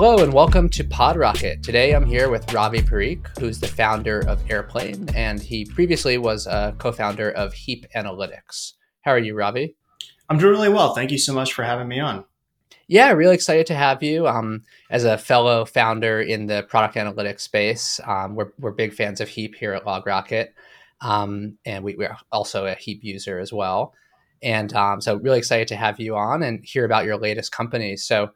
Hello 0.00 0.24
and 0.24 0.32
welcome 0.32 0.70
to 0.70 0.82
PodRocket. 0.82 1.62
Today 1.62 1.94
I'm 1.94 2.06
here 2.06 2.30
with 2.30 2.50
Ravi 2.54 2.78
Parikh, 2.78 3.38
who's 3.38 3.60
the 3.60 3.68
founder 3.68 4.20
of 4.20 4.42
Airplane, 4.50 5.06
and 5.14 5.38
he 5.38 5.66
previously 5.66 6.16
was 6.16 6.46
a 6.46 6.74
co 6.78 6.90
founder 6.90 7.30
of 7.32 7.52
Heap 7.52 7.84
Analytics. 7.94 8.72
How 9.02 9.10
are 9.10 9.18
you, 9.18 9.34
Ravi? 9.34 9.76
I'm 10.30 10.38
doing 10.38 10.52
really 10.52 10.70
well. 10.70 10.94
Thank 10.94 11.10
you 11.10 11.18
so 11.18 11.34
much 11.34 11.52
for 11.52 11.64
having 11.64 11.86
me 11.86 12.00
on. 12.00 12.24
Yeah, 12.88 13.10
really 13.10 13.34
excited 13.34 13.66
to 13.66 13.74
have 13.74 14.02
you. 14.02 14.26
Um, 14.26 14.62
as 14.88 15.04
a 15.04 15.18
fellow 15.18 15.66
founder 15.66 16.22
in 16.22 16.46
the 16.46 16.62
product 16.62 16.94
analytics 16.94 17.40
space, 17.40 18.00
um, 18.06 18.36
we're, 18.36 18.52
we're 18.58 18.70
big 18.70 18.94
fans 18.94 19.20
of 19.20 19.28
Heap 19.28 19.54
here 19.54 19.74
at 19.74 19.84
LogRocket, 19.84 20.48
um, 21.02 21.58
and 21.66 21.84
we, 21.84 21.94
are 22.06 22.16
also 22.32 22.64
a 22.64 22.74
Heap 22.74 23.04
user 23.04 23.38
as 23.38 23.52
well. 23.52 23.92
And 24.42 24.72
um, 24.72 25.02
so, 25.02 25.16
really 25.16 25.36
excited 25.36 25.68
to 25.68 25.76
have 25.76 26.00
you 26.00 26.16
on 26.16 26.42
and 26.42 26.64
hear 26.64 26.86
about 26.86 27.04
your 27.04 27.18
latest 27.18 27.52
company. 27.52 27.98
So, 27.98 28.30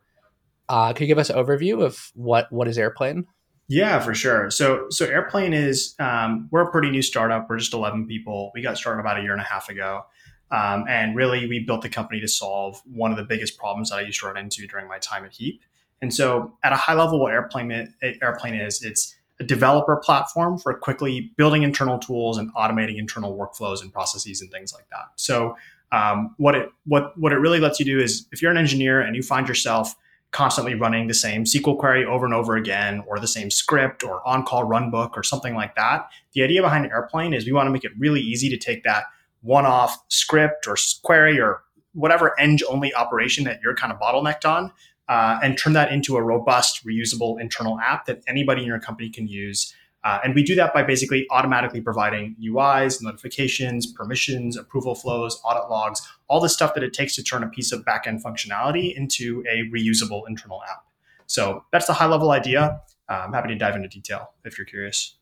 uh, 0.68 0.92
could 0.92 1.02
you 1.02 1.06
give 1.06 1.18
us 1.18 1.30
an 1.30 1.36
overview 1.36 1.82
of 1.82 2.10
what 2.14 2.50
what 2.52 2.68
is 2.68 2.78
Airplane? 2.78 3.27
Yeah, 3.68 3.98
for 4.00 4.14
sure. 4.14 4.50
So 4.50 4.87
so 4.90 5.06
Airplane 5.06 5.52
is 5.52 5.95
um, 5.98 6.48
we're 6.50 6.62
a 6.62 6.70
pretty 6.70 6.90
new 6.90 7.02
startup. 7.02 7.48
We're 7.48 7.59
just 7.59 7.73
11 7.73 8.06
people. 8.06 8.50
We 8.54 8.62
got 8.62 8.77
started 8.77 9.00
about 9.00 9.18
a 9.18 9.23
year 9.23 9.32
and 9.32 9.40
a 9.40 9.45
half 9.45 9.68
ago. 9.68 10.04
Um, 10.50 10.84
and 10.88 11.16
really, 11.16 11.46
we 11.48 11.60
built 11.60 11.82
the 11.82 11.88
company 11.88 12.20
to 12.20 12.28
solve 12.28 12.80
one 12.84 13.10
of 13.10 13.16
the 13.16 13.24
biggest 13.24 13.59
problems 13.59 13.90
that 13.90 13.96
I 13.96 14.02
used 14.02 14.20
to 14.20 14.27
run 14.27 14.37
into 14.37 14.66
during 14.66 14.87
my 14.87 14.98
time 14.98 15.24
at 15.24 15.32
Heap. 15.32 15.62
And 16.00 16.12
so, 16.12 16.56
at 16.62 16.73
a 16.73 16.76
high 16.76 16.95
level, 16.95 17.18
what 17.18 17.32
Airplane 17.32 17.92
Airplane 18.02 18.54
is, 18.54 18.82
it's 18.82 19.16
a 19.40 19.45
developer 19.45 19.96
platform 19.96 20.59
for 20.59 20.74
quickly 20.74 21.32
building 21.37 21.62
internal 21.62 21.99
tools 21.99 22.38
and 22.38 22.54
automating 22.54 22.99
internal 22.99 23.37
workflows 23.37 23.82
and 23.82 23.93
processes 23.93 24.40
and 24.40 24.51
things 24.51 24.73
like 24.73 24.88
that. 24.90 25.06
So, 25.16 25.56
um, 25.93 26.34
what 26.37 26.54
it 26.54 26.68
what 26.84 27.18
what 27.18 27.32
it 27.32 27.38
really 27.38 27.59
lets 27.59 27.80
you 27.80 27.87
do 27.87 27.99
is, 27.99 28.26
if 28.30 28.43
you're 28.43 28.51
an 28.51 28.59
engineer 28.59 29.01
and 29.01 29.16
you 29.16 29.23
find 29.23 29.49
yourself 29.49 29.96
constantly 30.35 30.74
running 30.74 31.07
the 31.07 31.15
same 31.15 31.45
SQL 31.45 31.79
query 31.79 32.04
over 32.04 32.27
and 32.27 32.35
over 32.35 32.57
again, 32.57 33.04
or 33.07 33.21
the 33.21 33.29
same 33.29 33.51
script 33.51 34.02
or 34.02 34.21
on 34.27 34.45
call 34.45 34.65
runbook 34.65 35.13
or 35.15 35.23
something 35.23 35.54
like 35.54 35.77
that. 35.77 36.09
The 36.32 36.43
idea 36.43 36.60
behind 36.60 36.87
Airplane 36.87 37.32
is 37.32 37.46
we 37.46 37.52
want 37.52 37.68
to 37.68 37.71
make 37.71 37.85
it 37.85 37.93
really 37.96 38.21
easy 38.21 38.51
to 38.51 38.57
take 38.57 38.82
that 38.82 39.05
one 39.43 39.65
off 39.65 39.96
script 40.09 40.66
or 40.66 40.77
query 41.05 41.40
or 41.40 41.62
whatever 41.93 42.38
eng 42.40 42.59
only 42.68 42.93
operation 42.95 43.45
that 43.45 43.60
you're 43.62 43.77
kind 43.77 43.93
of 43.93 44.01
bottlenecked 44.01 44.45
on 44.45 44.73
uh, 45.09 45.38
and 45.40 45.57
turn 45.57 45.73
that 45.74 45.93
into 45.93 46.16
a 46.16 46.23
robust, 46.23 46.85
reusable 46.85 47.40
internal 47.40 47.79
app 47.79 48.07
that 48.07 48.21
anybody 48.27 48.62
in 48.62 48.66
your 48.66 48.80
company 48.80 49.09
can 49.09 49.29
use 49.29 49.73
uh, 50.05 50.19
and 50.23 50.35
we 50.35 50.43
do 50.43 50.55
that 50.55 50.74
by 50.74 50.83
basically 50.83 51.27
automatically 51.30 51.80
providing 51.80 52.37
UIs, 52.43 53.02
notifications, 53.02 53.87
permissions, 53.87 54.57
approval 54.57 54.95
flows, 54.95 55.41
audit 55.45 55.71
logs, 55.71 56.07
all 56.29 56.41
the 56.41 56.49
stuff 56.49 56.74
that 56.74 56.85
it 56.85 56.93
takes 56.93 57.15
to 57.16 57.23
turn 57.23 57.43
a 57.43 57.49
piece 57.49 57.73
of 57.73 57.85
backend 57.87 58.23
functionality 58.23 58.95
into 58.95 59.43
a 59.51 59.63
reusable 59.74 60.23
internal 60.29 60.63
app. 60.71 60.85
So 61.27 61.65
that's 61.73 61.87
the 61.87 61.95
high 61.95 62.07
level 62.07 62.33
idea. 62.33 62.83
Uh, 63.09 63.13
I'm 63.13 63.33
happy 63.33 63.49
to 63.49 63.55
dive 63.55 63.77
into 63.77 63.88
detail 63.88 64.33
if 64.44 64.59
you're 64.59 64.66
curious. 64.66 65.16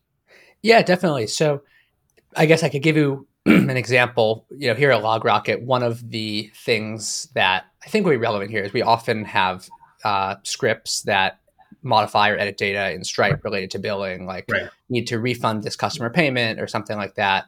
Yeah, 0.61 0.81
definitely. 0.81 1.27
So 1.27 1.61
I 2.35 2.45
guess 2.45 2.61
I 2.61 2.69
could 2.69 2.83
give 2.83 2.97
you 2.97 3.25
an 3.45 3.77
example. 3.77 4.45
You 4.51 4.69
know, 4.69 4.75
here 4.75 4.91
at 4.91 5.01
LogRocket, 5.01 5.63
one 5.63 5.83
of 5.83 6.09
the 6.09 6.51
things 6.55 7.29
that 7.35 7.65
I 7.85 7.89
think 7.89 8.05
would 8.05 8.11
be 8.11 8.17
relevant 8.17 8.51
here 8.51 8.63
is 8.63 8.73
we 8.73 8.81
often 8.81 9.23
have 9.23 9.69
uh, 10.03 10.35
scripts 10.43 11.03
that 11.03 11.39
modify 11.83 12.29
or 12.29 12.37
edit 12.37 12.57
data 12.57 12.91
in 12.93 13.03
Stripe 13.03 13.43
related 13.43 13.71
to 13.71 13.79
billing, 13.79 14.25
like 14.25 14.45
right. 14.49 14.69
need 14.89 15.07
to 15.07 15.19
refund 15.19 15.63
this 15.63 15.75
customer 15.75 16.09
payment 16.09 16.59
or 16.59 16.67
something 16.67 16.97
like 16.97 17.15
that. 17.15 17.45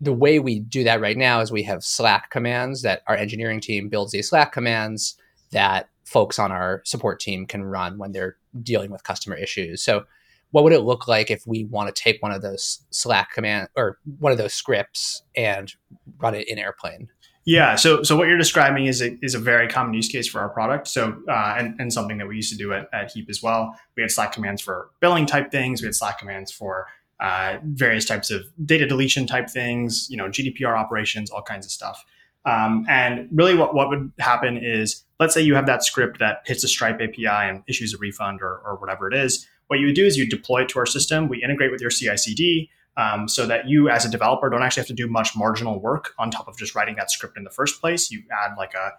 The 0.00 0.12
way 0.12 0.38
we 0.38 0.60
do 0.60 0.82
that 0.84 1.00
right 1.00 1.16
now 1.16 1.40
is 1.40 1.52
we 1.52 1.62
have 1.64 1.84
Slack 1.84 2.30
commands 2.30 2.82
that 2.82 3.02
our 3.06 3.14
engineering 3.14 3.60
team 3.60 3.88
builds 3.88 4.12
these 4.12 4.30
Slack 4.30 4.52
commands 4.52 5.16
that 5.52 5.88
folks 6.04 6.38
on 6.38 6.50
our 6.50 6.82
support 6.84 7.20
team 7.20 7.46
can 7.46 7.62
run 7.62 7.98
when 7.98 8.12
they're 8.12 8.36
dealing 8.62 8.90
with 8.90 9.04
customer 9.04 9.36
issues. 9.36 9.82
So, 9.82 10.04
what 10.52 10.64
would 10.64 10.72
it 10.72 10.80
look 10.80 11.06
like 11.06 11.30
if 11.30 11.46
we 11.46 11.64
want 11.64 11.94
to 11.94 12.02
take 12.02 12.20
one 12.22 12.32
of 12.32 12.42
those 12.42 12.80
Slack 12.90 13.32
command 13.32 13.68
or 13.76 13.98
one 14.18 14.32
of 14.32 14.38
those 14.38 14.52
scripts 14.52 15.22
and 15.36 15.72
run 16.18 16.34
it 16.34 16.48
in 16.48 16.58
Airplane? 16.58 17.08
Yeah. 17.50 17.74
So, 17.74 18.04
so 18.04 18.16
what 18.16 18.28
you're 18.28 18.38
describing 18.38 18.86
is 18.86 19.02
a, 19.02 19.18
is 19.24 19.34
a 19.34 19.38
very 19.40 19.66
common 19.66 19.92
use 19.92 20.08
case 20.08 20.28
for 20.28 20.38
our 20.38 20.50
product. 20.50 20.86
So, 20.86 21.20
uh, 21.28 21.56
and, 21.58 21.74
and 21.80 21.92
something 21.92 22.16
that 22.18 22.28
we 22.28 22.36
used 22.36 22.52
to 22.52 22.56
do 22.56 22.72
at, 22.72 22.88
at 22.92 23.10
Heap 23.10 23.28
as 23.28 23.42
well. 23.42 23.74
We 23.96 24.04
had 24.04 24.12
Slack 24.12 24.30
commands 24.30 24.62
for 24.62 24.90
billing 25.00 25.26
type 25.26 25.50
things. 25.50 25.82
We 25.82 25.86
had 25.86 25.96
Slack 25.96 26.20
commands 26.20 26.52
for 26.52 26.86
uh, 27.18 27.56
various 27.64 28.04
types 28.04 28.30
of 28.30 28.44
data 28.64 28.86
deletion 28.86 29.26
type 29.26 29.50
things, 29.50 30.06
you 30.08 30.16
know, 30.16 30.26
GDPR 30.26 30.78
operations, 30.78 31.28
all 31.28 31.42
kinds 31.42 31.66
of 31.66 31.72
stuff. 31.72 32.04
Um, 32.44 32.86
and 32.88 33.28
really 33.32 33.56
what, 33.56 33.74
what 33.74 33.88
would 33.88 34.12
happen 34.20 34.56
is, 34.56 35.02
let's 35.18 35.34
say 35.34 35.40
you 35.40 35.56
have 35.56 35.66
that 35.66 35.82
script 35.82 36.20
that 36.20 36.42
hits 36.46 36.62
a 36.62 36.68
Stripe 36.68 37.00
API 37.00 37.26
and 37.26 37.64
issues 37.66 37.92
a 37.92 37.98
refund 37.98 38.42
or, 38.42 38.60
or 38.64 38.76
whatever 38.76 39.08
it 39.08 39.14
is. 39.14 39.48
What 39.66 39.80
you 39.80 39.86
would 39.86 39.96
do 39.96 40.06
is 40.06 40.16
you 40.16 40.28
deploy 40.28 40.62
it 40.62 40.68
to 40.68 40.78
our 40.78 40.86
system. 40.86 41.26
We 41.26 41.42
integrate 41.42 41.72
with 41.72 41.80
your 41.80 41.90
CI 41.90 42.16
CD 42.16 42.70
um, 43.00 43.28
so 43.28 43.46
that 43.46 43.68
you 43.68 43.88
as 43.88 44.04
a 44.04 44.10
developer 44.10 44.50
don't 44.50 44.62
actually 44.62 44.82
have 44.82 44.88
to 44.88 44.94
do 44.94 45.06
much 45.06 45.36
marginal 45.36 45.80
work 45.80 46.12
on 46.18 46.30
top 46.30 46.46
of 46.48 46.56
just 46.58 46.74
writing 46.74 46.96
that 46.96 47.10
script 47.10 47.36
in 47.36 47.44
the 47.44 47.50
first 47.50 47.80
place. 47.80 48.10
You 48.10 48.22
add 48.30 48.56
like 48.58 48.74
a, 48.74 48.92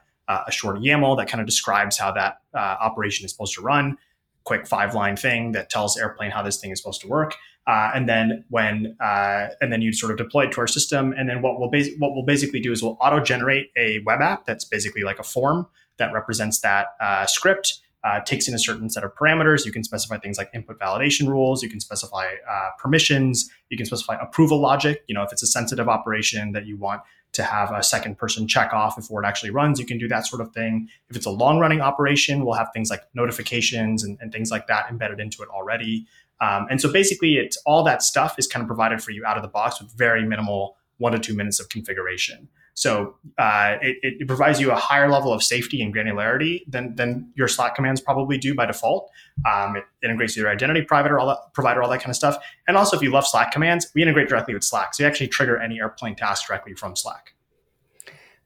a 0.48 0.52
short 0.52 0.78
YAML 0.80 1.18
that 1.18 1.28
kind 1.28 1.42
of 1.42 1.48
describes 1.48 1.98
how 1.98 2.12
that 2.14 2.42
uh, 2.54 2.58
operation 2.58 3.26
is 3.26 3.32
supposed 3.32 3.54
to 3.56 3.62
run, 3.62 3.98
quick 4.44 4.66
five 4.66 4.96
line 4.96 5.16
thing 5.16 5.52
that 5.52 5.70
tells 5.70 5.98
Airplane 5.98 6.32
how 6.32 6.42
this 6.42 6.60
thing 6.60 6.72
is 6.72 6.80
supposed 6.80 7.02
to 7.02 7.08
work. 7.08 7.36
Uh, 7.68 7.92
and 7.94 8.10
then 8.10 8.44
when 8.50 8.98
uh, 9.00 9.50
and 9.62 9.72
then 9.72 9.84
you 9.84 9.94
sort 9.94 10.12
of 10.12 10.18
deploy 10.18 10.46
it 10.46 10.52
to 10.54 10.62
our 10.62 10.68
system, 10.68 11.14
and 11.16 11.30
then 11.30 11.44
what 11.44 11.60
we'll 11.60 11.70
bas- 11.70 11.92
what 12.00 12.16
we'll 12.16 12.26
basically 12.26 12.60
do 12.60 12.72
is 12.72 12.82
we'll 12.82 12.98
auto 13.00 13.20
generate 13.20 13.70
a 13.78 14.00
web 14.00 14.20
app 14.20 14.48
that's 14.48 14.66
basically 14.66 15.04
like 15.04 15.20
a 15.20 15.24
form 15.24 15.68
that 15.98 16.12
represents 16.12 16.62
that 16.62 16.88
uh, 17.00 17.28
script 17.28 17.82
uh, 18.04 18.20
takes 18.22 18.48
in 18.48 18.54
a 18.54 18.60
certain 18.60 18.90
set 18.90 19.04
of 19.04 19.14
parameters. 19.16 19.66
You 19.66 19.72
can 19.72 19.84
specify 19.84 20.18
things 20.18 20.38
like 20.38 20.50
input 20.54 20.80
validation 20.80 21.28
rules. 21.28 21.62
You 21.62 21.70
can 21.70 21.80
specify 21.80 22.34
uh, 22.50 22.70
permissions. 22.80 23.50
You 23.70 23.78
can 23.78 23.86
specify 23.86 24.16
approval 24.20 24.60
logic. 24.60 25.04
You 25.08 25.16
know, 25.16 25.24
if 25.24 25.32
it's 25.32 25.44
a 25.44 25.48
sensitive 25.48 25.88
operation 25.88 26.52
that 26.54 26.66
you 26.66 26.78
want 26.78 27.02
to 27.34 27.44
have 27.44 27.72
a 27.72 27.84
second 27.84 28.18
person 28.18 28.48
check 28.48 28.74
off 28.74 28.96
before 28.96 29.24
it 29.24 29.28
actually 29.28 29.52
runs, 29.52 29.80
you 29.80 29.86
can 29.86 29.98
do 29.98 30.08
that 30.08 30.26
sort 30.26 30.42
of 30.42 30.52
thing. 30.52 30.90
If 31.10 31.16
it's 31.16 31.26
a 31.26 31.32
long 31.32 31.60
running 31.60 31.80
operation, 31.80 32.44
we'll 32.44 32.56
have 32.56 32.70
things 32.74 32.90
like 32.90 33.04
notifications 33.14 34.04
and, 34.04 34.18
and 34.20 34.34
thit 34.34 34.50
like 34.52 34.68
that 34.68 34.90
embedded 34.90 35.20
into 35.20 35.42
it 35.44 35.50
already. 35.50 36.08
Um, 36.42 36.68
and 36.70 36.82
so 36.82 36.92
basically, 36.92 37.36
it's 37.36 37.58
all 37.66 37.84
that 37.84 38.02
stuff 38.02 38.38
is 38.40 38.48
kind 38.48 38.62
of 38.62 38.68
provided 38.68 39.02
for 39.02 39.12
you 39.12 39.24
out 39.26 39.38
of 39.38 39.44
the 39.44 39.50
box 39.50 39.80
with 39.80 39.92
very 39.96 40.26
minimal 40.26 40.76
one 40.98 41.12
to 41.14 41.20
two 41.20 41.36
minutes 41.36 41.60
of 41.60 41.70
configuration. 41.70 42.50
So 42.74 43.16
uh, 43.38 43.78
it, 43.82 43.98
it, 44.02 44.28
provides 44.28 44.60
you 44.60 44.72
a 44.72 44.76
higher 44.76 45.10
level 45.10 45.34
of 45.34 45.44
safety 45.44 45.82
and 45.82 45.94
granularity 45.94 46.62
than, 46.68 46.96
than 46.96 47.32
your 47.36 47.48
Slack 47.48 47.76
commands 47.76 48.00
probably 48.00 48.38
do 48.38 48.56
by 48.56 48.66
default. 48.66 49.12
Um, 49.50 49.76
it 49.76 49.84
integrates 50.04 50.38
your 50.38 50.50
identity 50.50 50.82
provider, 50.82 51.20
all 51.20 51.28
that, 51.28 51.54
provider, 51.54 51.84
all 51.84 51.90
that 51.90 52.00
kind 52.00 52.10
of 52.10 52.16
stuff. 52.16 52.38
And 52.68 52.78
also, 52.78 52.96
if 52.96 53.04
you 53.04 53.12
love 53.12 53.28
Slack 53.28 53.52
commands, 53.52 53.88
we 53.94 54.02
integrate 54.02 54.30
directly 54.30 54.54
with 54.54 54.64
Slack. 54.64 54.94
So 54.94 55.04
you 55.04 55.08
actually 55.08 55.28
trigger 55.28 55.58
any 55.58 55.80
airplane 55.80 56.16
task 56.16 56.48
directly 56.48 56.74
from 56.74 56.96
Slack. 56.96 57.34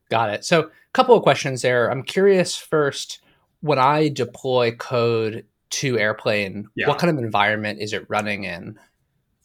Got 0.10 0.32
it. 0.32 0.46
So 0.46 0.62
a 0.62 0.70
couple 0.94 1.16
of 1.16 1.24
questions 1.24 1.62
there. 1.62 1.92
I'm 1.92 2.04
curious 2.04 2.56
first, 2.56 3.20
when 3.62 3.80
I 3.80 4.10
deploy 4.10 4.72
code 4.72 5.46
to 5.72 6.00
Airplane, 6.00 6.68
yeah. 6.76 6.88
what 6.88 7.00
kind 7.00 7.16
of 7.16 7.24
environment 7.24 7.80
is 7.80 7.94
it 7.94 8.06
running 8.10 8.44
in? 8.44 8.80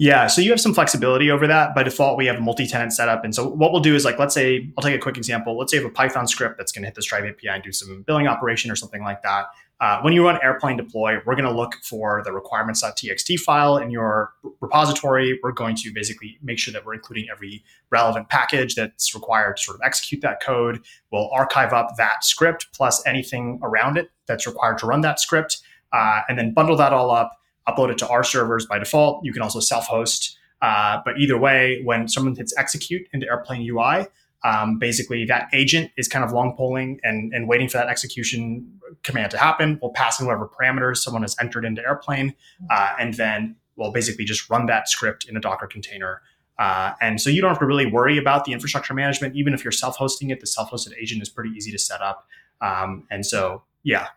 Yeah, 0.00 0.28
so 0.28 0.40
you 0.40 0.48
have 0.48 0.62
some 0.62 0.72
flexibility 0.72 1.30
over 1.30 1.46
that. 1.46 1.74
By 1.74 1.82
default, 1.82 2.16
we 2.16 2.24
have 2.24 2.36
a 2.36 2.40
multi-tenant 2.40 2.94
setup. 2.94 3.22
And 3.22 3.34
so 3.34 3.46
what 3.46 3.70
we'll 3.70 3.82
do 3.82 3.94
is 3.94 4.02
like, 4.02 4.18
let's 4.18 4.32
say, 4.32 4.72
I'll 4.78 4.82
take 4.82 4.94
a 4.94 4.98
quick 4.98 5.18
example. 5.18 5.58
Let's 5.58 5.72
say 5.72 5.76
you 5.76 5.82
have 5.82 5.90
a 5.90 5.94
Python 5.94 6.26
script 6.26 6.56
that's 6.56 6.72
going 6.72 6.84
to 6.84 6.86
hit 6.86 6.94
the 6.94 7.02
Stripe 7.02 7.24
API 7.24 7.48
and 7.48 7.62
do 7.62 7.70
some 7.70 8.00
billing 8.06 8.26
operation 8.26 8.70
or 8.70 8.76
something 8.76 9.02
like 9.02 9.20
that. 9.20 9.48
Uh, 9.78 10.00
when 10.00 10.14
you 10.14 10.24
run 10.24 10.38
airplane 10.42 10.78
deploy, 10.78 11.18
we're 11.26 11.34
going 11.34 11.44
to 11.44 11.52
look 11.52 11.74
for 11.82 12.22
the 12.24 12.32
requirements.txt 12.32 13.40
file 13.40 13.76
in 13.76 13.90
your 13.90 14.32
repository. 14.60 15.38
We're 15.42 15.52
going 15.52 15.76
to 15.76 15.92
basically 15.92 16.38
make 16.42 16.58
sure 16.58 16.72
that 16.72 16.86
we're 16.86 16.94
including 16.94 17.26
every 17.30 17.62
relevant 17.90 18.30
package 18.30 18.76
that's 18.76 19.14
required 19.14 19.58
to 19.58 19.62
sort 19.62 19.74
of 19.74 19.82
execute 19.84 20.22
that 20.22 20.42
code. 20.42 20.80
We'll 21.12 21.28
archive 21.30 21.74
up 21.74 21.98
that 21.98 22.24
script 22.24 22.68
plus 22.74 23.06
anything 23.06 23.60
around 23.62 23.98
it 23.98 24.10
that's 24.24 24.46
required 24.46 24.78
to 24.78 24.86
run 24.86 25.02
that 25.02 25.20
script, 25.20 25.58
uh, 25.92 26.22
and 26.26 26.38
then 26.38 26.54
bundle 26.54 26.76
that 26.78 26.94
all 26.94 27.10
up 27.10 27.39
upload 27.70 27.90
it 27.90 27.98
to 27.98 28.08
our 28.08 28.24
servers 28.24 28.66
by 28.66 28.78
default. 28.78 29.24
You 29.24 29.32
can 29.32 29.42
also 29.42 29.60
self 29.60 29.86
host. 29.86 30.36
Uh, 30.62 31.00
but 31.04 31.18
either 31.18 31.38
way, 31.38 31.80
when 31.84 32.06
someone 32.06 32.34
hits 32.34 32.54
execute 32.58 33.06
into 33.12 33.26
Airplane 33.26 33.66
UI, 33.68 34.06
um, 34.44 34.78
basically 34.78 35.24
that 35.26 35.48
agent 35.52 35.90
is 35.96 36.08
kind 36.08 36.24
of 36.24 36.32
long 36.32 36.54
polling 36.56 37.00
and, 37.02 37.32
and 37.34 37.48
waiting 37.48 37.68
for 37.68 37.78
that 37.78 37.88
execution 37.88 38.80
command 39.02 39.30
to 39.30 39.38
happen. 39.38 39.78
We'll 39.82 39.92
pass 39.92 40.20
in 40.20 40.26
whatever 40.26 40.48
parameters 40.48 40.98
someone 40.98 41.22
has 41.22 41.36
entered 41.40 41.64
into 41.64 41.82
Airplane, 41.82 42.34
uh, 42.70 42.94
and 42.98 43.14
then 43.14 43.56
we'll 43.76 43.92
basically 43.92 44.24
just 44.24 44.48
run 44.50 44.66
that 44.66 44.88
script 44.88 45.26
in 45.28 45.36
a 45.36 45.40
Docker 45.40 45.66
container. 45.66 46.22
Uh, 46.58 46.92
and 47.00 47.20
so 47.20 47.30
you 47.30 47.40
don't 47.40 47.48
have 47.48 47.58
to 47.58 47.66
really 47.66 47.86
worry 47.86 48.18
about 48.18 48.44
the 48.44 48.52
infrastructure 48.52 48.92
management. 48.92 49.34
Even 49.34 49.54
if 49.54 49.64
you're 49.64 49.72
self-hosting 49.72 50.28
it, 50.28 50.40
the 50.40 50.46
self-hosted 50.46 50.92
agent 51.00 51.22
is 51.22 51.30
pretty 51.30 51.50
easy 51.50 51.70
to 51.72 51.78
set 51.78 52.02
up. 52.02 52.26
Um, 52.60 53.06
and 53.10 53.24
so, 53.24 53.62
yeah. 53.82 54.08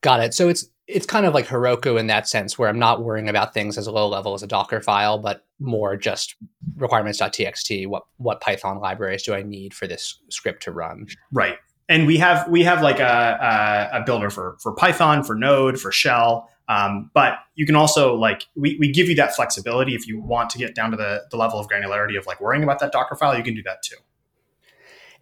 Got 0.00 0.20
it. 0.20 0.32
So 0.32 0.48
it's 0.48 0.66
it's 0.88 1.06
kind 1.06 1.26
of 1.26 1.34
like 1.34 1.46
Heroku 1.46 1.98
in 1.98 2.08
that 2.08 2.28
sense, 2.28 2.58
where 2.58 2.68
I'm 2.68 2.78
not 2.78 3.04
worrying 3.04 3.28
about 3.28 3.54
things 3.54 3.78
as 3.78 3.86
low 3.86 4.08
level 4.08 4.34
as 4.34 4.42
a 4.42 4.46
Docker 4.46 4.80
file, 4.80 5.18
but 5.18 5.44
more 5.60 5.96
just 5.96 6.34
requirements.txt. 6.76 7.86
What 7.86 8.02
what 8.16 8.40
Python 8.40 8.78
libraries 8.80 9.22
do 9.22 9.34
I 9.34 9.42
need 9.42 9.74
for 9.74 9.86
this 9.86 10.18
script 10.28 10.62
to 10.64 10.72
run? 10.72 11.06
Right. 11.32 11.56
and 11.88 12.06
we 12.06 12.16
have 12.18 12.48
we 12.48 12.62
have 12.62 12.82
like 12.82 13.00
a, 13.00 13.90
a, 13.92 13.98
a 13.98 14.04
builder 14.04 14.30
for 14.30 14.56
for 14.60 14.72
Python, 14.74 15.22
for 15.22 15.34
Node, 15.34 15.80
for 15.80 15.92
Shell. 15.92 16.48
Um, 16.68 17.10
but 17.12 17.34
you 17.54 17.66
can 17.66 17.76
also 17.76 18.14
like 18.14 18.46
we, 18.56 18.76
we 18.78 18.90
give 18.90 19.08
you 19.08 19.14
that 19.16 19.34
flexibility 19.34 19.94
if 19.94 20.06
you 20.06 20.20
want 20.20 20.48
to 20.50 20.58
get 20.58 20.74
down 20.74 20.90
to 20.92 20.96
the, 20.96 21.22
the 21.30 21.36
level 21.36 21.58
of 21.58 21.68
granularity 21.68 22.16
of 22.18 22.26
like 22.26 22.40
worrying 22.40 22.62
about 22.62 22.78
that 22.78 22.92
Docker 22.92 23.16
file, 23.16 23.36
you 23.36 23.42
can 23.42 23.54
do 23.54 23.62
that 23.64 23.82
too. 23.82 23.96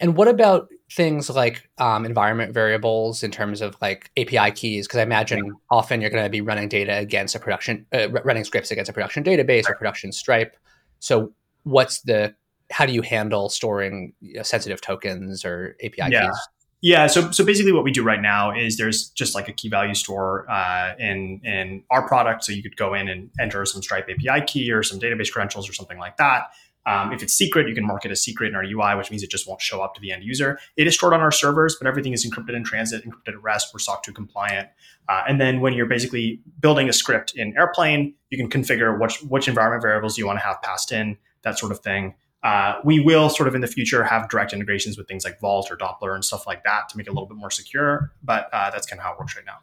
And 0.00 0.16
what 0.16 0.28
about 0.28 0.68
things 0.90 1.30
like 1.30 1.68
um, 1.78 2.04
environment 2.04 2.52
variables 2.52 3.22
in 3.22 3.30
terms 3.30 3.60
of 3.60 3.76
like 3.80 4.10
API 4.16 4.50
keys? 4.50 4.86
Because 4.86 4.98
I 4.98 5.02
imagine 5.02 5.44
yeah. 5.44 5.52
often 5.70 6.00
you're 6.00 6.10
going 6.10 6.24
to 6.24 6.30
be 6.30 6.40
running 6.40 6.68
data 6.68 6.96
against 6.96 7.34
a 7.34 7.38
production, 7.38 7.86
uh, 7.92 8.08
running 8.10 8.44
scripts 8.44 8.70
against 8.70 8.88
a 8.88 8.92
production 8.92 9.22
database 9.22 9.64
right. 9.64 9.72
or 9.72 9.74
production 9.76 10.10
Stripe. 10.10 10.56
So 10.98 11.32
what's 11.64 12.00
the 12.00 12.34
how 12.72 12.86
do 12.86 12.92
you 12.92 13.02
handle 13.02 13.48
storing 13.48 14.14
you 14.20 14.36
know, 14.36 14.42
sensitive 14.42 14.80
tokens 14.80 15.44
or 15.44 15.76
API 15.84 16.10
yeah. 16.10 16.26
keys? 16.26 16.48
Yeah, 16.82 17.08
so 17.08 17.30
so 17.30 17.44
basically, 17.44 17.72
what 17.72 17.84
we 17.84 17.90
do 17.90 18.02
right 18.02 18.22
now 18.22 18.56
is 18.56 18.78
there's 18.78 19.10
just 19.10 19.34
like 19.34 19.48
a 19.48 19.52
key 19.52 19.68
value 19.68 19.94
store 19.94 20.50
uh, 20.50 20.94
in 20.98 21.40
in 21.44 21.84
our 21.90 22.08
product. 22.08 22.42
So 22.42 22.52
you 22.52 22.62
could 22.62 22.76
go 22.76 22.94
in 22.94 23.06
and 23.06 23.30
enter 23.38 23.66
some 23.66 23.82
Stripe 23.82 24.08
API 24.08 24.46
key 24.46 24.72
or 24.72 24.82
some 24.82 24.98
database 24.98 25.30
credentials 25.30 25.68
or 25.68 25.74
something 25.74 25.98
like 25.98 26.16
that. 26.16 26.44
Um, 26.86 27.12
if 27.12 27.22
it's 27.22 27.34
secret, 27.34 27.68
you 27.68 27.74
can 27.74 27.86
mark 27.86 28.04
it 28.04 28.10
as 28.10 28.22
secret 28.22 28.48
in 28.48 28.54
our 28.54 28.64
UI, 28.64 28.96
which 28.96 29.10
means 29.10 29.22
it 29.22 29.30
just 29.30 29.46
won't 29.46 29.60
show 29.60 29.82
up 29.82 29.94
to 29.94 30.00
the 30.00 30.12
end 30.12 30.24
user. 30.24 30.58
It 30.76 30.86
is 30.86 30.94
stored 30.94 31.12
on 31.12 31.20
our 31.20 31.30
servers, 31.30 31.76
but 31.78 31.86
everything 31.86 32.12
is 32.12 32.26
encrypted 32.26 32.56
in 32.56 32.64
transit, 32.64 33.04
encrypted 33.04 33.34
at 33.34 33.42
rest. 33.42 33.72
We're 33.74 33.80
SOC 33.80 34.02
2 34.04 34.12
compliant. 34.12 34.68
Uh, 35.08 35.22
and 35.28 35.40
then 35.40 35.60
when 35.60 35.74
you're 35.74 35.86
basically 35.86 36.40
building 36.60 36.88
a 36.88 36.92
script 36.92 37.34
in 37.36 37.56
Airplane, 37.56 38.14
you 38.30 38.38
can 38.38 38.48
configure 38.48 38.98
which, 38.98 39.22
which 39.22 39.48
environment 39.48 39.82
variables 39.82 40.16
you 40.16 40.26
want 40.26 40.38
to 40.38 40.44
have 40.44 40.60
passed 40.62 40.92
in, 40.92 41.18
that 41.42 41.58
sort 41.58 41.72
of 41.72 41.80
thing. 41.80 42.14
Uh, 42.42 42.76
we 42.84 43.00
will 43.00 43.28
sort 43.28 43.48
of 43.48 43.54
in 43.54 43.60
the 43.60 43.66
future 43.66 44.02
have 44.02 44.28
direct 44.30 44.52
integrations 44.54 44.96
with 44.96 45.06
things 45.06 45.24
like 45.24 45.38
Vault 45.40 45.70
or 45.70 45.76
Doppler 45.76 46.14
and 46.14 46.24
stuff 46.24 46.46
like 46.46 46.64
that 46.64 46.88
to 46.88 46.96
make 46.96 47.06
it 47.06 47.10
a 47.10 47.12
little 47.12 47.28
bit 47.28 47.36
more 47.36 47.50
secure. 47.50 48.12
But 48.22 48.48
uh, 48.52 48.70
that's 48.70 48.86
kind 48.86 48.98
of 48.98 49.04
how 49.04 49.12
it 49.12 49.18
works 49.18 49.36
right 49.36 49.44
now. 49.44 49.58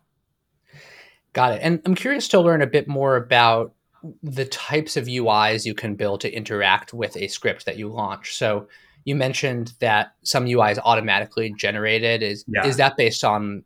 Got 1.34 1.54
it. 1.54 1.60
And 1.64 1.82
I'm 1.86 1.96
curious 1.96 2.28
to 2.30 2.40
learn 2.40 2.62
a 2.62 2.68
bit 2.68 2.88
more 2.88 3.16
about 3.16 3.74
the 4.24 4.46
types 4.46 4.98
of 4.98 5.06
UIs 5.06 5.66
you 5.66 5.74
can 5.74 5.96
build 5.96 6.22
to 6.22 6.32
interact 6.32 6.94
with 6.94 7.16
a 7.18 7.28
script 7.28 7.66
that 7.66 7.78
you 7.78 7.90
launch. 7.90 8.36
So 8.36 8.68
you 9.06 9.16
mentioned 9.16 9.74
that 9.80 10.14
some 10.24 10.46
UI 10.48 10.72
is 10.72 10.80
automatically 10.80 11.54
generated. 11.58 12.22
Is 12.22 12.44
yeah. 12.48 12.66
is 12.66 12.78
that 12.78 12.98
based 12.98 13.24
on 13.24 13.64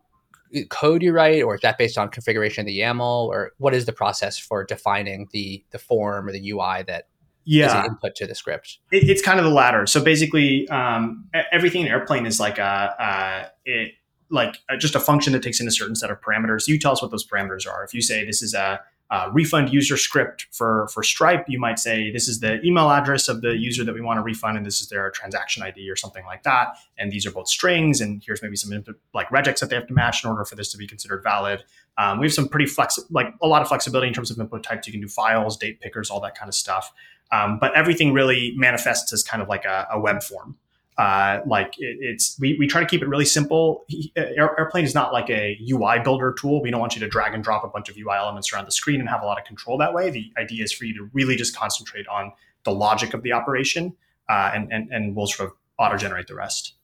code 0.70 1.02
you 1.02 1.14
write, 1.14 1.44
or 1.44 1.56
is 1.56 1.62
that 1.62 1.78
based 1.78 1.98
on 1.98 2.10
configuration 2.10 2.62
of 2.62 2.68
the 2.68 2.80
YAML, 2.80 3.28
or 3.28 3.52
what 3.58 3.74
is 3.74 3.86
the 3.86 3.94
process 3.94 4.38
for 4.38 4.64
defining 4.64 5.28
the 5.32 5.64
the 5.72 5.80
form 5.80 6.28
or 6.28 6.32
the 6.32 6.52
UI 6.52 6.84
that 6.88 7.08
yeah. 7.44 7.86
input 7.86 8.16
to 8.16 8.28
the 8.28 8.36
script? 8.36 8.80
It, 8.92 9.10
it's 9.10 9.22
kind 9.22 9.40
of 9.40 9.46
the 9.46 9.52
latter. 9.52 9.86
So 9.88 10.04
basically, 10.04 10.68
um, 10.70 11.28
everything 11.52 11.82
in 11.82 11.88
Airplane 11.88 12.26
is 12.26 12.40
like 12.40 12.58
a, 12.58 13.52
it, 13.66 13.94
like 14.30 14.58
a, 14.70 14.78
just 14.78 14.96
a 14.96 15.00
function 15.00 15.34
that 15.34 15.44
takes 15.44 15.60
in 15.60 15.68
a 15.68 15.72
certain 15.72 15.96
set 15.96 16.12
of 16.12 16.22
parameters. 16.22 16.68
You 16.68 16.80
tell 16.80 16.92
us 16.92 17.02
what 17.02 17.12
those 17.12 17.26
parameters 17.26 17.68
are. 17.68 17.84
If 17.84 17.94
you 17.94 18.02
say 18.02 18.26
this 18.26 18.42
is 18.42 18.54
a 18.54 18.80
uh, 19.12 19.30
refund 19.34 19.74
user 19.74 19.98
script 19.98 20.48
for 20.52 20.88
for 20.88 21.04
Stripe, 21.04 21.46
you 21.50 21.60
might 21.60 21.78
say 21.78 22.12
this 22.12 22.30
is 22.30 22.40
the 22.40 22.66
email 22.66 22.90
address 22.90 23.28
of 23.28 23.42
the 23.42 23.58
user 23.58 23.84
that 23.84 23.94
we 23.94 24.00
want 24.00 24.18
to 24.18 24.22
refund, 24.22 24.56
and 24.56 24.66
this 24.66 24.80
is 24.80 24.88
their 24.88 25.12
transaction 25.12 25.62
ID 25.62 25.90
or 25.90 25.98
something 25.98 26.24
like 26.26 26.44
that. 26.44 26.78
And 26.98 27.12
these 27.12 27.26
are 27.26 27.32
both 27.32 27.50
strings, 27.50 28.00
and 28.00 28.24
here's 28.26 28.42
maybe 28.42 28.56
some 28.56 28.72
input, 28.72 28.98
like 29.14 29.28
regex 29.28 29.60
that 29.60 29.70
they 29.70 29.76
have 29.76 29.88
to 29.88 29.94
match 29.94 30.24
in 30.24 30.30
order 30.30 30.46
for 30.46 30.56
this 30.56 30.72
to 30.72 30.78
be 30.78 30.88
considered 30.88 31.24
valid. 31.24 31.64
Um, 31.98 32.20
we 32.20 32.26
have 32.26 32.34
some 32.34 32.48
pretty 32.48 32.68
flex, 32.68 32.98
like 33.10 33.34
a 33.42 33.48
lot 33.48 33.62
of 33.62 33.68
flexibility 33.68 34.08
in 34.08 34.14
terms 34.14 34.32
of 34.32 34.40
input 34.40 34.64
types. 34.64 34.88
You 34.88 34.94
can 34.94 35.02
do 35.02 35.10
files, 35.10 35.58
date 35.58 35.82
pickers, 35.82 36.10
all 36.10 36.22
that 36.22 36.36
kind 36.36 36.48
of 36.48 36.56
stuff. 36.56 36.94
Um, 37.34 37.60
but 37.60 37.76
everything 37.76 38.14
really 38.14 38.54
manifests 38.56 39.12
as 39.12 39.24
kind 39.24 39.44
of 39.44 39.50
like 39.50 39.66
a, 39.66 39.88
a 39.92 40.00
web 40.00 40.24
form. 40.24 40.56
Uh, 41.02 41.42
like 41.48 41.74
it, 41.80 41.98
it's 42.00 42.38
we, 42.40 42.56
we 42.60 42.68
try 42.68 42.80
to 42.80 42.86
keep 42.86 43.02
it 43.02 43.08
really 43.08 43.26
simple. 43.26 43.86
Air, 44.16 44.56
Airplane 44.60 44.86
is 44.86 44.94
not 44.94 45.12
like 45.12 45.32
a 45.32 45.58
UI 45.68 45.98
builder 46.04 46.32
tool. 46.40 46.62
We 46.62 46.70
don't 46.70 46.80
want 46.80 46.94
you 46.94 47.00
to 47.00 47.08
drag 47.08 47.34
and 47.34 47.44
drop 47.44 47.64
a 47.64 47.70
bunch 47.70 47.90
of 47.90 47.98
UI 47.98 48.14
elements 48.18 48.54
around 48.54 48.68
the 48.68 48.72
screen 48.72 49.00
and 49.00 49.10
have 49.10 49.24
a 49.24 49.26
lot 49.26 49.40
of 49.40 49.46
control 49.46 49.80
that 49.80 49.96
way. 49.96 50.12
The 50.12 50.32
idea 50.38 50.64
is 50.64 50.72
for 50.72 50.86
you 50.86 50.94
to 50.94 51.10
really 51.12 51.36
just 51.36 51.56
concentrate 51.56 52.08
on 52.08 52.34
the 52.66 52.72
logic 52.72 53.16
of 53.16 53.24
the 53.24 53.34
operation, 53.34 53.96
uh, 54.30 54.52
and, 54.54 54.72
and 54.72 54.92
and 54.92 55.16
we'll 55.16 55.26
sort 55.26 55.50
of 55.50 55.56
auto 55.80 55.98
generate 55.98 56.28
the 56.28 56.36
rest. 56.36 56.76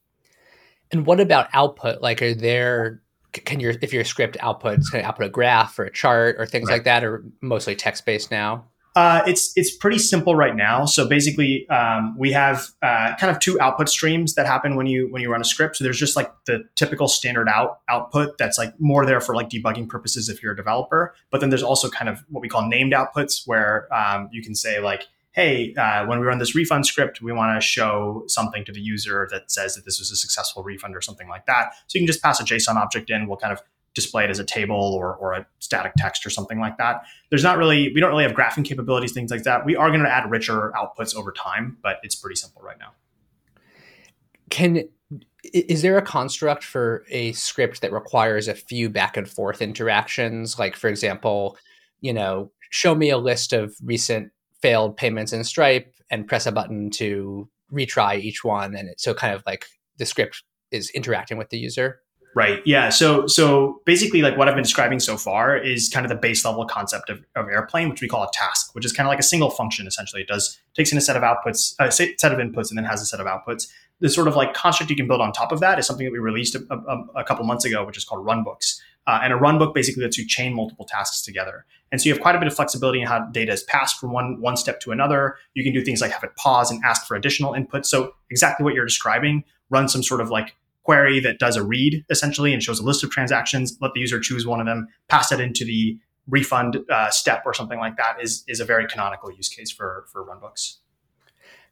And 0.90 1.06
what 1.06 1.20
about 1.20 1.50
output? 1.54 2.02
Like, 2.02 2.20
are 2.24 2.34
there 2.34 3.04
can 3.34 3.60
your 3.60 3.76
if 3.84 3.94
your 3.94 4.04
script 4.04 4.36
outputs 4.40 4.90
can 4.90 5.02
output 5.02 5.28
a 5.28 5.30
graph 5.30 5.78
or 5.78 5.86
a 5.86 5.92
chart 5.92 6.38
or 6.40 6.48
things 6.48 6.70
right. 6.70 6.76
like 6.76 6.86
that, 6.86 7.04
or 7.04 7.24
mostly 7.42 7.76
text 7.76 8.04
based 8.04 8.32
now? 8.32 8.66
Uh, 8.98 9.22
it's 9.28 9.54
it's 9.56 9.76
pretty 9.76 10.00
simple 10.00 10.34
right 10.36 10.56
now. 10.56 10.84
So 10.84 11.08
basically, 11.08 11.70
um, 11.70 12.18
we 12.18 12.32
have 12.32 12.70
uh, 12.82 13.14
kind 13.20 13.30
of 13.30 13.40
two 13.40 13.62
output 13.62 13.90
streams 13.90 14.34
that 14.34 14.48
happen 14.48 14.76
when 14.76 14.88
you 14.88 15.08
when 15.12 15.22
you 15.22 15.32
run 15.32 15.40
a 15.40 15.46
script. 15.46 15.76
So 15.76 15.84
there's 15.84 16.00
just 16.00 16.16
like 16.16 16.32
the 16.48 16.64
typical 16.74 17.08
standard 17.08 17.48
out 17.48 17.82
output 17.88 18.40
that's 18.40 18.58
like 18.58 18.74
more 18.80 19.06
there 19.06 19.22
for 19.22 19.36
like 19.36 19.50
debugging 19.50 19.88
purposes 19.88 20.30
if 20.30 20.42
you're 20.42 20.54
a 20.54 20.56
developer. 20.56 21.14
But 21.30 21.42
then 21.42 21.52
there's 21.52 21.62
also 21.62 21.92
kind 21.92 22.10
of 22.10 22.26
what 22.30 22.42
we 22.42 22.50
call 22.50 22.68
named 22.68 22.94
outputs 22.94 23.44
where 23.46 23.88
um, 23.94 24.30
you 24.32 24.42
can 24.42 24.56
say 24.56 24.80
like, 24.80 25.04
hey, 25.32 25.76
uh, 25.76 26.08
when 26.08 26.20
we 26.20 26.26
run 26.26 26.40
this 26.40 26.56
refund 26.56 26.88
script, 26.88 27.22
we 27.22 27.32
want 27.32 27.56
to 27.56 27.64
show 27.64 28.24
something 28.26 28.66
to 28.66 28.72
the 28.72 28.82
user 28.82 29.28
that 29.30 29.52
says 29.52 29.76
that 29.76 29.86
this 29.86 30.00
was 30.00 30.10
a 30.10 30.16
successful 30.16 30.64
refund 30.64 30.96
or 30.96 31.02
something 31.02 31.30
like 31.30 31.46
that. 31.46 31.74
So 31.86 32.00
you 32.00 32.02
can 32.02 32.08
just 32.08 32.24
pass 32.24 32.40
a 32.40 32.44
JSON 32.44 32.78
object 32.78 33.12
in. 33.12 33.28
We'll 33.28 33.38
kind 33.38 33.54
of 33.54 33.62
display 33.98 34.24
it 34.24 34.30
as 34.30 34.38
a 34.38 34.46
table 34.46 34.94
or, 34.94 35.16
or 35.16 35.34
a 35.34 35.46
static 35.58 35.92
text 35.98 36.24
or 36.24 36.30
something 36.30 36.60
like 36.60 36.78
that. 36.78 37.02
There's 37.32 37.44
not 37.44 37.58
really, 37.58 37.92
we 37.94 38.00
don't 38.00 38.12
really 38.12 38.24
have 38.24 38.34
graphing 38.34 38.64
capabilities, 38.64 39.12
things 39.12 39.32
like 39.32 39.42
that. 39.44 39.66
We 39.66 39.76
are 39.76 39.90
going 39.90 40.04
to 40.04 40.10
add 40.10 40.30
richer 40.30 40.72
outputs 40.78 41.16
over 41.16 41.32
time, 41.32 41.78
but 41.82 41.98
it's 42.04 42.14
pretty 42.14 42.36
simple 42.36 42.62
right 42.62 42.78
now. 42.78 42.92
Can, 44.52 44.88
is 45.44 45.82
there 45.82 45.98
a 45.98 46.02
construct 46.04 46.64
for 46.64 47.06
a 47.10 47.32
script 47.32 47.82
that 47.82 47.92
requires 47.92 48.48
a 48.48 48.54
few 48.54 48.88
back 48.88 49.18
and 49.18 49.28
forth 49.28 49.64
interactions? 49.64 50.60
Like, 50.60 50.76
for 50.76 50.88
example, 50.88 51.58
you 52.00 52.14
know, 52.14 52.52
show 52.70 52.94
me 52.94 53.10
a 53.10 53.18
list 53.18 53.52
of 53.52 53.74
recent 53.84 54.32
failed 54.62 54.96
payments 54.96 55.34
in 55.34 55.44
Stripe 55.44 55.92
and 56.12 56.28
press 56.28 56.46
a 56.46 56.52
button 56.52 56.92
to 56.92 57.50
retry 57.74 58.20
each 58.20 58.44
one. 58.44 58.76
And 58.76 58.90
it, 58.90 59.02
so 59.02 59.16
kind 59.16 59.34
of 59.34 59.44
like 59.48 59.66
the 59.98 60.06
script 60.06 60.44
is 60.72 60.92
interacting 60.92 61.38
with 61.38 61.50
the 61.50 61.58
user. 61.58 62.00
Right. 62.38 62.62
Yeah. 62.68 62.90
So 62.90 63.26
so 63.26 63.82
basically, 63.86 64.22
like 64.22 64.38
what 64.38 64.48
I've 64.48 64.54
been 64.54 64.62
describing 64.62 65.00
so 65.00 65.18
far 65.18 65.58
is 65.58 65.90
kind 65.90 66.06
of 66.06 66.12
the 66.12 66.16
base 66.16 66.46
level 66.46 66.68
concept 66.68 67.10
of, 67.10 67.26
of 67.36 67.48
Airplane, 67.48 67.90
which 67.90 68.00
we 68.00 68.08
call 68.08 68.22
a 68.22 68.30
task, 68.32 68.76
which 68.76 68.86
is 68.86 68.94
kind 68.94 69.08
of 69.08 69.10
like 69.10 69.18
a 69.18 69.24
single 69.24 69.50
function. 69.50 69.88
Essentially, 69.88 70.22
it 70.22 70.28
does 70.28 70.60
takes 70.76 70.92
in 70.92 71.00
a 71.00 71.02
set 71.02 71.16
of 71.16 71.24
outputs, 71.24 71.74
a 71.80 71.92
set 71.92 72.32
of 72.32 72.38
inputs, 72.38 72.70
and 72.70 72.78
then 72.78 72.86
has 72.86 73.02
a 73.02 73.08
set 73.08 73.20
of 73.20 73.26
outputs. 73.26 73.68
The 74.02 74.10
sort 74.10 74.28
of 74.28 74.36
like 74.36 74.54
construct 74.54 74.92
you 74.92 74.96
can 74.96 75.08
build 75.08 75.20
on 75.20 75.32
top 75.32 75.52
of 75.52 75.62
that 75.62 75.80
is 75.80 75.88
something 75.88 76.06
that 76.06 76.12
we 76.12 76.20
released 76.20 76.54
a, 76.54 76.62
a, 76.72 77.22
a 77.22 77.24
couple 77.24 77.44
months 77.44 77.66
ago, 77.66 77.84
which 77.84 77.98
is 77.98 78.06
called 78.06 78.24
runbooks. 78.24 78.80
Uh, 79.08 79.20
and 79.24 79.34
a 79.34 79.36
runbook 79.36 79.74
basically 79.74 80.04
lets 80.04 80.20
you 80.20 80.28
chain 80.28 80.54
multiple 80.54 80.86
tasks 80.86 81.24
together. 81.24 81.66
And 81.92 82.00
so 82.00 82.08
you 82.08 82.14
have 82.14 82.22
quite 82.22 82.36
a 82.36 82.38
bit 82.38 82.48
of 82.48 82.56
flexibility 82.56 83.02
in 83.02 83.08
how 83.08 83.26
data 83.32 83.52
is 83.52 83.64
passed 83.64 84.00
from 84.00 84.12
one 84.12 84.40
one 84.40 84.58
step 84.58 84.80
to 84.82 84.92
another. 84.92 85.38
You 85.56 85.64
can 85.64 85.74
do 85.74 85.84
things 85.84 86.02
like 86.02 86.12
have 86.12 86.24
it 86.24 86.36
pause 86.36 86.70
and 86.70 86.84
ask 86.86 87.08
for 87.08 87.18
additional 87.18 87.56
input. 87.56 87.88
So 87.88 88.14
exactly 88.30 88.64
what 88.64 88.76
you're 88.76 88.86
describing, 88.86 89.44
run 89.72 89.90
some 89.90 90.04
sort 90.04 90.22
of 90.22 90.30
like 90.30 90.56
query 90.88 91.20
that 91.20 91.38
does 91.38 91.58
a 91.58 91.64
read 91.64 92.04
essentially 92.10 92.54
and 92.54 92.64
shows 92.64 92.80
a 92.80 92.84
list 92.84 93.04
of 93.04 93.10
transactions. 93.12 93.78
Let 93.82 93.92
the 93.94 94.00
user 94.00 94.20
choose 94.20 94.48
one 94.48 94.62
of 94.62 94.66
them, 94.66 94.88
pass 95.10 95.30
that 95.30 95.42
into 95.42 95.66
the 95.66 96.00
refund 96.28 96.78
uh, 96.90 97.10
step 97.10 97.44
or 97.46 97.54
something 97.54 97.80
like 97.80 97.98
that 97.98 98.22
is 98.22 98.44
is 98.48 98.60
a 98.60 98.66
very 98.66 98.88
canonical 98.88 99.32
use 99.32 99.50
case 99.50 99.72
for 99.72 100.06
for 100.12 100.26
runbooks. 100.26 100.78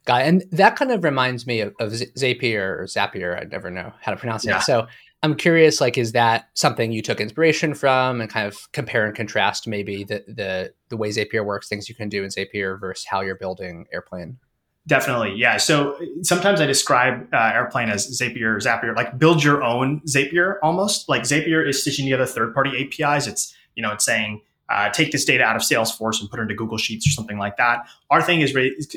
Got 0.04 0.22
it. 0.22 0.28
And 0.28 0.44
that 0.52 0.76
kind 0.76 0.92
of 0.92 1.02
reminds 1.02 1.46
me 1.46 1.60
of, 1.60 1.74
of 1.80 1.90
Zapier 1.92 2.78
or 2.80 2.84
Zapier. 2.84 3.40
I 3.40 3.44
never 3.44 3.70
know 3.70 3.92
how 4.00 4.12
to 4.12 4.18
pronounce 4.18 4.44
it. 4.44 4.50
Yeah. 4.50 4.60
So 4.60 4.86
I'm 5.22 5.34
curious, 5.34 5.80
like, 5.80 5.98
is 5.98 6.12
that 6.12 6.48
something 6.54 6.92
you 6.92 7.02
took 7.02 7.20
inspiration 7.20 7.74
from, 7.74 8.20
and 8.20 8.30
kind 8.30 8.46
of 8.46 8.70
compare 8.72 9.04
and 9.06 9.16
contrast 9.16 9.66
maybe 9.66 10.04
the 10.04 10.24
the 10.28 10.72
the 10.90 10.96
way 10.96 11.08
Zapier 11.08 11.44
works, 11.44 11.68
things 11.68 11.88
you 11.88 11.94
can 11.94 12.08
do 12.08 12.22
in 12.22 12.30
Zapier 12.30 12.78
versus 12.78 13.06
how 13.06 13.22
you're 13.22 13.36
building 13.36 13.86
Airplane? 13.92 14.38
Definitely, 14.86 15.34
yeah. 15.34 15.56
So 15.56 15.98
sometimes 16.22 16.60
I 16.60 16.66
describe 16.66 17.28
uh, 17.32 17.50
Airplane 17.54 17.88
as 17.88 18.06
Zapier, 18.20 18.56
Zapier, 18.62 18.94
like 18.94 19.18
build 19.18 19.42
your 19.42 19.64
own 19.64 20.00
Zapier 20.02 20.58
almost. 20.62 21.08
Like 21.08 21.22
Zapier 21.22 21.66
is 21.66 21.80
stitching 21.82 22.04
together 22.06 22.24
third-party 22.24 22.70
APIs. 23.02 23.26
It's 23.26 23.54
you 23.74 23.82
know 23.82 23.92
it's 23.92 24.04
saying 24.04 24.42
uh, 24.68 24.88
take 24.90 25.10
this 25.10 25.24
data 25.24 25.42
out 25.42 25.56
of 25.56 25.62
Salesforce 25.62 26.20
and 26.20 26.30
put 26.30 26.38
it 26.38 26.42
into 26.42 26.54
Google 26.54 26.78
Sheets 26.78 27.06
or 27.06 27.10
something 27.10 27.38
like 27.38 27.56
that. 27.56 27.86
Our 28.10 28.22
thing 28.22 28.40
is 28.42 28.54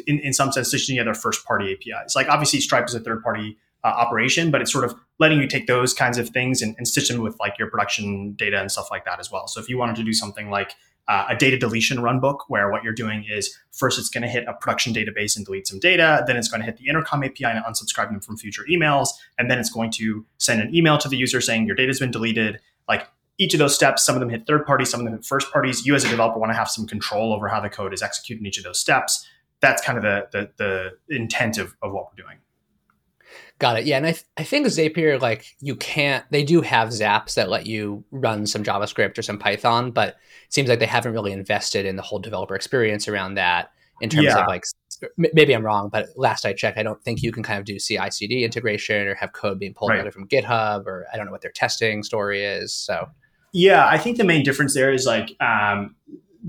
in, 0.08 0.20
in 0.20 0.34
some 0.34 0.52
sense 0.52 0.68
stitching 0.68 0.96
together 0.96 1.14
first-party 1.14 1.74
APIs. 1.74 2.16
Like 2.16 2.28
obviously 2.30 2.60
Stripe 2.60 2.86
is 2.86 2.94
a 2.94 3.00
third-party 3.00 3.58
uh, 3.84 3.88
operation, 3.88 4.52
but 4.52 4.62
it's 4.62 4.72
sort 4.72 4.84
of 4.84 4.96
letting 5.20 5.40
you 5.40 5.48
take 5.48 5.68
those 5.68 5.94
kinds 5.94 6.18
of 6.18 6.30
things 6.30 6.62
and, 6.62 6.76
and 6.78 6.88
stitch 6.88 7.10
them 7.10 7.22
with 7.22 7.40
like 7.40 7.58
your 7.58 7.70
production 7.70 8.34
data 8.34 8.60
and 8.60 8.72
stuff 8.72 8.90
like 8.92 9.06
that 9.06 9.20
as 9.20 9.32
well. 9.32 9.48
So 9.48 9.60
if 9.60 9.70
you 9.70 9.78
wanted 9.78 9.96
to 9.98 10.04
do 10.04 10.14
something 10.14 10.50
like 10.50 10.74
uh, 11.08 11.26
a 11.30 11.36
data 11.36 11.58
deletion 11.58 11.98
runbook 11.98 12.40
where 12.48 12.72
what 12.72 12.84
you're 12.84 12.94
doing 12.94 13.26
is 13.30 13.58
first 13.72 13.98
it's 13.98 14.10
going 14.10 14.22
to 14.22 14.28
hit 14.28 14.46
a 14.48 14.54
production 14.54 14.94
database 14.94 15.36
and 15.36 15.46
delete 15.46 15.68
some 15.68 15.80
data, 15.80 16.24
then 16.28 16.38
it's 16.38 16.48
going 16.48 16.62
to 16.62 16.66
hit 16.66 16.78
the 16.78 16.88
intercom 16.88 17.24
API 17.24 17.46
and 17.46 17.66
unsubscribe 17.66 18.12
them 18.12 18.20
from 18.20 18.38
future 18.38 18.64
emails, 18.70 19.10
and 19.38 19.50
then 19.50 19.58
it's 19.58 19.72
going 19.72 19.92
to 19.92 20.26
send 20.38 20.62
an 20.62 20.74
email 20.74 20.98
to 20.98 21.10
the 21.10 21.18
user 21.18 21.42
saying 21.42 21.66
your 21.66 21.76
data's 21.76 22.00
been 22.00 22.12
deleted. 22.12 22.60
Like 22.88 23.08
each 23.40 23.54
of 23.54 23.60
those 23.60 23.74
steps, 23.74 24.06
some 24.06 24.16
of 24.16 24.20
them 24.20 24.30
hit 24.30 24.46
third 24.46 24.66
parties, 24.66 24.90
some 24.90 25.00
of 25.00 25.06
them 25.06 25.14
hit 25.14 25.26
first 25.26 25.52
parties. 25.52 25.86
You 25.86 25.96
as 25.96 26.04
a 26.04 26.10
developer 26.10 26.38
want 26.38 26.52
to 26.52 26.58
have 26.58 26.70
some 26.70 26.86
control 26.86 27.34
over 27.34 27.48
how 27.48 27.60
the 27.60 27.70
code 27.70 27.94
is 27.94 28.02
executed 28.02 28.42
in 28.42 28.48
each 28.48 28.58
of 28.58 28.64
those 28.64 28.80
steps. 28.80 29.26
That's 29.62 29.82
kind 29.82 29.98
of 29.98 30.04
the 30.04 30.28
the, 30.32 30.96
the 31.08 31.16
intent 31.16 31.58
of, 31.58 31.76
of 31.82 31.92
what 31.92 32.08
we're 32.12 32.24
doing. 32.24 32.38
Got 33.60 33.80
it. 33.80 33.86
Yeah, 33.86 33.98
and 33.98 34.06
I, 34.06 34.12
th- 34.12 34.26
I 34.38 34.44
think 34.44 34.68
Zapier, 34.68 35.20
like 35.20 35.56
you 35.60 35.76
can't. 35.76 36.26
They 36.32 36.44
do 36.44 36.62
have 36.62 36.90
Zaps 36.90 37.34
that 37.36 37.50
let 37.50 37.66
you 37.66 38.04
run 38.12 38.46
some 38.46 38.64
JavaScript 38.64 39.18
or 39.18 39.22
some 39.22 39.38
Python, 39.38 39.92
but 39.92 40.10
it 40.10 40.54
seems 40.54 40.70
like 40.70 40.80
they 40.80 40.86
haven't 40.86 41.14
really 41.14 41.32
invested 41.32 41.86
in 41.86 41.96
the 41.96 42.02
whole 42.02 42.20
developer 42.20 42.56
experience 42.56 43.08
around 43.08 43.36
that 43.36 43.72
in 44.02 44.10
terms 44.10 44.26
yeah. 44.26 44.40
of 44.40 44.48
like. 44.48 44.64
Maybe 45.16 45.54
I'm 45.54 45.64
wrong, 45.64 45.88
but 45.88 46.10
last 46.18 46.46
I 46.46 46.52
checked, 46.52 46.78
I 46.78 46.84
don't 46.84 47.02
think 47.02 47.24
you 47.24 47.32
can 47.32 47.42
kind 47.42 47.58
of 47.58 47.64
do 47.64 47.80
CI/CD 47.80 48.44
integration 48.44 49.08
or 49.08 49.16
have 49.16 49.32
code 49.32 49.58
being 49.58 49.74
pulled 49.74 49.92
right. 49.92 50.06
out 50.06 50.14
from 50.14 50.28
GitHub, 50.28 50.86
or 50.88 51.06
I 51.14 51.16
don't 51.16 51.26
know 51.26 51.32
what 51.32 51.42
their 51.42 51.54
testing 51.54 52.04
story 52.04 52.44
is. 52.44 52.74
So, 52.74 53.08
yeah, 53.54 53.88
I 53.88 53.98
think 53.98 54.18
the 54.18 54.26
main 54.26 54.44
difference 54.44 54.74
there 54.74 54.92
is 54.92 55.06
like 55.06 55.38
um, 55.42 55.96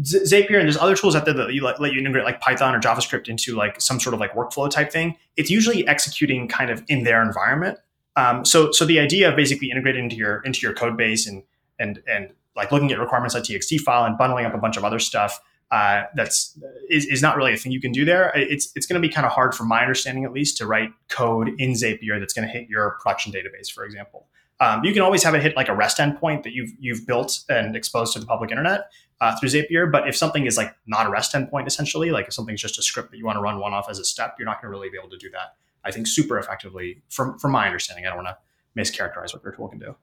Zapier 0.03 0.59
and 0.59 0.67
there's 0.67 0.77
other 0.77 0.95
tools 0.95 1.17
out 1.17 1.25
there 1.25 1.35
that 1.35 1.53
you 1.53 1.65
let, 1.65 1.81
let, 1.81 1.93
you 1.93 1.99
integrate 1.99 2.25
like 2.25 2.41
Python 2.41 2.75
or 2.75 2.81
JavaScript 2.81 3.29
into 3.29 3.57
like 3.57 3.81
some 3.81 3.99
sort 3.99 4.15
of 4.15 4.21
like 4.21 4.35
workflow 4.35 4.71
type 4.71 4.93
thing. 4.93 5.17
It's 5.37 5.51
usually 5.51 5.87
executing 5.89 6.47
kind 6.47 6.71
of 6.71 6.85
in 6.89 7.03
their 7.03 7.23
environment. 7.23 7.79
Um, 8.17 8.45
so 8.45 8.71
so 8.73 8.85
the 8.85 9.01
idea 9.01 9.29
of 9.29 9.37
basically 9.37 9.71
integrating 9.71 10.05
into 10.05 10.17
your 10.17 10.41
into 10.43 10.61
your 10.61 10.75
code 10.75 10.97
base 10.97 11.27
and 11.27 11.43
and 11.79 12.03
and 12.07 12.31
like 12.57 12.73
looking 12.73 12.93
at 12.93 12.99
requirements.txt 12.99 13.81
file 13.81 14.05
and 14.05 14.19
bundling 14.19 14.45
up 14.45 14.55
a 14.55 14.59
bunch 14.59 14.77
of 14.77 14.85
other 14.85 14.99
stuff 14.99 15.41
uh, 15.71 16.03
that's 16.15 16.59
is, 16.89 17.07
is 17.07 17.23
not 17.23 17.37
really 17.37 17.53
a 17.53 17.57
thing 17.57 17.73
you 17.73 17.81
can 17.81 17.93
do 17.93 18.05
there. 18.05 18.33
It's 18.35 18.73
it's 18.75 18.87
going 18.87 19.01
to 19.01 19.07
be 19.07 19.13
kind 19.13 19.25
of 19.25 19.33
hard, 19.33 19.55
from 19.55 19.69
my 19.69 19.81
understanding 19.81 20.25
at 20.25 20.33
least, 20.33 20.57
to 20.59 20.67
write 20.67 20.91
code 21.09 21.51
in 21.59 21.73
Zapier 21.73 22.19
that's 22.19 22.33
going 22.33 22.47
to 22.47 22.53
hit 22.53 22.69
your 22.69 22.99
production 23.01 23.33
database, 23.33 23.71
for 23.71 23.85
example. 23.85 24.27
Um, 24.61 24.85
you 24.85 24.93
can 24.93 25.01
always 25.01 25.23
have 25.23 25.35
it 25.35 25.43
hit 25.43 25.57
like 25.57 25.69
a 25.69 25.75
REST 25.75 25.99
endpoint 25.99 26.43
that 26.43 26.53
you've 26.53 26.71
you've 26.79 27.07
built 27.07 27.45
and 27.49 27.75
exposed 27.75 28.13
to 28.13 28.19
the 28.19 28.27
public 28.27 28.51
internet 28.51 28.91
uh, 29.21 29.35
through 29.39 29.49
Zapier. 29.49 29.91
But 29.91 30.07
if 30.07 30.17
something 30.17 30.47
is 30.47 30.57
like 30.57 30.75
not 30.87 31.07
a 31.07 31.11
REST 31.11 31.33
endpoint, 31.33 31.67
essentially, 31.67 32.11
like 32.11 32.29
if 32.29 32.35
something's 32.35 32.61
just 32.61 32.79
a 32.79 32.83
script 32.83 33.11
that 33.11 33.17
you 33.17 33.25
want 33.25 33.37
to 33.37 33.43
run 33.43 33.59
one 33.59 33.73
off 33.73 33.89
as 33.89 33.99
a 33.99 34.05
step, 34.05 34.37
you're 34.39 34.47
not 34.47 34.61
going 34.61 34.71
to 34.71 34.77
really 34.77 34.91
be 34.91 34.99
able 34.99 35.11
to 35.11 35.19
do 35.19 35.31
that. 35.31 35.57
I 35.83 35.91
think 35.91 36.07
super 36.07 36.39
effectively, 36.39 37.03
from 37.09 37.39
from 37.39 37.53
my 37.53 37.67
understanding. 37.67 38.07
I 38.07 38.11
don't 38.11 38.23
want 38.23 38.29
to 38.29 38.37
mischaracterize 38.79 39.33
what 39.33 39.43
your 39.43 39.53
tool 39.53 39.69
can 39.69 39.79
do. 39.79 39.97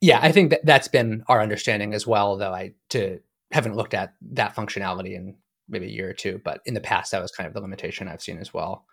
Yeah, 0.00 0.18
I 0.20 0.32
think 0.32 0.50
that 0.50 0.66
that's 0.66 0.88
been 0.88 1.24
our 1.28 1.40
understanding 1.40 1.94
as 1.94 2.06
well. 2.06 2.36
Though 2.36 2.52
I 2.52 2.72
to 2.90 3.20
haven't 3.52 3.76
looked 3.76 3.94
at 3.94 4.14
that 4.32 4.56
functionality 4.56 5.14
in 5.14 5.36
maybe 5.68 5.86
a 5.86 5.90
year 5.90 6.10
or 6.10 6.12
two, 6.12 6.40
but 6.44 6.60
in 6.66 6.74
the 6.74 6.80
past 6.80 7.12
that 7.12 7.22
was 7.22 7.30
kind 7.30 7.46
of 7.46 7.54
the 7.54 7.60
limitation 7.60 8.08
I've 8.08 8.22
seen 8.22 8.38
as 8.38 8.52
well. 8.52 8.84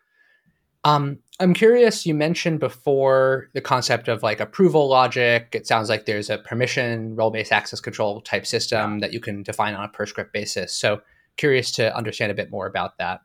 Um, 0.86 1.20
I'm 1.40 1.54
curious, 1.54 2.06
you 2.06 2.14
mentioned 2.14 2.60
before 2.60 3.50
the 3.54 3.62
concept 3.62 4.08
of 4.08 4.22
like 4.22 4.40
approval 4.40 4.88
logic. 4.88 5.50
It 5.54 5.66
sounds 5.66 5.90
like 5.90 6.06
there's 6.06 6.30
a 6.30 6.38
permission 6.38 7.16
role 7.16 7.32
based 7.32 7.52
access 7.52 7.80
control 7.80 8.22
type 8.22 8.46
system 8.46 9.00
that 9.00 9.14
you 9.14 9.20
can 9.20 9.44
define 9.44 9.74
on 9.74 9.86
a 9.86 9.88
per 9.88 10.06
script 10.06 10.34
basis. 10.34 10.74
So, 10.74 11.02
curious 11.36 11.72
to 11.72 11.96
understand 11.96 12.32
a 12.32 12.36
bit 12.36 12.52
more 12.52 12.68
about 12.68 12.98
that. 13.00 13.22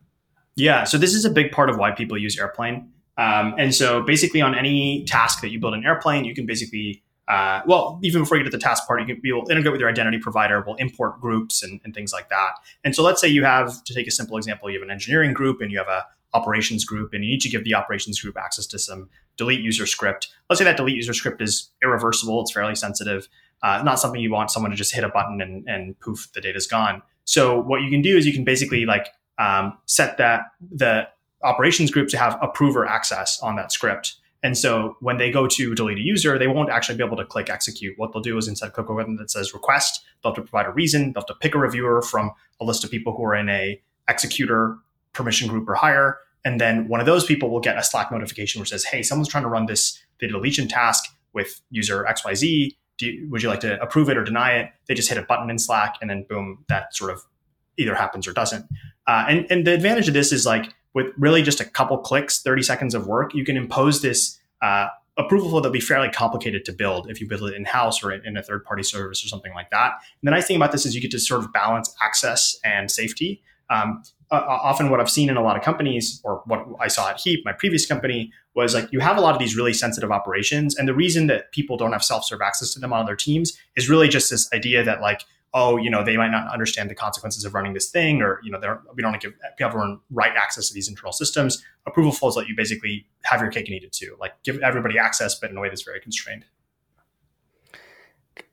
Yeah, 0.57 0.85
so 0.85 0.97
this 0.97 1.15
is 1.15 1.25
a 1.25 1.31
big 1.31 1.53
part 1.53 1.69
of 1.69 1.77
why 1.77 1.91
people 1.91 2.17
use 2.17 2.39
Airplane. 2.39 2.91
Um, 3.19 3.55
and 3.59 3.75
so, 3.75 4.03
basically, 4.03 4.41
on 4.41 4.55
any 4.55 5.05
task 5.05 5.41
that 5.43 5.51
you 5.51 5.61
build 5.61 5.75
in 5.75 5.85
Airplane, 5.85 6.25
you 6.25 6.35
can 6.35 6.47
basically 6.47 7.03
uh, 7.29 7.61
well, 7.67 8.01
even 8.03 8.23
before 8.23 8.39
you 8.39 8.43
get 8.43 8.51
to 8.51 8.57
the 8.57 8.63
task 8.63 8.87
part, 8.87 9.01
you 9.01 9.07
can 9.07 9.21
be 9.21 9.29
able 9.29 9.45
to 9.45 9.53
integrate 9.53 9.73
with 9.73 9.81
your 9.81 9.91
identity 9.91 10.19
provider. 10.19 10.65
We'll 10.67 10.77
import 10.77 11.21
groups 11.21 11.63
and, 11.63 11.79
and, 11.85 11.93
things 11.93 12.11
like 12.11 12.31
that. 12.31 12.53
And 12.85 12.97
so 12.97 13.03
let's 13.03 13.21
say 13.21 13.29
you 13.29 13.45
have, 13.45 13.85
to 13.85 13.93
take 13.93 14.07
a 14.07 14.11
simple 14.11 14.39
example, 14.39 14.71
you 14.71 14.79
have 14.79 14.83
an 14.83 14.91
engineering 14.91 15.35
group 15.35 15.61
and 15.61 15.71
you 15.71 15.77
have 15.77 15.89
a 15.89 16.07
operations 16.35 16.85
group 16.85 17.15
and 17.15 17.25
you 17.25 17.31
need 17.31 17.41
to 17.41 17.49
give 17.49 17.65
the 17.65 17.75
operations 17.75 18.21
group 18.21 18.37
access 18.37 18.67
to 18.67 18.79
some 18.79 19.09
delete 19.37 19.61
user 19.61 19.87
script. 19.87 20.29
Let's 20.49 20.59
say 20.59 20.65
that 20.65 20.77
delete 20.77 20.97
user 20.97 21.15
script 21.15 21.41
is 21.41 21.71
irreversible, 21.83 22.43
it's 22.43 22.53
fairly 22.53 22.75
sensitive, 22.75 23.29
uh, 23.63 23.83
not 23.85 23.99
something 23.99 24.21
you 24.21 24.31
want 24.31 24.51
someone 24.51 24.71
to 24.71 24.77
just 24.77 24.95
hit 24.95 25.05
a 25.05 25.09
button 25.09 25.41
and, 25.41 25.67
and 25.69 25.99
poof, 26.01 26.29
the 26.35 26.41
data's 26.41 26.67
gone. 26.67 27.03
So 27.25 27.61
what 27.61 27.83
you 27.83 27.91
can 27.91 28.03
do 28.03 28.17
is 28.17 28.27
you 28.27 28.33
can 28.33 28.45
basically 28.45 28.85
like 28.85 29.09
um, 29.39 29.79
set 29.87 30.19
that 30.19 30.43
the 30.61 31.09
operations 31.43 31.91
group 31.91 32.09
to 32.09 32.19
have 32.19 32.39
approver 32.43 32.87
access 32.87 33.41
on 33.41 33.57
that 33.57 33.73
script. 33.73 34.17
And 34.43 34.57
so 34.57 34.97
when 35.01 35.19
they 35.19 35.31
go 35.31 35.47
to 35.47 35.75
delete 35.75 35.99
a 35.99 36.03
user, 36.03 36.39
they 36.39 36.47
won't 36.47 36.71
actually 36.71 36.97
be 36.97 37.05
able 37.05 37.17
to 37.17 37.25
click 37.25 37.51
execute. 37.51 37.99
What 37.99 38.13
they'll 38.13 38.23
do 38.23 38.37
is 38.39 38.47
instead 38.47 38.73
click 38.73 38.89
a 38.89 38.95
button 38.95 39.17
that 39.17 39.31
says 39.31 39.53
request, 39.53 40.05
they'll 40.23 40.33
have 40.33 40.37
to 40.37 40.49
provide 40.49 40.67
a 40.67 40.73
reason, 40.73 41.13
they'll 41.13 41.23
have 41.23 41.27
to 41.27 41.35
pick 41.35 41.55
a 41.55 41.59
reviewer 41.59 42.03
from 42.03 42.31
a 42.61 42.65
list 42.65 42.85
of 42.85 42.91
people 42.91 43.17
who 43.17 43.25
are 43.25 43.35
in 43.35 43.49
a 43.49 43.81
executor 44.09 44.79
permission 45.19 45.49
group 45.49 45.69
or 45.69 45.75
higher. 45.75 46.19
And 46.45 46.61
then 46.61 46.89
one 46.89 47.01
of 47.01 47.07
those 47.07 47.27
people 47.27 47.51
will 47.51 47.61
get 47.61 47.77
a 47.77 47.83
Slack 47.83 48.11
notification 48.11 48.61
which 48.61 48.71
says, 48.71 48.85
hey, 48.85 49.03
someone's 49.03 49.29
trying 49.29 49.43
to 49.43 49.51
run 49.51 49.67
this 49.67 50.01
data 50.19 50.33
deletion 50.33 50.69
task 50.69 51.05
with 51.35 51.61
user 51.71 52.07
XYZ. 52.09 52.75
You, 53.01 53.29
would 53.31 53.43
you 53.43 53.49
like 53.49 53.61
to 53.61 53.81
approve 53.83 54.09
it 54.09 54.17
or 54.17 54.25
deny 54.25 54.53
it? 54.53 54.71
They 54.87 54.95
just 54.95 55.09
hit 55.09 55.19
a 55.19 55.23
button 55.23 55.51
in 55.51 55.59
Slack 55.59 55.97
and 56.01 56.09
then 56.09 56.25
boom, 56.29 56.65
that 56.69 56.97
sort 56.97 57.11
of 57.11 57.25
either 57.77 57.95
happens 57.95 58.27
or 58.27 58.33
doesn't. 58.33 58.65
Uh, 59.07 59.27
and, 59.29 59.47
and 59.51 59.67
the 59.67 59.75
advantage 59.75 60.09
of 60.09 60.15
this 60.15 60.33
is 60.33 60.47
like 60.47 60.73
with 60.95 61.13
really 61.19 61.43
just 61.43 61.61
a 61.61 61.65
couple 61.65 61.99
clicks, 61.99 62.41
30 62.41 62.63
seconds 62.63 62.95
of 62.95 63.07
work, 63.07 63.35
you 63.35 63.45
can 63.45 63.57
impose 63.57 64.03
this 64.03 64.41
uh, 64.63 64.89
approval 65.17 65.51
flow 65.51 65.61
that'll 65.61 65.73
be 65.73 65.81
fairly 65.81 66.09
complicated 66.09 66.65
to 66.65 66.73
build 66.73 67.11
if 67.11 67.21
you 67.21 67.29
build 67.29 67.43
it 67.43 67.55
in 67.55 67.65
house 67.65 68.03
or 68.03 68.13
in, 68.13 68.37
a 68.37 68.43
third 68.43 68.65
party 68.65 68.83
service 68.83 69.25
or 69.25 69.29
something 69.29 69.53
like 69.55 69.71
that. 69.71 69.93
And 70.21 70.27
the 70.27 70.31
nice 70.31 70.47
thing 70.47 70.57
about 70.57 70.73
this 70.73 70.87
is 70.87 70.95
you 70.95 71.01
get 71.01 71.11
to 71.11 71.19
sort 71.19 71.45
of 71.45 71.53
balance 71.53 71.95
access 72.01 72.57
and 72.65 72.91
safety. 72.91 73.43
Um, 73.69 74.03
uh, 74.31 74.45
often 74.47 74.91
what 74.91 75.01
I've 75.01 75.11
seen 75.11 75.31
in 75.31 75.37
a 75.37 75.43
lot 75.43 75.57
of 75.57 75.63
companies, 75.63 76.21
or 76.25 76.43
what 76.47 76.67
I 76.81 76.89
saw 76.89 77.11
at 77.11 77.21
Heap, 77.21 77.45
my 77.45 77.53
previous 77.53 77.87
company, 77.87 78.33
was 78.55 78.75
like 78.75 78.93
you 78.93 79.01
have 79.01 79.17
a 79.17 79.21
lot 79.21 79.35
of 79.35 79.39
these 79.39 79.57
really 79.57 79.73
sensitive 79.73 80.11
operations, 80.11 80.77
and 80.77 80.87
the 80.87 80.95
reason 80.95 81.27
that 81.29 81.53
people 81.53 81.77
don't 81.77 81.93
have 81.93 82.05
self-serve 82.05 82.41
access 82.43 82.73
to 82.75 82.81
them 82.81 82.93
on 82.93 83.07
their 83.07 83.17
teams 83.17 83.57
is 83.77 83.89
really 83.89 84.09
just 84.09 84.31
this 84.31 84.53
idea 84.53 84.85
that 84.85 85.01
like, 85.01 85.23
oh, 85.55 85.79
you 85.79 85.89
know, 85.89 86.05
they 86.05 86.17
might 86.17 86.31
not 86.31 86.53
understand 86.53 86.91
the 86.91 86.95
consequences 86.95 87.45
of 87.45 87.55
running 87.55 87.73
this 87.73 87.91
thing, 87.91 88.21
or 88.21 88.41
you 88.43 88.51
know, 88.51 88.61
we 88.95 89.03
don't 89.03 89.19
give 89.21 89.33
everyone 89.61 89.99
right 90.11 90.33
access 90.37 90.69
to 90.69 90.75
these 90.75 90.89
internal 90.89 91.13
systems. 91.13 91.65
Approval 91.87 92.13
flows 92.13 92.37
let 92.37 92.49
you 92.49 92.55
basically 92.55 93.07
have 93.23 93.41
your 93.41 93.51
cake 93.51 93.67
and 93.67 93.77
eat 93.77 93.85
it 93.85 93.93
too, 93.93 94.15
like 94.21 94.33
give 94.43 94.59
everybody 94.61 94.99
access, 94.99 95.35
but 95.35 95.51
in 95.51 95.57
a 95.57 95.61
way 95.61 95.69
that's 95.69 95.83
very 95.83 96.01
constrained. 96.01 96.45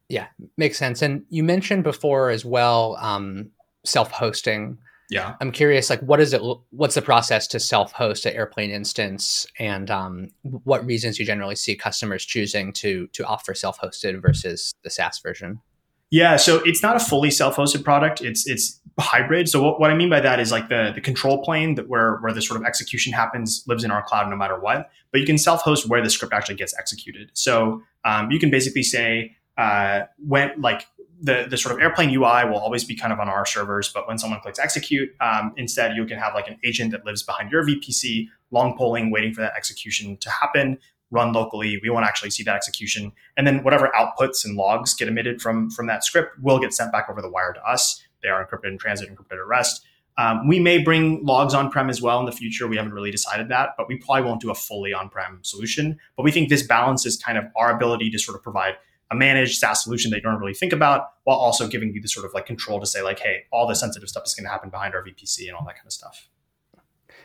Yeah, 0.08 0.28
makes 0.56 0.78
sense. 0.78 1.02
And 1.02 1.26
you 1.30 1.44
mentioned 1.44 1.84
before 1.84 2.30
as 2.30 2.46
well 2.46 2.96
um, 3.02 3.50
self-hosting 3.84 4.78
yeah. 5.10 5.36
I'm 5.40 5.52
curious 5.52 5.90
like 5.90 6.02
what 6.02 6.20
is 6.20 6.34
it 6.34 6.42
what's 6.72 6.96
the 6.96 7.02
process 7.02 7.48
to 7.48 7.60
self-host 7.60 8.26
an 8.26 8.34
airplane 8.34 8.72
instance? 8.72 9.46
And 9.60 9.92
um, 9.92 10.30
what 10.42 10.86
reasons 10.86 11.20
you 11.20 11.26
generally 11.26 11.56
see 11.56 11.76
customers 11.76 12.26
choosing 12.26 12.74
to 12.74 13.08
to 13.08 13.26
offer 13.26 13.54
self-hosted 13.54 14.22
versus 14.22 14.74
the 14.84 14.90
saas 14.90 15.20
version? 15.20 15.62
Yeah 16.10 16.38
so 16.38 16.62
it's 16.66 16.82
not 16.82 16.96
a 16.96 17.00
fully 17.00 17.32
self-hosted 17.32 17.84
product. 17.84 18.22
It's 18.22 18.48
it's 18.48 18.80
hybrid. 18.98 19.50
So 19.50 19.62
what, 19.62 19.80
what 19.80 19.92
i 19.92 19.94
mean 19.96 20.10
by 20.10 20.22
that 20.22 20.40
is 20.40 20.52
like 20.52 20.70
the 20.70 20.92
the 20.96 21.02
control 21.02 21.44
plane 21.44 21.76
that 21.76 21.88
where 21.88 22.18
where 22.18 22.34
the 22.34 22.42
sort 22.42 22.60
of 22.60 22.66
execution 22.66 23.14
happens 23.14 23.64
lives 23.68 23.84
in 23.84 23.92
our 23.92 24.02
cloud 24.02 24.30
no 24.30 24.36
matter 24.36 24.60
what 24.60 24.90
but 25.12 25.22
you 25.22 25.26
can 25.26 25.38
self-host 25.38 25.88
where 25.88 26.02
the 26.02 26.10
script 26.10 26.34
actually 26.34 26.56
gets 26.56 26.78
executed. 26.78 27.32
So 27.34 27.82
um, 28.04 28.32
you 28.32 28.38
can 28.38 28.52
basically 28.52 28.84
say 28.84 29.38
uh, 29.58 30.02
when 30.18 30.60
like 30.60 30.88
the, 31.22 31.48
the 31.50 31.58
sort 31.58 31.76
of 31.76 31.82
airplane 31.82 32.10
UI 32.10 32.46
will 32.46 32.58
always 32.58 32.84
be 32.84 32.96
kind 32.96 33.14
of 33.14 33.20
on 33.20 33.30
our 33.30 33.46
servers, 33.46 33.92
but 33.94 34.08
when 34.08 34.18
someone 34.18 34.40
clicks 34.42 34.60
execute, 34.60 35.10
um, 35.22 35.54
instead 35.58 35.96
you 35.96 36.06
can 36.06 36.18
have 36.18 36.34
like 36.34 36.48
an 36.48 36.58
agent 36.64 36.92
that 36.92 37.06
lives 37.06 37.24
behind 37.24 37.52
your 37.52 37.64
VPC, 37.64 38.28
long 38.52 38.78
polling, 38.78 39.12
waiting 39.12 39.34
for 39.34 39.42
that 39.42 39.54
execution 39.56 40.18
to 40.18 40.30
happen, 40.30 40.78
run 41.12 41.32
locally. 41.32 41.80
We 41.82 41.90
won't 41.90 42.06
actually 42.06 42.32
see 42.32 42.44
that 42.44 42.56
execution, 42.56 43.12
and 43.38 43.48
then 43.48 43.64
whatever 43.64 43.92
outputs 43.96 44.46
and 44.46 44.56
logs 44.56 44.94
get 44.94 45.08
emitted 45.08 45.42
from 45.42 45.70
from 45.70 45.88
that 45.88 46.04
script 46.04 46.38
will 46.42 46.60
get 46.60 46.74
sent 46.74 46.92
back 46.92 47.10
over 47.10 47.22
the 47.22 47.30
wire 47.30 47.54
to 47.54 47.64
us. 47.64 48.04
They 48.22 48.30
are 48.30 48.46
encrypted 48.46 48.70
in 48.70 48.78
transit, 48.78 49.10
encrypted 49.10 49.40
at 49.40 49.48
rest. 49.48 49.86
Um, 50.18 50.48
we 50.48 50.60
may 50.60 50.78
bring 50.78 51.26
logs 51.26 51.54
on 51.54 51.70
prem 51.70 51.90
as 51.90 52.02
well 52.02 52.20
in 52.22 52.26
the 52.26 52.32
future. 52.32 52.68
We 52.68 52.78
haven't 52.78 52.94
really 52.94 53.12
decided 53.12 53.50
that, 53.50 53.72
but 53.78 53.88
we 53.90 53.98
probably 53.98 54.24
won't 54.24 54.40
do 54.42 54.50
a 54.50 54.56
fully 54.56 54.94
on 54.94 55.10
prem 55.10 55.40
solution. 55.42 56.00
But 56.16 56.24
we 56.24 56.32
think 56.32 56.48
this 56.48 56.64
balances 56.64 57.18
kind 57.18 57.38
of 57.38 57.46
our 57.56 57.76
ability 57.76 58.10
to 58.12 58.20
sort 58.20 58.38
of 58.38 58.44
provide 58.44 58.76
a 59.12 59.16
managed 59.16 59.60
SaaS 59.60 59.84
solution 59.84 60.12
that 60.12 60.18
you 60.18 60.24
don't 60.24 60.40
really 60.40 60.54
think 60.54 60.74
about, 60.74 61.10
while 61.24 61.38
also 61.38 61.68
giving 61.68 61.94
you 61.94 62.02
the 62.02 62.08
sort 62.08 62.26
of 62.26 62.34
like 62.34 62.46
control 62.46 62.80
to 62.80 62.86
say 62.86 63.02
like, 63.02 63.20
hey, 63.20 63.44
all 63.52 63.68
the 63.68 63.76
sensitive 63.76 64.10
stuff 64.10 64.24
is 64.26 64.34
going 64.34 64.46
to 64.46 64.50
happen 64.50 64.70
behind 64.70 64.96
our 64.96 65.04
VPC 65.04 65.48
and 65.48 65.56
all 65.56 65.66
that 65.66 65.76
kind 65.76 65.86
of 65.86 65.94
stuff. 65.94 66.28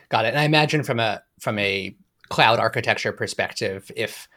Got 0.09 0.25
it. 0.25 0.29
And 0.29 0.39
I 0.39 0.43
imagine 0.43 0.83
from 0.83 0.99
a 0.99 1.23
from 1.39 1.57
a 1.57 1.95
cloud 2.29 2.59
architecture 2.59 3.11
perspective, 3.11 3.91
if 3.95 4.27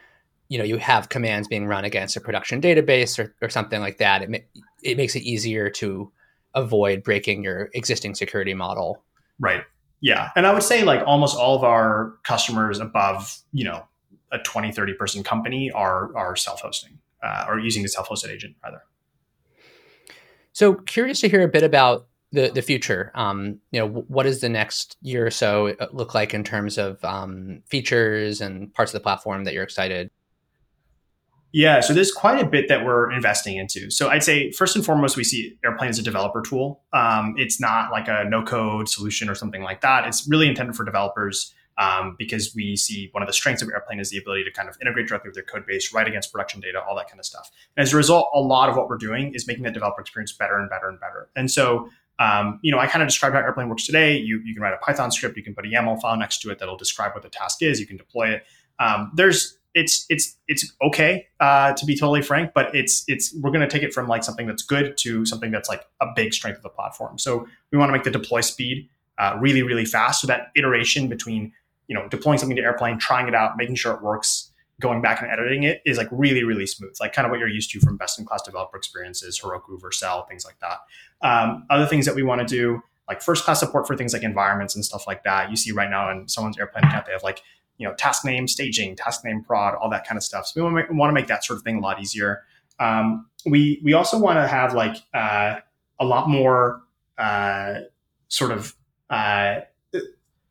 you 0.49 0.59
know 0.59 0.65
you 0.65 0.77
have 0.77 1.09
commands 1.09 1.49
being 1.49 1.67
run 1.67 1.85
against 1.85 2.17
a 2.17 2.21
production 2.21 2.61
database 2.61 3.19
or, 3.19 3.35
or 3.43 3.49
something 3.49 3.81
like 3.81 3.99
that, 3.99 4.23
it 4.23 4.31
ma- 4.31 4.61
it 4.83 4.97
makes 4.97 5.17
it 5.17 5.23
easier 5.23 5.69
to 5.71 6.11
avoid 6.55 7.03
breaking 7.03 7.43
your 7.43 7.71
existing 7.75 8.15
security 8.15 8.55
model. 8.55 9.03
Right. 9.41 9.63
Yeah. 10.01 10.31
And 10.37 10.47
I 10.47 10.53
would 10.53 10.63
say 10.63 10.85
like 10.85 11.03
almost 11.07 11.37
all 11.37 11.57
of 11.57 11.65
our 11.65 12.15
customers 12.23 12.79
above, 12.79 13.39
you 13.53 13.65
know, 13.65 13.85
a 14.31 14.39
20, 14.39 14.71
30 14.71 14.95
person 14.95 15.25
company 15.25 15.71
are 15.71 16.17
are 16.17 16.37
self-hosting 16.37 16.99
uh, 17.25 17.47
or 17.49 17.59
using 17.59 17.83
the 17.83 17.89
self-hosted 17.89 18.31
agent 18.31 18.57
rather. 18.63 18.83
So 20.53 20.75
curious 20.75 21.21
to 21.21 21.29
hear 21.29 21.43
a 21.43 21.49
bit 21.49 21.63
about 21.63 22.07
the 22.33 22.51
the 22.51 22.63
future. 22.63 23.11
Um, 23.15 23.61
you 23.71 23.81
know, 23.81 23.89
what 23.89 24.25
does 24.25 24.41
the 24.41 24.49
next 24.49 24.97
year 25.01 25.27
or 25.27 25.31
so 25.31 25.69
uh, 25.69 25.87
look 25.93 26.15
like 26.15 26.35
in 26.35 26.45
terms 26.45 26.79
of 26.79 27.03
um, 27.05 27.63
features 27.67 28.41
and 28.41 28.73
parts 28.75 28.93
of 28.93 29.01
the 29.01 29.03
platform 29.03 29.45
that 29.45 29.55
you're 29.55 29.65
excited? 29.65 30.11
Yeah, 31.53 31.79
so 31.81 31.95
there's 31.95 32.11
quite 32.11 32.43
a 32.43 32.47
bit 32.47 32.67
that 32.67 32.85
we're 32.85 33.13
investing 33.13 33.57
into. 33.57 33.89
So 33.89 34.09
I'd 34.09 34.25
say 34.25 34.51
first 34.51 34.75
and 34.75 34.85
foremost, 34.85 35.17
we 35.17 35.23
see 35.23 35.57
Airplane 35.65 35.89
as 35.89 36.01
a 36.01 36.03
developer 36.03 36.43
tool. 36.43 36.83
Um, 36.93 37.37
it's 37.39 37.61
not 37.61 37.93
like 37.93 38.09
a 38.09 38.25
no 38.29 38.43
code 38.43 38.89
solution 38.89 39.31
or 39.31 39.37
something 39.37 39.63
like 39.63 39.81
that. 39.83 40.05
It's 40.05 40.27
really 40.29 40.49
intended 40.49 40.75
for 40.75 40.85
developers 40.85 41.55
um, 41.79 42.17
because 42.19 42.55
we 42.55 42.77
see 42.77 43.09
one 43.13 43.23
of 43.23 43.27
the 43.27 43.33
strengths 43.33 43.63
of 43.63 43.69
Airplane 43.69 44.01
is 44.01 44.11
the 44.11 44.19
ability 44.19 44.45
to 44.45 44.53
kind 44.53 44.69
of 44.69 44.77
integrate 44.81 45.09
directly 45.09 45.29
with 45.29 45.35
their 45.35 45.45
code 45.45 45.67
base, 45.67 45.93
write 45.93 46.07
against 46.07 46.33
production 46.33 46.61
data, 46.61 46.83
all 46.83 46.95
that 46.97 47.09
kind 47.09 47.19
of 47.19 47.27
stuff. 47.27 47.51
And 47.77 47.83
as 47.83 47.93
a 47.93 47.97
result, 47.97 48.29
a 48.35 48.41
lot 48.41 48.69
of 48.69 48.77
what 48.77 48.89
we're 48.89 48.99
doing 48.99 49.35
is 49.35 49.47
making 49.47 49.65
the 49.65 49.71
developer 49.71 50.01
experience 50.01 50.33
better 50.33 50.57
and 50.59 50.71
better 50.71 50.89
and 50.89 51.01
better. 51.01 51.29
And 51.35 51.51
so, 51.51 51.89
um, 52.19 52.61
you 52.63 52.71
know, 52.71 52.79
I 52.79 52.87
kind 52.87 53.03
of 53.03 53.09
described 53.09 53.35
how 53.35 53.41
Airplane 53.41 53.69
works 53.69 53.87
today. 53.87 54.17
You, 54.17 54.41
you 54.45 54.55
can 54.55 54.63
write 54.63 54.75
a 54.75 54.79
Python 54.79 55.11
script, 55.11 55.37
you 55.37 55.43
can 55.43 55.55
put 55.55 55.67
a 55.67 55.69
YAML 55.69 56.01
file 56.01 56.17
next 56.17 56.43
to 56.43 56.51
it 56.51 56.59
that'll 56.59 56.77
describe 56.77 57.13
what 57.13 57.23
the 57.23 57.29
task 57.29 57.63
is, 57.63 57.81
you 57.81 57.87
can 57.87 57.97
deploy 57.97 58.29
it. 58.29 58.45
Um, 58.79 59.11
there's 59.15 59.59
it's 59.75 60.07
it's 60.09 60.37
it's 60.47 60.73
okay 60.83 61.27
uh, 61.41 61.73
to 61.73 61.85
be 61.85 61.97
totally 61.97 62.23
frank, 62.23 62.53
but 62.55 62.75
it's 62.75 63.05
it's 63.09 63.35
we're 63.41 63.51
going 63.51 63.61
to 63.61 63.69
take 63.69 63.83
it 63.83 63.93
from 63.93 64.07
like 64.07 64.23
something 64.23 64.47
that's 64.47 64.63
good 64.63 64.97
to 64.99 65.27
something 65.27 65.51
that's 65.51 65.69
like 65.69 65.85
a 66.01 66.07
big 66.15 66.33
strength 66.33 66.57
of 66.57 66.63
the 66.63 66.69
platform. 66.69 67.19
So 67.19 67.47
we 67.73 67.79
want 67.79 67.89
to 67.89 67.93
make 67.93 68.05
the 68.05 68.11
deploy 68.11 68.41
speed 68.41 68.89
uh, 69.19 69.37
really 69.41 69.63
really 69.63 69.85
fast, 69.85 70.21
so 70.21 70.27
that 70.29 70.53
iteration 70.55 71.09
between 71.09 71.53
you 71.87 71.95
know 71.95 72.09
deploying 72.09 72.39
something 72.39 72.57
to 72.57 72.63
airplane, 72.63 72.99
trying 72.99 73.29
it 73.29 73.35
out, 73.35 73.57
making 73.57 73.77
sure 73.77 73.95
it 73.95 74.03
works, 74.03 74.53
going 74.81 75.01
back 75.03 75.23
and 75.23 75.31
editing 75.31 75.63
it 75.63 75.81
is 75.85 75.99
like 75.99 76.09
really 76.11 76.45
really 76.45 76.67
smooth, 76.67 76.95
like 77.01 77.13
kind 77.13 77.27
of 77.27 77.31
what 77.31 77.39
you're 77.39 77.49
used 77.49 77.71
to 77.71 77.81
from 77.81 77.97
best 77.97 78.19
in 78.19 78.25
class 78.25 78.43
developer 78.43 78.77
experiences, 78.77 79.41
Heroku, 79.41 79.81
Vercel, 79.81 80.29
things 80.29 80.45
like 80.45 80.57
that. 80.61 80.79
Um, 81.27 81.67
other 81.71 81.87
things 81.87 82.07
that 82.07 82.15
we 82.15 82.23
want 82.23 82.41
to 82.41 82.47
do 82.47 82.83
like 83.09 83.21
first 83.21 83.45
class 83.45 83.61
support 83.61 83.87
for 83.87 83.97
things 83.97 84.15
like 84.15 84.23
environments 84.23 84.75
and 84.75 84.83
stuff 84.83 85.07
like 85.07 85.25
that. 85.25 85.51
You 85.51 85.57
see 85.57 85.73
right 85.73 85.91
now 85.91 86.11
in 86.11 86.27
someone's 86.27 86.59
airplane 86.59 86.85
account, 86.85 87.05
they 87.07 87.13
have 87.13 87.23
like 87.23 87.43
you 87.79 87.89
know, 87.89 87.95
task 87.95 88.25
name 88.25 88.47
staging, 88.47 88.97
task 88.97 89.25
name 89.25 89.43
prod, 89.43 89.75
all 89.75 89.91
that 89.91 90.07
kind 90.07 90.17
of 90.17 90.23
stuff. 90.23 90.47
So 90.47 90.65
we 90.65 90.71
want 90.71 91.11
to 91.11 91.13
make, 91.13 91.27
that 91.27 91.45
sort 91.45 91.57
of 91.57 91.65
thing 91.65 91.79
a 91.79 91.81
lot 91.81 92.01
easier. 92.01 92.45
Um, 92.79 93.27
we 93.47 93.81
we 93.85 93.93
also 93.93 94.19
want 94.19 94.37
to 94.37 94.47
have 94.47 94.75
like 94.75 94.97
uh, 95.13 95.57
a 95.99 96.05
lot 96.05 96.29
more 96.29 96.83
uh, 97.19 97.81
sort 98.29 98.53
of 98.53 98.75
uh, 99.11 99.61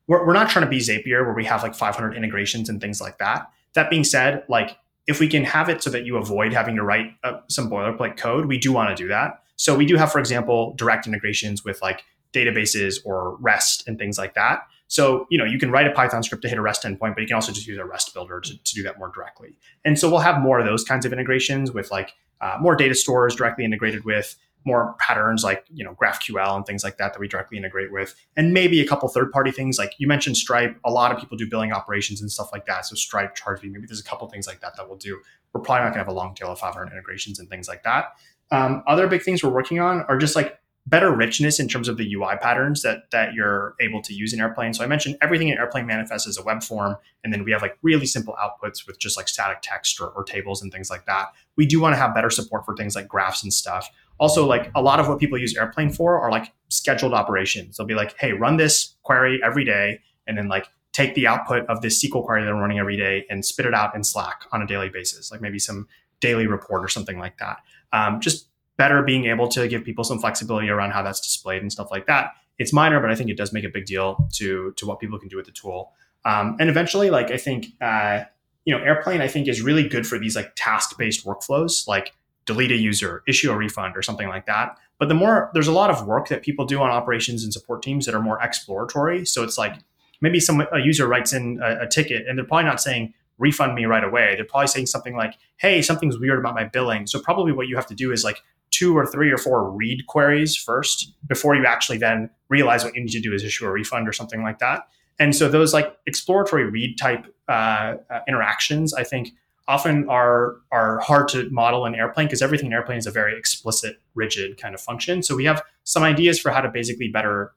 we're, 0.06 0.26
we're 0.26 0.32
not 0.34 0.48
trying 0.48 0.64
to 0.64 0.70
be 0.70 0.78
Zapier 0.78 1.24
where 1.24 1.34
we 1.34 1.44
have 1.44 1.62
like 1.62 1.74
500 1.74 2.16
integrations 2.16 2.68
and 2.68 2.80
things 2.80 3.00
like 3.00 3.18
that. 3.18 3.50
That 3.74 3.90
being 3.90 4.04
said, 4.04 4.44
like 4.48 4.76
if 5.06 5.20
we 5.20 5.28
can 5.28 5.44
have 5.44 5.68
it 5.68 5.82
so 5.82 5.90
that 5.90 6.04
you 6.06 6.16
avoid 6.16 6.52
having 6.52 6.76
to 6.76 6.82
write 6.82 7.12
uh, 7.22 7.40
some 7.48 7.70
boilerplate 7.70 8.16
code, 8.16 8.46
we 8.46 8.58
do 8.58 8.72
want 8.72 8.96
to 8.96 9.02
do 9.02 9.08
that. 9.08 9.42
So 9.56 9.74
we 9.74 9.86
do 9.86 9.96
have, 9.96 10.10
for 10.10 10.18
example, 10.18 10.74
direct 10.76 11.06
integrations 11.06 11.64
with 11.64 11.80
like 11.82 12.02
databases 12.32 12.98
or 13.04 13.36
REST 13.36 13.86
and 13.86 13.98
things 13.98 14.18
like 14.18 14.34
that. 14.34 14.62
So, 14.88 15.26
you 15.30 15.38
know, 15.38 15.44
you 15.44 15.58
can 15.58 15.70
write 15.70 15.86
a 15.86 15.90
Python 15.92 16.22
script 16.22 16.42
to 16.42 16.48
hit 16.48 16.58
a 16.58 16.62
REST 16.62 16.82
endpoint, 16.82 17.14
but 17.14 17.20
you 17.20 17.26
can 17.26 17.34
also 17.34 17.52
just 17.52 17.66
use 17.66 17.78
a 17.78 17.84
REST 17.84 18.12
builder 18.12 18.40
to, 18.40 18.62
to 18.62 18.74
do 18.74 18.82
that 18.82 18.98
more 18.98 19.10
directly. 19.14 19.56
And 19.84 19.98
so 19.98 20.10
we'll 20.10 20.20
have 20.20 20.40
more 20.40 20.58
of 20.58 20.66
those 20.66 20.84
kinds 20.84 21.06
of 21.06 21.12
integrations 21.12 21.72
with 21.72 21.90
like 21.90 22.12
uh, 22.40 22.58
more 22.60 22.76
data 22.76 22.94
stores 22.94 23.34
directly 23.34 23.64
integrated 23.64 24.04
with 24.04 24.36
more 24.64 24.94
patterns 24.98 25.44
like, 25.44 25.64
you 25.72 25.84
know, 25.84 25.94
GraphQL 25.94 26.56
and 26.56 26.66
things 26.66 26.82
like 26.82 26.96
that 26.98 27.12
that 27.12 27.20
we 27.20 27.28
directly 27.28 27.58
integrate 27.58 27.92
with. 27.92 28.14
And 28.36 28.52
maybe 28.52 28.80
a 28.80 28.86
couple 28.86 29.08
third 29.08 29.30
party 29.32 29.50
things 29.50 29.78
like 29.78 29.92
you 29.98 30.06
mentioned 30.06 30.36
Stripe. 30.36 30.78
A 30.84 30.90
lot 30.90 31.12
of 31.12 31.18
people 31.18 31.36
do 31.36 31.48
billing 31.48 31.72
operations 31.72 32.20
and 32.20 32.30
stuff 32.30 32.50
like 32.52 32.66
that. 32.66 32.86
So 32.86 32.94
Stripe, 32.94 33.36
ChargeBee, 33.36 33.70
maybe 33.70 33.86
there's 33.86 34.00
a 34.00 34.04
couple 34.04 34.28
things 34.28 34.46
like 34.46 34.60
that 34.60 34.76
that 34.76 34.88
we'll 34.88 34.98
do. 34.98 35.20
We're 35.52 35.60
probably 35.60 35.84
not 35.84 35.94
going 35.94 35.94
to 35.94 35.98
have 35.98 36.08
a 36.08 36.12
long 36.12 36.34
tail 36.34 36.48
of 36.48 36.58
500 36.58 36.90
integrations 36.90 37.38
and 37.38 37.48
things 37.48 37.68
like 37.68 37.82
that. 37.84 38.14
Um, 38.50 38.82
other 38.86 39.06
big 39.06 39.22
things 39.22 39.42
we're 39.42 39.50
working 39.50 39.80
on 39.80 40.02
are 40.08 40.18
just 40.18 40.36
like 40.36 40.58
better 40.86 41.10
richness 41.10 41.58
in 41.58 41.66
terms 41.66 41.88
of 41.88 41.96
the 41.96 42.14
UI 42.14 42.36
patterns 42.40 42.82
that 42.82 43.10
that 43.10 43.32
you're 43.32 43.74
able 43.80 44.02
to 44.02 44.12
use 44.12 44.32
in 44.32 44.40
Airplane. 44.40 44.74
So 44.74 44.84
I 44.84 44.86
mentioned 44.86 45.16
everything 45.22 45.48
in 45.48 45.56
Airplane 45.56 45.86
manifests 45.86 46.28
as 46.28 46.36
a 46.36 46.42
web 46.42 46.62
form, 46.62 46.96
and 47.22 47.32
then 47.32 47.44
we 47.44 47.52
have 47.52 47.62
like 47.62 47.78
really 47.82 48.06
simple 48.06 48.36
outputs 48.40 48.86
with 48.86 48.98
just 48.98 49.16
like 49.16 49.28
static 49.28 49.58
text 49.62 50.00
or, 50.00 50.08
or 50.08 50.24
tables 50.24 50.62
and 50.62 50.70
things 50.70 50.90
like 50.90 51.06
that. 51.06 51.32
We 51.56 51.66
do 51.66 51.80
want 51.80 51.94
to 51.94 51.98
have 51.98 52.14
better 52.14 52.30
support 52.30 52.66
for 52.66 52.76
things 52.76 52.94
like 52.94 53.08
graphs 53.08 53.42
and 53.42 53.52
stuff. 53.52 53.90
Also, 54.18 54.46
like 54.46 54.70
a 54.74 54.82
lot 54.82 55.00
of 55.00 55.08
what 55.08 55.18
people 55.18 55.36
use 55.38 55.56
Airplane 55.56 55.90
for 55.90 56.20
are 56.20 56.30
like 56.30 56.52
scheduled 56.68 57.12
operations. 57.12 57.76
They'll 57.76 57.86
be 57.86 57.94
like, 57.94 58.14
hey, 58.18 58.32
run 58.32 58.56
this 58.56 58.94
query 59.02 59.40
every 59.42 59.64
day, 59.64 60.00
and 60.26 60.38
then 60.38 60.48
like 60.48 60.66
take 60.92 61.14
the 61.14 61.26
output 61.26 61.66
of 61.66 61.82
this 61.82 62.02
SQL 62.02 62.24
query 62.24 62.44
that 62.44 62.50
I'm 62.50 62.58
running 62.58 62.78
every 62.78 62.96
day 62.96 63.26
and 63.28 63.44
spit 63.44 63.66
it 63.66 63.74
out 63.74 63.94
in 63.96 64.04
Slack 64.04 64.44
on 64.52 64.62
a 64.62 64.66
daily 64.66 64.88
basis, 64.88 65.32
like 65.32 65.40
maybe 65.40 65.58
some 65.58 65.88
daily 66.20 66.46
report 66.46 66.84
or 66.84 66.88
something 66.88 67.18
like 67.18 67.36
that. 67.38 67.58
Um, 67.92 68.20
just 68.20 68.48
better 68.76 69.02
being 69.02 69.26
able 69.26 69.48
to 69.48 69.68
give 69.68 69.84
people 69.84 70.04
some 70.04 70.18
flexibility 70.18 70.68
around 70.68 70.92
how 70.92 71.02
that's 71.02 71.20
displayed 71.20 71.62
and 71.62 71.70
stuff 71.70 71.90
like 71.90 72.06
that. 72.06 72.30
It's 72.58 72.72
minor, 72.72 73.00
but 73.00 73.10
I 73.10 73.16
think 73.16 73.28
it 73.28 73.36
does 73.36 73.52
make 73.52 73.64
a 73.64 73.68
big 73.68 73.86
deal 73.86 74.28
to 74.34 74.72
to 74.76 74.86
what 74.86 75.00
people 75.00 75.18
can 75.18 75.28
do 75.28 75.36
with 75.36 75.46
the 75.46 75.52
tool. 75.52 75.92
Um, 76.24 76.56
and 76.60 76.70
eventually, 76.70 77.10
like 77.10 77.30
I 77.30 77.36
think, 77.36 77.66
uh, 77.80 78.24
you 78.64 78.76
know, 78.76 78.82
Airplane 78.82 79.20
I 79.20 79.28
think 79.28 79.48
is 79.48 79.60
really 79.60 79.88
good 79.88 80.06
for 80.06 80.18
these 80.18 80.36
like 80.36 80.52
task 80.54 80.96
based 80.96 81.26
workflows, 81.26 81.86
like 81.88 82.12
delete 82.46 82.70
a 82.70 82.76
user, 82.76 83.22
issue 83.26 83.50
a 83.50 83.56
refund, 83.56 83.96
or 83.96 84.02
something 84.02 84.28
like 84.28 84.46
that. 84.46 84.78
But 84.98 85.08
the 85.08 85.14
more 85.14 85.50
there's 85.54 85.66
a 85.66 85.72
lot 85.72 85.90
of 85.90 86.06
work 86.06 86.28
that 86.28 86.42
people 86.42 86.64
do 86.64 86.80
on 86.80 86.90
operations 86.90 87.42
and 87.44 87.52
support 87.52 87.82
teams 87.82 88.06
that 88.06 88.14
are 88.14 88.22
more 88.22 88.40
exploratory. 88.42 89.24
So 89.24 89.42
it's 89.42 89.58
like 89.58 89.74
maybe 90.20 90.40
some 90.40 90.60
a 90.72 90.80
user 90.80 91.06
writes 91.06 91.32
in 91.32 91.60
a, 91.62 91.84
a 91.84 91.88
ticket 91.88 92.26
and 92.26 92.38
they're 92.38 92.44
probably 92.44 92.64
not 92.64 92.80
saying 92.80 93.14
refund 93.38 93.74
me 93.74 93.84
right 93.84 94.04
away. 94.04 94.34
They're 94.36 94.44
probably 94.44 94.68
saying 94.68 94.86
something 94.86 95.16
like, 95.16 95.34
"Hey, 95.56 95.82
something's 95.82 96.18
weird 96.18 96.38
about 96.38 96.54
my 96.54 96.64
billing." 96.64 97.06
So 97.06 97.20
probably 97.20 97.52
what 97.52 97.66
you 97.66 97.76
have 97.76 97.86
to 97.88 97.94
do 97.94 98.12
is 98.12 98.24
like 98.24 98.42
two 98.70 98.96
or 98.96 99.06
three 99.06 99.30
or 99.30 99.38
four 99.38 99.70
read 99.70 100.06
queries 100.06 100.56
first 100.56 101.12
before 101.28 101.54
you 101.54 101.64
actually 101.64 101.98
then 101.98 102.28
realize 102.48 102.84
what 102.84 102.94
you 102.94 103.00
need 103.00 103.12
to 103.12 103.20
do 103.20 103.32
is 103.32 103.44
issue 103.44 103.66
a 103.66 103.70
refund 103.70 104.08
or 104.08 104.12
something 104.12 104.42
like 104.42 104.58
that. 104.58 104.88
And 105.18 105.34
so 105.34 105.48
those 105.48 105.72
like 105.72 105.96
exploratory 106.06 106.64
read 106.68 106.98
type 106.98 107.26
uh, 107.48 107.96
uh, 108.10 108.20
interactions, 108.26 108.92
I 108.92 109.04
think, 109.04 109.30
often 109.66 110.08
are 110.08 110.56
are 110.70 111.00
hard 111.00 111.28
to 111.28 111.48
model 111.50 111.86
in 111.86 111.94
airplane 111.94 112.26
because 112.26 112.42
everything 112.42 112.66
in 112.66 112.72
airplane 112.72 112.98
is 112.98 113.06
a 113.06 113.10
very 113.10 113.36
explicit, 113.36 114.00
rigid 114.14 114.60
kind 114.60 114.74
of 114.74 114.80
function. 114.80 115.22
So 115.22 115.36
we 115.36 115.44
have 115.44 115.62
some 115.84 116.02
ideas 116.02 116.38
for 116.38 116.50
how 116.50 116.60
to 116.60 116.70
basically 116.70 117.08
better 117.08 117.52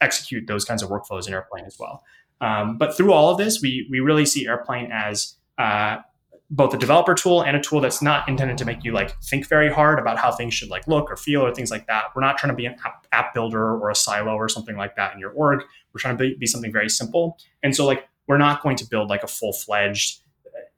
execute 0.00 0.46
those 0.46 0.64
kinds 0.64 0.82
of 0.82 0.90
workflows 0.90 1.26
in 1.26 1.34
airplane 1.34 1.64
as 1.64 1.78
well. 1.78 2.02
Um, 2.40 2.76
but 2.76 2.96
through 2.96 3.12
all 3.12 3.30
of 3.30 3.38
this, 3.38 3.62
we 3.62 3.86
we 3.90 4.00
really 4.00 4.26
see 4.26 4.46
airplane 4.46 4.90
as 4.92 5.36
uh, 5.58 5.98
both 6.50 6.72
a 6.74 6.78
developer 6.78 7.14
tool 7.14 7.42
and 7.42 7.56
a 7.56 7.60
tool 7.60 7.80
that's 7.80 8.02
not 8.02 8.28
intended 8.28 8.58
to 8.58 8.64
make 8.64 8.84
you 8.84 8.92
like 8.92 9.20
think 9.22 9.48
very 9.48 9.72
hard 9.72 9.98
about 9.98 10.18
how 10.18 10.30
things 10.30 10.54
should 10.54 10.68
like 10.68 10.86
look 10.86 11.10
or 11.10 11.16
feel 11.16 11.42
or 11.42 11.52
things 11.52 11.70
like 11.70 11.86
that. 11.86 12.06
We're 12.14 12.22
not 12.22 12.38
trying 12.38 12.52
to 12.52 12.56
be 12.56 12.66
an 12.66 12.76
app, 12.84 13.06
app 13.12 13.34
builder 13.34 13.76
or 13.76 13.90
a 13.90 13.94
silo 13.94 14.34
or 14.34 14.48
something 14.48 14.76
like 14.76 14.96
that 14.96 15.14
in 15.14 15.18
your 15.18 15.30
org. 15.30 15.60
We're 15.92 15.98
trying 15.98 16.16
to 16.16 16.22
be, 16.22 16.34
be 16.34 16.46
something 16.46 16.72
very 16.72 16.88
simple. 16.88 17.38
And 17.62 17.74
so 17.74 17.84
like 17.84 18.08
we're 18.28 18.38
not 18.38 18.62
going 18.62 18.76
to 18.76 18.86
build 18.86 19.08
like 19.08 19.22
a 19.22 19.26
full 19.26 19.52
fledged 19.52 20.20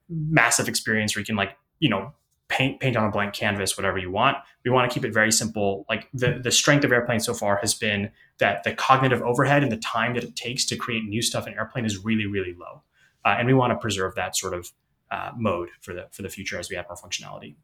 massive 0.08 0.68
experience 0.68 1.14
where 1.14 1.20
you 1.20 1.26
can 1.26 1.36
like 1.36 1.56
you 1.80 1.88
know 1.88 2.12
paint 2.48 2.80
paint 2.80 2.96
on 2.96 3.04
a 3.04 3.10
blank 3.10 3.34
canvas 3.34 3.76
whatever 3.76 3.98
you 3.98 4.10
want. 4.10 4.36
We 4.64 4.70
want 4.70 4.90
to 4.90 4.94
keep 4.94 5.04
it 5.04 5.12
very 5.12 5.30
simple. 5.30 5.84
Like 5.88 6.08
the 6.12 6.40
the 6.42 6.50
strength 6.50 6.84
of 6.84 6.92
Airplane 6.92 7.20
so 7.20 7.34
far 7.34 7.58
has 7.58 7.74
been 7.74 8.10
that 8.38 8.64
the 8.64 8.74
cognitive 8.74 9.22
overhead 9.22 9.62
and 9.62 9.70
the 9.70 9.76
time 9.78 10.14
that 10.14 10.24
it 10.24 10.34
takes 10.34 10.64
to 10.66 10.76
create 10.76 11.04
new 11.04 11.22
stuff 11.22 11.46
in 11.46 11.54
Airplane 11.54 11.84
is 11.84 12.04
really 12.04 12.26
really 12.26 12.54
low, 12.54 12.82
uh, 13.24 13.36
and 13.38 13.46
we 13.46 13.54
want 13.54 13.72
to 13.72 13.76
preserve 13.76 14.14
that 14.14 14.36
sort 14.36 14.54
of 14.54 14.72
uh, 15.10 15.32
mode 15.36 15.68
for 15.80 15.94
the 15.94 16.06
for 16.10 16.22
the 16.22 16.28
future 16.28 16.58
as 16.58 16.70
we 16.70 16.76
add 16.76 16.86
more 16.88 16.96
functionality. 16.96 17.54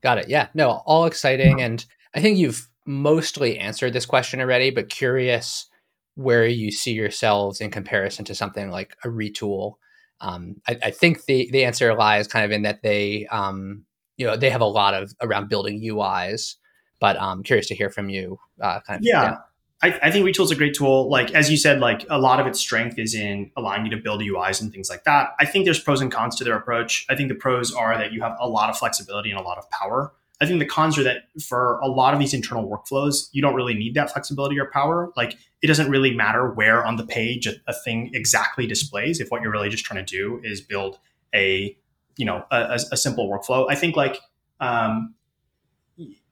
Got 0.00 0.18
it. 0.18 0.28
Yeah. 0.28 0.48
No, 0.54 0.82
all 0.86 1.06
exciting, 1.06 1.60
and 1.60 1.84
I 2.14 2.20
think 2.20 2.38
you've 2.38 2.68
mostly 2.86 3.58
answered 3.58 3.92
this 3.92 4.06
question 4.06 4.40
already. 4.40 4.70
But 4.70 4.88
curious 4.88 5.66
where 6.14 6.46
you 6.46 6.72
see 6.72 6.92
yourselves 6.92 7.60
in 7.60 7.70
comparison 7.70 8.24
to 8.24 8.34
something 8.34 8.70
like 8.70 8.96
a 9.04 9.08
retool. 9.08 9.74
Um, 10.20 10.56
I, 10.66 10.78
I, 10.84 10.90
think 10.90 11.24
the 11.26 11.48
the 11.52 11.64
answer 11.64 11.94
lies 11.94 12.26
kind 12.26 12.44
of 12.44 12.50
in 12.50 12.62
that 12.62 12.82
they 12.82 13.26
um, 13.26 13.84
you 14.16 14.26
know 14.26 14.36
they 14.36 14.50
have 14.50 14.60
a 14.60 14.66
lot 14.66 14.94
of 14.94 15.12
around 15.20 15.48
building 15.48 15.80
UIs. 15.80 16.56
But 17.00 17.16
I'm 17.16 17.38
um, 17.38 17.42
curious 17.44 17.68
to 17.68 17.76
hear 17.76 17.90
from 17.90 18.08
you. 18.08 18.38
Uh, 18.60 18.80
kind 18.80 18.98
of, 18.98 19.04
yeah. 19.04 19.22
yeah. 19.22 19.36
I, 19.80 19.98
I 20.02 20.10
think 20.10 20.26
Retool 20.26 20.44
is 20.44 20.50
a 20.50 20.56
great 20.56 20.74
tool. 20.74 21.08
Like 21.08 21.32
as 21.32 21.50
you 21.50 21.56
said, 21.56 21.78
like 21.78 22.04
a 22.10 22.18
lot 22.18 22.40
of 22.40 22.46
its 22.46 22.58
strength 22.58 22.98
is 22.98 23.14
in 23.14 23.52
allowing 23.56 23.84
you 23.84 23.90
to 23.92 23.96
build 23.96 24.20
UIs 24.20 24.60
and 24.60 24.72
things 24.72 24.90
like 24.90 25.04
that. 25.04 25.30
I 25.38 25.44
think 25.44 25.64
there's 25.64 25.78
pros 25.78 26.00
and 26.00 26.10
cons 26.10 26.34
to 26.36 26.44
their 26.44 26.56
approach. 26.56 27.06
I 27.08 27.14
think 27.14 27.28
the 27.28 27.36
pros 27.36 27.72
are 27.72 27.96
that 27.96 28.12
you 28.12 28.20
have 28.22 28.36
a 28.40 28.48
lot 28.48 28.70
of 28.70 28.76
flexibility 28.76 29.30
and 29.30 29.38
a 29.38 29.42
lot 29.42 29.58
of 29.58 29.70
power. 29.70 30.12
I 30.40 30.46
think 30.46 30.60
the 30.60 30.66
cons 30.66 30.96
are 30.98 31.02
that 31.02 31.24
for 31.42 31.78
a 31.80 31.88
lot 31.88 32.14
of 32.14 32.20
these 32.20 32.32
internal 32.32 32.68
workflows, 32.68 33.28
you 33.32 33.42
don't 33.42 33.54
really 33.54 33.74
need 33.74 33.94
that 33.94 34.12
flexibility 34.12 34.58
or 34.58 34.70
power. 34.70 35.12
Like 35.16 35.36
it 35.62 35.66
doesn't 35.66 35.90
really 35.90 36.14
matter 36.14 36.48
where 36.50 36.84
on 36.86 36.96
the 36.96 37.04
page 37.04 37.46
a, 37.46 37.54
a 37.66 37.72
thing 37.72 38.10
exactly 38.14 38.66
displays 38.66 39.20
if 39.20 39.30
what 39.30 39.42
you're 39.42 39.50
really 39.50 39.68
just 39.68 39.84
trying 39.84 40.04
to 40.04 40.16
do 40.16 40.40
is 40.44 40.60
build 40.60 40.98
a 41.34 41.76
you 42.16 42.24
know 42.24 42.44
a, 42.50 42.80
a 42.92 42.96
simple 42.96 43.28
workflow. 43.28 43.66
I 43.68 43.74
think 43.74 43.96
like 43.96 44.20
um, 44.60 45.14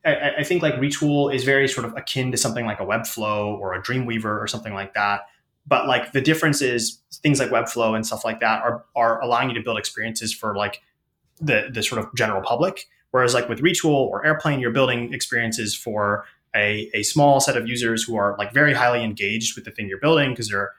I, 0.05 0.37
I, 0.38 0.42
think 0.45 0.62
like 0.62 0.75
Retool 0.75 1.35
is 1.35 1.45
very 1.45 1.69
sort 1.69 1.85
of 1.85 1.97
akin 1.97 2.31
to 2.33 2.37
something 2.37 2.66
like 2.66 2.81
a 2.81 2.85
Webflow 2.85 3.59
or 3.59 3.75
a 3.75 3.83
Dreamweaver 3.83 4.40
or 4.40 4.47
something 4.47 4.75
like 4.75 4.95
that. 4.95 5.23
But 5.66 5.87
like 5.87 6.12
the 6.12 6.21
difference 6.21 6.62
is 6.62 7.01
things 7.12 7.40
like 7.40 7.51
Webflow 7.51 7.95
and 7.95 8.07
stuff 8.07 8.25
like 8.25 8.40
that 8.40 8.62
are 8.62 8.85
are 8.95 9.21
allowing 9.21 9.51
you 9.51 9.55
to 9.55 9.62
build 9.62 9.79
experiences 9.79 10.33
for 10.33 10.57
like 10.57 10.83
the 11.40 11.71
the 11.73 11.83
sort 11.83 12.01
of 12.01 12.14
general 12.14 12.42
public. 12.42 12.87
Whereas 13.16 13.33
like 13.33 13.48
with 13.48 13.62
Retool 13.62 13.94
or 13.94 14.26
Airplane, 14.26 14.61
you're 14.61 14.72
building 14.72 15.14
experiences 15.14 15.74
for 15.74 16.26
a, 16.55 16.90
a 16.92 17.02
small 17.02 17.40
set 17.40 17.57
of 17.57 17.66
users 17.66 18.02
who 18.02 18.14
are 18.14 18.37
like 18.38 18.52
very 18.52 18.74
highly 18.74 19.02
engaged 19.02 19.57
with 19.57 19.64
the 19.64 19.70
thing 19.70 19.88
you're 19.88 19.98
building 19.98 20.33
because 20.33 20.50
they're 20.50 20.72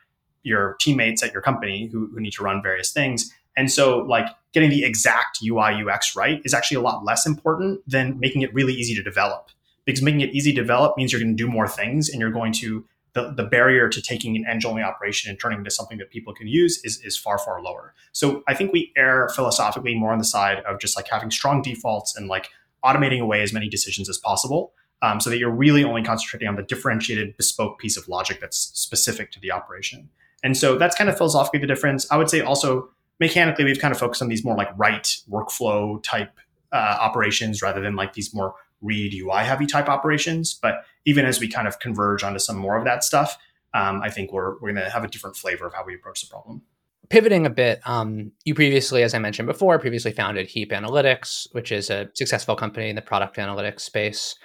your 0.43 0.75
teammates 0.79 1.23
at 1.23 1.33
your 1.33 1.41
company 1.41 1.89
who, 1.91 2.11
who 2.13 2.19
need 2.19 2.33
to 2.33 2.43
run 2.43 2.61
various 2.61 2.91
things. 2.91 3.33
And 3.55 3.71
so, 3.71 4.01
like, 4.01 4.27
getting 4.53 4.69
the 4.69 4.83
exact 4.83 5.39
UI 5.43 5.83
UX 5.83 6.15
right 6.15 6.39
is 6.45 6.53
actually 6.53 6.77
a 6.77 6.81
lot 6.81 7.03
less 7.03 7.25
important 7.25 7.81
than 7.89 8.19
making 8.19 8.43
it 8.43 8.53
really 8.53 8.73
easy 8.73 8.93
to 8.93 9.01
develop. 9.01 9.49
Because 9.85 10.03
making 10.03 10.21
it 10.21 10.29
easy 10.29 10.53
to 10.53 10.61
develop 10.61 10.95
means 10.95 11.11
you're 11.11 11.19
going 11.19 11.35
to 11.35 11.43
do 11.43 11.49
more 11.49 11.67
things 11.67 12.07
and 12.07 12.21
you're 12.21 12.29
going 12.29 12.53
to, 12.53 12.85
the, 13.17 13.33
the 13.35 13.43
barrier 13.43 13.89
to 13.89 14.01
taking 14.01 14.35
an 14.35 14.45
engine 14.47 14.69
only 14.69 14.83
operation 14.83 15.31
and 15.31 15.39
turning 15.39 15.57
it 15.57 15.61
into 15.61 15.71
something 15.71 15.97
that 15.97 16.11
people 16.11 16.33
can 16.35 16.47
use 16.47 16.79
is, 16.83 17.01
is 17.03 17.17
far, 17.17 17.39
far 17.39 17.61
lower. 17.63 17.95
So 18.11 18.43
I 18.47 18.53
think 18.53 18.71
we 18.71 18.93
err 18.95 19.29
philosophically 19.29 19.95
more 19.95 20.11
on 20.11 20.19
the 20.19 20.23
side 20.25 20.59
of 20.59 20.79
just 20.79 20.95
like 20.95 21.07
having 21.09 21.31
strong 21.31 21.63
defaults 21.63 22.15
and 22.15 22.27
like 22.27 22.49
automating 22.85 23.19
away 23.19 23.41
as 23.41 23.51
many 23.51 23.67
decisions 23.67 24.07
as 24.07 24.19
possible. 24.19 24.71
Um, 25.01 25.19
so 25.19 25.29
that 25.29 25.37
you're 25.37 25.51
really 25.51 25.83
only 25.83 26.01
concentrating 26.01 26.47
on 26.47 26.55
the 26.55 26.63
differentiated 26.63 27.37
bespoke 27.37 27.77
piece 27.77 27.97
of 27.97 28.07
logic 28.07 28.39
that's 28.41 28.57
specific 28.57 29.31
to 29.31 29.39
the 29.39 29.51
operation. 29.51 30.09
And 30.43 30.57
so 30.57 30.75
that's 30.75 30.95
kind 30.95 31.07
of 31.07 31.15
philosophically 31.15 31.59
the 31.59 31.67
difference. 31.67 32.07
I 32.11 32.17
would 32.17 32.31
say 32.31 32.41
also 32.41 32.89
mechanically, 33.19 33.63
we've 33.63 33.79
kind 33.79 33.91
of 33.91 33.99
focused 33.99 34.23
on 34.23 34.27
these 34.27 34.43
more 34.43 34.55
like 34.55 34.69
write 34.75 35.17
workflow 35.29 36.01
type 36.01 36.31
uh, 36.71 36.97
operations 36.99 37.61
rather 37.61 37.79
than 37.79 37.95
like 37.95 38.13
these 38.13 38.33
more 38.33 38.55
read 38.81 39.13
UI 39.13 39.43
heavy 39.43 39.65
type 39.65 39.89
operations. 39.89 40.53
But 40.53 40.85
even 41.05 41.25
as 41.25 41.39
we 41.39 41.47
kind 41.47 41.67
of 41.67 41.79
converge 41.79 42.23
onto 42.23 42.39
some 42.39 42.57
more 42.57 42.77
of 42.77 42.85
that 42.85 43.03
stuff, 43.03 43.37
um, 43.73 44.01
I 44.01 44.09
think 44.09 44.31
we're, 44.31 44.53
we're 44.53 44.73
going 44.73 44.75
to 44.75 44.89
have 44.89 45.03
a 45.03 45.07
different 45.07 45.35
flavor 45.35 45.65
of 45.65 45.73
how 45.73 45.83
we 45.85 45.95
approach 45.95 46.21
the 46.21 46.27
problem. 46.27 46.61
Pivoting 47.09 47.45
a 47.45 47.49
bit, 47.49 47.79
um, 47.85 48.31
you 48.43 48.53
previously, 48.53 49.01
as 49.01 49.13
I 49.13 49.19
mentioned 49.19 49.47
before, 49.47 49.79
previously 49.79 50.11
founded 50.11 50.47
Heap 50.47 50.71
Analytics, 50.71 51.47
which 51.53 51.71
is 51.71 51.89
a 51.89 52.09
successful 52.13 52.55
company 52.55 52.89
in 52.89 52.95
the 52.95 53.01
product 53.01 53.37
analytics 53.37 53.81
space. 53.81 54.35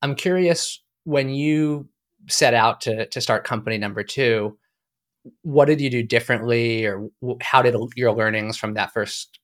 I'm 0.00 0.14
curious 0.14 0.82
when 1.04 1.28
you 1.28 1.88
set 2.28 2.54
out 2.54 2.80
to, 2.82 3.06
to 3.06 3.20
start 3.20 3.44
company 3.44 3.78
number 3.78 4.02
two, 4.02 4.56
what 5.42 5.66
did 5.66 5.80
you 5.80 5.90
do 5.90 6.02
differently 6.02 6.86
or 6.86 7.08
how 7.42 7.62
did 7.62 7.74
your 7.96 8.12
learnings 8.12 8.56
from 8.56 8.74
that 8.74 8.92
first 8.92 9.38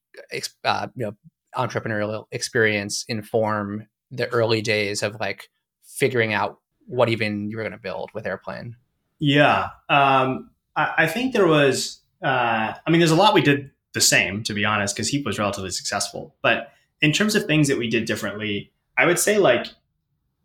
uh, 0.64 0.86
you 0.94 1.06
know 1.06 1.12
entrepreneurial 1.56 2.26
experience 2.32 3.04
inform 3.08 3.86
the 4.16 4.28
early 4.28 4.62
days 4.62 5.02
of 5.02 5.18
like 5.20 5.50
figuring 5.82 6.32
out 6.32 6.58
what 6.86 7.08
even 7.08 7.50
you 7.50 7.56
were 7.56 7.62
going 7.62 7.72
to 7.72 7.78
build 7.78 8.10
with 8.14 8.26
airplane? 8.26 8.76
Yeah 9.18 9.68
um, 9.88 10.50
I, 10.76 10.92
I, 10.98 11.06
think 11.06 11.32
there 11.32 11.46
was 11.46 12.00
uh, 12.22 12.74
i 12.86 12.90
mean 12.90 13.00
there's 13.00 13.10
a 13.10 13.16
lot 13.16 13.32
we 13.32 13.42
did 13.42 13.70
the 13.92 14.00
same 14.00 14.42
to 14.42 14.52
be 14.52 14.64
honest 14.64 14.94
because 14.94 15.08
heap 15.08 15.24
was 15.24 15.38
relatively 15.38 15.70
successful. 15.70 16.34
But 16.42 16.72
in 17.04 17.12
terms 17.12 17.34
of 17.34 17.44
things 17.44 17.68
that 17.68 17.78
we 17.78 17.88
did 17.88 18.06
differently 18.06 18.72
i 18.96 19.04
would 19.04 19.18
say 19.18 19.38
like 19.38 19.66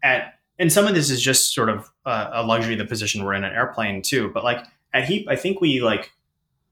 at 0.03 0.35
and 0.59 0.71
some 0.71 0.85
of 0.85 0.93
this 0.93 1.09
is 1.09 1.21
just 1.21 1.53
sort 1.53 1.69
of 1.69 1.89
a, 2.05 2.43
luxury 2.45 2.75
the 2.75 2.85
position 2.85 3.23
we're 3.23 3.33
in 3.33 3.43
an 3.43 3.53
airplane 3.53 4.01
too 4.01 4.29
but 4.33 4.43
like 4.43 4.65
at 4.93 5.05
heap 5.05 5.27
i 5.29 5.35
think 5.35 5.61
we 5.61 5.81
like 5.81 6.11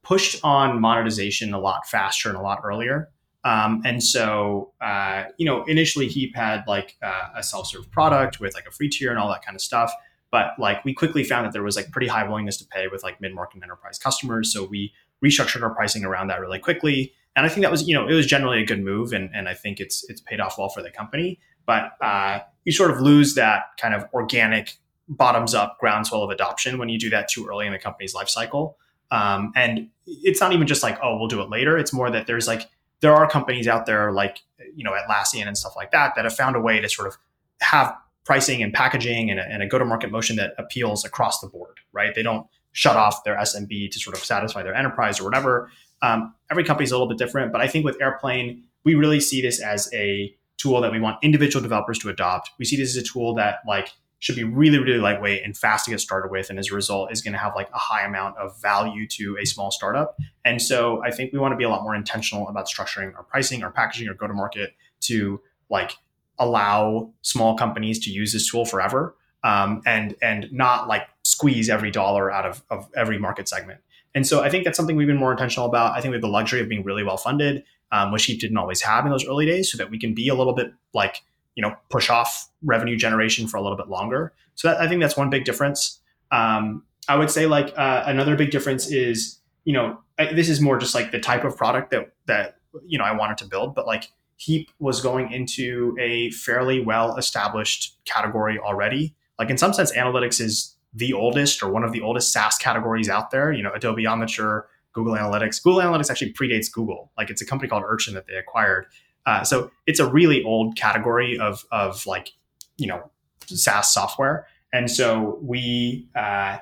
pushed 0.04 0.44
on 0.44 0.80
monetization 0.80 1.54
a 1.54 1.60
lot 1.60 1.88
faster 1.88 2.30
and 2.30 2.38
a 2.38 2.42
lot 2.42 2.60
earlier 2.64 3.10
um, 3.44 3.82
and 3.86 4.04
so, 4.04 4.74
uh, 4.82 5.26
you 5.38 5.46
know, 5.46 5.64
initially 5.66 6.08
Heap 6.08 6.36
had 6.36 6.64
like 6.68 6.98
uh, 7.02 7.30
a 7.36 7.44
self-serve 7.44 7.90
product 7.92 8.40
with 8.40 8.54
like 8.54 8.66
a 8.68 8.72
free 8.72 8.90
tier 8.90 9.10
and 9.10 9.20
all 9.20 9.30
that 9.30 9.46
kind 9.46 9.56
of 9.56 9.62
stuff. 9.62 9.94
But 10.32 10.52
like 10.60 10.84
we 10.84 10.94
quickly 10.94 11.24
found 11.24 11.46
that 11.46 11.54
there 11.54 11.64
was 11.64 11.76
like 11.76 11.90
pretty 11.92 12.08
high 12.08 12.28
willingness 12.28 12.58
to 12.58 12.66
pay 12.66 12.88
with 12.88 13.04
like 13.04 13.22
mid-market 13.22 13.64
enterprise 13.64 13.98
customers. 13.98 14.52
So 14.52 14.66
we 14.66 14.92
restructured 15.24 15.64
our 15.64 15.74
pricing 15.74 16.04
around 16.04 16.28
that 16.28 16.42
really 16.42 16.60
quickly. 16.60 17.14
And 17.36 17.46
I 17.46 17.50
think 17.50 17.62
that 17.62 17.72
was, 17.72 17.88
you 17.88 17.94
know, 17.94 18.08
it 18.08 18.14
was 18.14 18.26
generally 18.26 18.62
a 18.62 18.66
good 18.66 18.84
move. 18.84 19.14
And, 19.14 19.30
and 19.34 19.48
I 19.48 19.54
think 19.54 19.80
it's, 19.80 20.04
it's 20.10 20.20
paid 20.20 20.42
off 20.42 20.58
well 20.58 20.70
for 20.70 20.82
the 20.82 20.90
company. 20.90 21.40
But 21.66 21.92
uh, 22.02 22.40
you 22.66 22.74
sort 22.74 22.92
of 22.92 23.00
lose 23.00 23.36
that 23.36 23.64
kind 23.80 23.94
of 23.94 24.06
organic 24.14 24.78
bottoms 25.08 25.54
up 25.54 25.78
groundswell 25.80 26.24
of 26.24 26.30
adoption 26.30 26.78
when 26.78 26.90
you 26.90 27.00
do 27.00 27.10
that 27.12 27.30
too 27.30 27.48
early 27.48 27.66
in 27.66 27.72
the 27.72 27.80
company's 27.80 28.14
life 28.14 28.28
cycle. 28.28 28.78
Um, 29.12 29.54
and 29.56 29.88
it's 30.06 30.42
not 30.42 30.52
even 30.52 30.68
just 30.68 30.84
like, 30.84 31.00
oh, 31.02 31.18
we'll 31.18 31.30
do 31.30 31.42
it 31.42 31.50
later. 31.50 31.78
It's 31.78 31.94
more 31.94 32.12
that 32.12 32.28
there's 32.28 32.48
like, 32.48 32.64
there 33.02 33.14
are 33.14 33.30
companies 33.30 33.68
out 33.68 33.86
there 33.86 34.12
like 34.12 34.44
you 34.76 34.84
know 34.84 34.92
Atlassian 34.92 35.48
and 35.48 35.58
stuff 35.58 35.76
like 35.76 35.92
that 35.92 36.14
that 36.16 36.26
have 36.26 36.36
found 36.36 36.56
a 36.56 36.60
way 36.60 36.80
to 36.80 36.90
sort 36.90 37.08
of 37.08 37.18
have 37.62 37.96
pricing 38.26 38.62
and 38.62 38.74
packaging 38.74 39.32
and 39.32 39.40
a, 39.40 39.44
and 39.44 39.64
a 39.64 39.68
go-to-market 39.68 40.12
motion 40.12 40.36
that 40.36 40.54
appeals 40.58 41.06
across 41.06 41.40
the 41.40 41.48
board, 41.48 41.78
right? 41.94 42.14
They 42.14 42.24
don't 42.24 42.46
shut 42.74 42.98
off 42.98 43.24
their 43.24 43.38
SMB 43.38 43.90
to 43.90 44.00
sort 44.00 44.18
of 44.18 44.24
satisfy 44.24 44.64
their 44.64 44.76
enterprise 44.76 45.20
or 45.20 45.24
whatever. 45.24 45.72
Um, 46.02 46.36
every 46.52 46.66
company 46.66 46.84
is 46.84 46.92
a 46.92 46.96
little 46.96 47.08
bit 47.08 47.18
different, 47.18 47.54
but 47.54 47.62
I 47.62 47.68
think 47.68 47.86
with 47.86 48.00
Airplane, 48.02 48.64
we 48.84 48.96
really 48.96 49.22
see 49.22 49.42
this 49.42 49.62
as 49.62 49.90
a 49.94 50.36
tool 50.58 50.82
that 50.82 50.92
we 50.92 51.00
want 51.00 51.18
individual 51.24 51.64
developers 51.64 52.00
to 52.00 52.10
adopt. 52.10 52.52
We 52.60 52.66
see 52.66 52.76
this 52.76 52.96
as 52.96 53.02
a 53.02 53.06
tool 53.06 53.34
that 53.36 53.60
like 53.66 53.94
should 54.20 54.36
be 54.36 54.44
really, 54.44 54.80
really 54.80 54.98
lightweight 54.98 55.44
and 55.44 55.56
fast 55.56 55.86
to 55.86 55.92
get 55.92 56.00
started 56.00 56.32
with. 56.32 56.50
And 56.50 56.58
as 56.58 56.72
a 56.72 56.76
result, 56.76 57.12
is 57.12 57.22
going 57.22 57.34
to 57.34 57.40
have 57.40 57.54
like 57.56 57.70
a 57.70 57.78
high 57.78 58.04
amount 58.04 58.38
of 58.38 58.60
value 58.62 59.08
to 59.10 59.38
a 59.40 59.46
small 59.46 59.70
startup. 59.70 60.18
And 60.44 60.62
so 60.62 61.04
I 61.04 61.12
think 61.12 61.34
we 61.34 61.40
want 61.40 61.52
to 61.52 61.58
be 61.58 61.64
a 61.64 61.70
lot 61.70 61.84
more 61.84 61.96
intentional 61.96 62.48
about 62.48 62.68
structuring 62.68 63.16
our 63.16 63.24
pricing, 63.24 63.64
our 63.64 63.72
packaging, 63.72 64.08
our 64.08 64.16
go 64.16 64.28
to 64.28 64.34
market 64.34 64.74
to 65.02 65.40
like 65.70 65.94
allow 66.40 67.12
small 67.22 67.56
companies 67.56 68.00
to 68.06 68.12
use 68.12 68.34
this 68.34 68.50
tool 68.50 68.66
forever 68.66 69.16
um, 69.44 69.82
and 69.86 70.16
and 70.22 70.52
not 70.52 70.88
like 70.88 71.04
squeeze 71.24 71.70
every 71.70 71.92
dollar 71.92 72.32
out 72.32 72.46
of, 72.46 72.64
of 72.70 72.88
every 72.96 73.20
market 73.20 73.48
segment. 73.48 73.80
And 74.16 74.26
so 74.26 74.42
I 74.42 74.50
think 74.50 74.64
that's 74.64 74.78
something 74.78 74.96
we've 74.96 75.08
been 75.08 75.18
more 75.18 75.32
intentional 75.32 75.68
about. 75.68 75.92
I 75.96 76.02
think 76.02 76.12
we 76.12 76.16
have 76.16 76.22
the 76.22 76.28
luxury 76.28 76.60
of 76.60 76.70
being 76.70 76.84
really 76.84 77.04
well 77.04 77.18
funded, 77.18 77.64
um, 77.92 78.12
which 78.12 78.26
Heap 78.26 78.40
didn't 78.40 78.58
always 78.58 78.82
have 78.82 79.06
in 79.06 79.12
those 79.12 79.28
early 79.28 79.46
days, 79.46 79.72
so 79.72 79.78
that 79.78 79.92
we 79.92 80.00
can 80.00 80.14
be 80.14 80.28
a 80.28 80.34
little 80.34 80.54
bit 80.54 80.74
like 80.94 81.22
you 81.58 81.62
know 81.64 81.76
push 81.90 82.10
off 82.10 82.50
revenue 82.62 82.96
generation 82.96 83.48
for 83.48 83.58
a 83.58 83.62
little 83.62 83.76
bit 83.76 83.90
longer. 83.90 84.32
So 84.56 84.70
that, 84.70 84.80
I 84.80 84.88
think 84.88 85.02
that's 85.02 85.18
one 85.18 85.30
big 85.30 85.44
difference. 85.44 86.00
Um, 86.32 86.84
I 87.10 87.16
would 87.16 87.32
say 87.32 87.48
like 87.48 87.74
uh, 87.76 88.04
another 88.06 88.36
big 88.38 88.52
difference 88.52 88.90
is 88.90 89.40
you 89.66 89.74
know 89.74 90.00
I, 90.20 90.32
this 90.34 90.48
is 90.48 90.62
more 90.62 90.78
just 90.78 90.96
like 90.96 91.12
the 91.12 91.20
type 91.20 91.44
of 91.44 91.58
product 91.58 91.90
that 91.92 92.14
that 92.28 92.60
you 92.86 92.98
know 92.98 93.04
I 93.04 93.12
wanted 93.12 93.40
to 93.40 93.46
build, 93.46 93.74
but 93.76 93.88
like 93.88 94.12
Heap 94.38 94.70
was 94.78 95.02
going 95.02 95.32
into 95.32 95.98
a 96.00 96.30
fairly 96.30 96.80
well 96.80 97.18
established 97.18 97.98
category 98.06 98.60
already. 98.60 99.16
Like 99.40 99.50
in 99.50 99.58
some 99.58 99.74
sense, 99.74 99.92
analytics 99.94 100.40
is 100.40 100.76
the 100.94 101.14
oldest 101.14 101.64
or 101.64 101.72
one 101.72 101.84
of 101.84 101.92
the 101.92 102.02
oldest 102.02 102.32
SaaS 102.32 102.56
categories 102.58 103.10
out 103.10 103.32
there. 103.32 103.52
You 103.52 103.64
know, 103.64 103.72
Adobe 103.74 104.04
Omniture, 104.04 104.64
Google 104.94 105.16
Analytics. 105.16 105.62
Google 105.64 105.82
Analytics 105.82 106.12
actually 106.12 106.34
predates 106.34 106.72
Google. 106.72 107.12
Like 107.18 107.32
it's 107.32 107.42
a 107.42 107.46
company 107.48 107.68
called 107.68 107.84
Urchin 107.84 108.14
that 108.14 108.28
they 108.28 108.36
acquired. 108.36 108.86
Uh, 109.28 109.44
so 109.44 109.70
it's 109.86 110.00
a 110.00 110.10
really 110.10 110.44
old 110.44 110.76
category 110.76 111.38
of 111.38 111.66
of 111.72 112.08
like 112.08 112.32
you 112.78 112.88
know 112.88 113.12
SaaS 113.46 113.94
software, 113.94 114.48
and 114.74 114.90
so 114.90 115.38
we 115.42 116.08
uh, 116.16 116.58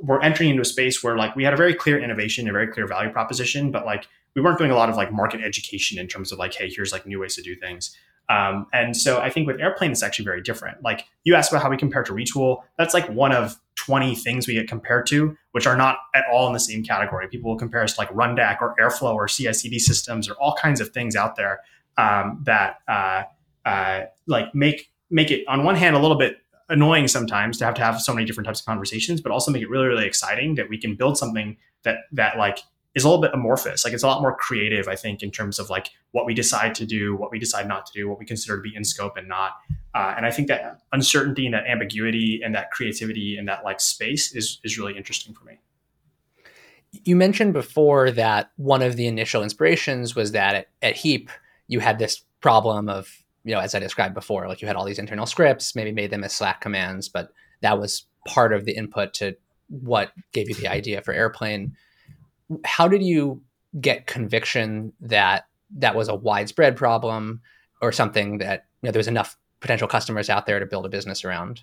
were 0.00 0.20
entering 0.22 0.50
into 0.50 0.62
a 0.62 0.64
space 0.64 1.04
where 1.04 1.16
like 1.16 1.36
we 1.36 1.44
had 1.44 1.52
a 1.52 1.56
very 1.56 1.74
clear 1.74 2.02
innovation, 2.02 2.48
a 2.48 2.52
very 2.52 2.66
clear 2.66 2.86
value 2.86 3.10
proposition, 3.10 3.70
but 3.70 3.84
like 3.84 4.08
we 4.34 4.42
weren't 4.42 4.58
doing 4.58 4.70
a 4.70 4.74
lot 4.74 4.88
of 4.88 4.96
like 4.96 5.12
market 5.12 5.42
education 5.42 5.98
in 5.98 6.08
terms 6.08 6.32
of 6.32 6.38
like, 6.38 6.54
hey, 6.54 6.70
here's 6.70 6.92
like 6.92 7.06
new 7.06 7.20
ways 7.20 7.36
to 7.36 7.42
do 7.42 7.54
things. 7.54 7.96
Um, 8.28 8.66
and 8.72 8.96
so 8.96 9.20
I 9.20 9.30
think 9.30 9.46
with 9.46 9.60
Airplane, 9.60 9.92
it's 9.92 10.02
actually 10.02 10.24
very 10.24 10.42
different. 10.42 10.82
Like 10.82 11.04
you 11.24 11.34
asked 11.34 11.52
about 11.52 11.62
how 11.62 11.70
we 11.70 11.76
compare 11.76 12.02
to 12.02 12.12
Retool, 12.12 12.62
that's 12.76 12.92
like 12.92 13.08
one 13.08 13.32
of 13.32 13.56
20 13.76 14.16
things 14.16 14.48
we 14.48 14.54
get 14.54 14.68
compared 14.68 15.06
to, 15.06 15.36
which 15.52 15.66
are 15.66 15.76
not 15.76 15.98
at 16.14 16.24
all 16.30 16.46
in 16.48 16.52
the 16.52 16.60
same 16.60 16.82
category. 16.82 17.28
People 17.28 17.50
will 17.50 17.58
compare 17.58 17.82
us 17.82 17.94
to 17.94 18.00
like 18.00 18.10
Rundeck 18.10 18.60
or 18.60 18.74
Airflow 18.80 19.14
or 19.14 19.28
CI/CD 19.28 19.78
systems 19.78 20.28
or 20.28 20.34
all 20.34 20.54
kinds 20.54 20.80
of 20.80 20.90
things 20.90 21.14
out 21.14 21.36
there 21.36 21.60
um, 21.96 22.42
that 22.44 22.78
uh, 22.88 23.22
uh, 23.64 24.06
like 24.26 24.54
make 24.54 24.90
make 25.10 25.30
it 25.30 25.46
on 25.48 25.64
one 25.64 25.76
hand 25.76 25.96
a 25.96 25.98
little 25.98 26.18
bit 26.18 26.38
annoying 26.68 27.06
sometimes 27.06 27.58
to 27.58 27.64
have 27.64 27.74
to 27.74 27.82
have 27.82 28.00
so 28.00 28.12
many 28.12 28.26
different 28.26 28.46
types 28.46 28.60
of 28.60 28.66
conversations, 28.66 29.20
but 29.20 29.32
also 29.32 29.50
make 29.50 29.62
it 29.62 29.70
really 29.70 29.86
really 29.86 30.06
exciting 30.06 30.54
that 30.56 30.68
we 30.68 30.78
can 30.78 30.94
build 30.96 31.16
something 31.16 31.56
that 31.84 31.98
that 32.12 32.38
like 32.38 32.58
is 32.96 33.04
a 33.04 33.08
little 33.08 33.20
bit 33.20 33.30
amorphous. 33.34 33.84
Like 33.84 33.92
it's 33.92 34.02
a 34.02 34.06
lot 34.06 34.22
more 34.22 34.34
creative, 34.34 34.88
I 34.88 34.96
think, 34.96 35.22
in 35.22 35.30
terms 35.30 35.58
of 35.58 35.68
like 35.68 35.90
what 36.12 36.24
we 36.24 36.32
decide 36.32 36.74
to 36.76 36.86
do, 36.86 37.14
what 37.14 37.30
we 37.30 37.38
decide 37.38 37.68
not 37.68 37.84
to 37.86 37.92
do, 37.92 38.08
what 38.08 38.18
we 38.18 38.24
consider 38.24 38.56
to 38.56 38.62
be 38.62 38.74
in 38.74 38.84
scope 38.84 39.18
and 39.18 39.28
not. 39.28 39.52
Uh, 39.94 40.14
and 40.16 40.24
I 40.24 40.30
think 40.30 40.48
that 40.48 40.80
uncertainty 40.92 41.44
and 41.44 41.54
that 41.54 41.66
ambiguity 41.66 42.40
and 42.42 42.54
that 42.54 42.70
creativity 42.70 43.36
and 43.36 43.46
that 43.48 43.64
like 43.64 43.80
space 43.80 44.34
is 44.34 44.58
is 44.64 44.78
really 44.78 44.96
interesting 44.96 45.34
for 45.34 45.44
me. 45.44 45.58
You 47.04 47.16
mentioned 47.16 47.52
before 47.52 48.10
that 48.12 48.50
one 48.56 48.80
of 48.80 48.96
the 48.96 49.06
initial 49.06 49.42
inspirations 49.42 50.14
was 50.14 50.32
that 50.32 50.54
at, 50.54 50.68
at 50.80 50.96
Heap 50.96 51.30
you 51.68 51.80
had 51.80 51.98
this 51.98 52.24
problem 52.40 52.88
of 52.88 53.08
you 53.44 53.54
know 53.54 53.60
as 53.60 53.74
i 53.74 53.78
described 53.78 54.14
before 54.14 54.48
like 54.48 54.60
you 54.60 54.66
had 54.66 54.76
all 54.76 54.84
these 54.84 54.98
internal 54.98 55.26
scripts 55.26 55.74
maybe 55.74 55.92
made 55.92 56.10
them 56.10 56.24
as 56.24 56.32
slack 56.32 56.60
commands 56.60 57.08
but 57.08 57.30
that 57.62 57.78
was 57.78 58.04
part 58.26 58.52
of 58.52 58.64
the 58.64 58.76
input 58.76 59.14
to 59.14 59.36
what 59.68 60.12
gave 60.32 60.48
you 60.48 60.54
the 60.54 60.68
idea 60.68 61.02
for 61.02 61.12
airplane. 61.12 61.76
How 62.64 62.88
did 62.88 63.02
you 63.02 63.42
get 63.80 64.06
conviction 64.06 64.92
that 65.00 65.46
that 65.76 65.94
was 65.94 66.08
a 66.08 66.14
widespread 66.14 66.76
problem 66.76 67.40
or 67.82 67.92
something 67.92 68.38
that 68.38 68.66
you 68.82 68.88
know 68.88 68.92
there 68.92 69.00
was 69.00 69.08
enough 69.08 69.36
potential 69.60 69.88
customers 69.88 70.30
out 70.30 70.46
there 70.46 70.60
to 70.60 70.66
build 70.66 70.86
a 70.86 70.88
business 70.88 71.24
around? 71.24 71.62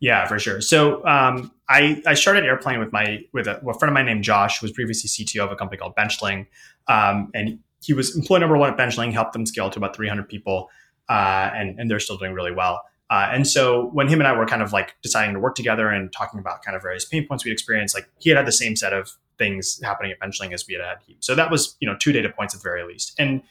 Yeah, 0.00 0.26
for 0.26 0.38
sure. 0.38 0.60
So 0.60 1.04
um, 1.06 1.52
I, 1.68 2.02
I 2.06 2.14
started 2.14 2.44
Airplane 2.44 2.78
with 2.78 2.92
my 2.92 3.20
with 3.32 3.46
a, 3.46 3.56
a, 3.66 3.74
friend 3.78 3.90
of 3.90 3.94
mine 3.94 4.06
named 4.06 4.24
Josh, 4.24 4.60
who 4.60 4.64
was 4.64 4.72
previously 4.72 5.08
CTO 5.08 5.44
of 5.44 5.52
a 5.52 5.56
company 5.56 5.78
called 5.78 5.94
Benchling, 5.96 6.46
um, 6.88 7.30
and 7.34 7.58
he 7.84 7.92
was 7.92 8.16
employee 8.16 8.40
number 8.40 8.56
one 8.56 8.70
at 8.70 8.78
Benchling, 8.78 9.12
helped 9.12 9.32
them 9.32 9.46
scale 9.46 9.70
to 9.70 9.78
about 9.78 9.94
300 9.94 10.28
people, 10.28 10.70
uh, 11.08 11.50
and 11.54 11.78
and 11.78 11.90
they're 11.90 12.00
still 12.00 12.16
doing 12.16 12.32
really 12.32 12.52
well. 12.52 12.82
Uh, 13.10 13.28
and 13.30 13.46
so 13.46 13.90
when 13.92 14.08
him 14.08 14.20
and 14.20 14.26
I 14.26 14.36
were 14.36 14.46
kind 14.46 14.62
of 14.62 14.72
like 14.72 14.96
deciding 15.02 15.34
to 15.34 15.40
work 15.40 15.54
together 15.54 15.88
and 15.88 16.10
talking 16.12 16.40
about 16.40 16.62
kind 16.62 16.74
of 16.74 16.82
various 16.82 17.04
pain 17.04 17.26
points 17.28 17.44
we'd 17.44 17.52
experienced, 17.52 17.94
like 17.94 18.08
he 18.18 18.30
had 18.30 18.36
had 18.36 18.46
the 18.46 18.52
same 18.52 18.76
set 18.76 18.92
of 18.92 19.10
things 19.36 19.80
happening 19.82 20.12
at 20.12 20.18
Benchling 20.20 20.52
as 20.52 20.66
we 20.66 20.74
had 20.74 20.82
had. 20.82 20.98
So 21.20 21.34
that 21.34 21.50
was 21.50 21.76
you 21.80 21.88
know 21.88 21.96
two 21.98 22.12
data 22.12 22.30
points 22.30 22.54
at 22.54 22.60
the 22.60 22.64
very 22.64 22.84
least. 22.84 23.14
And 23.18 23.42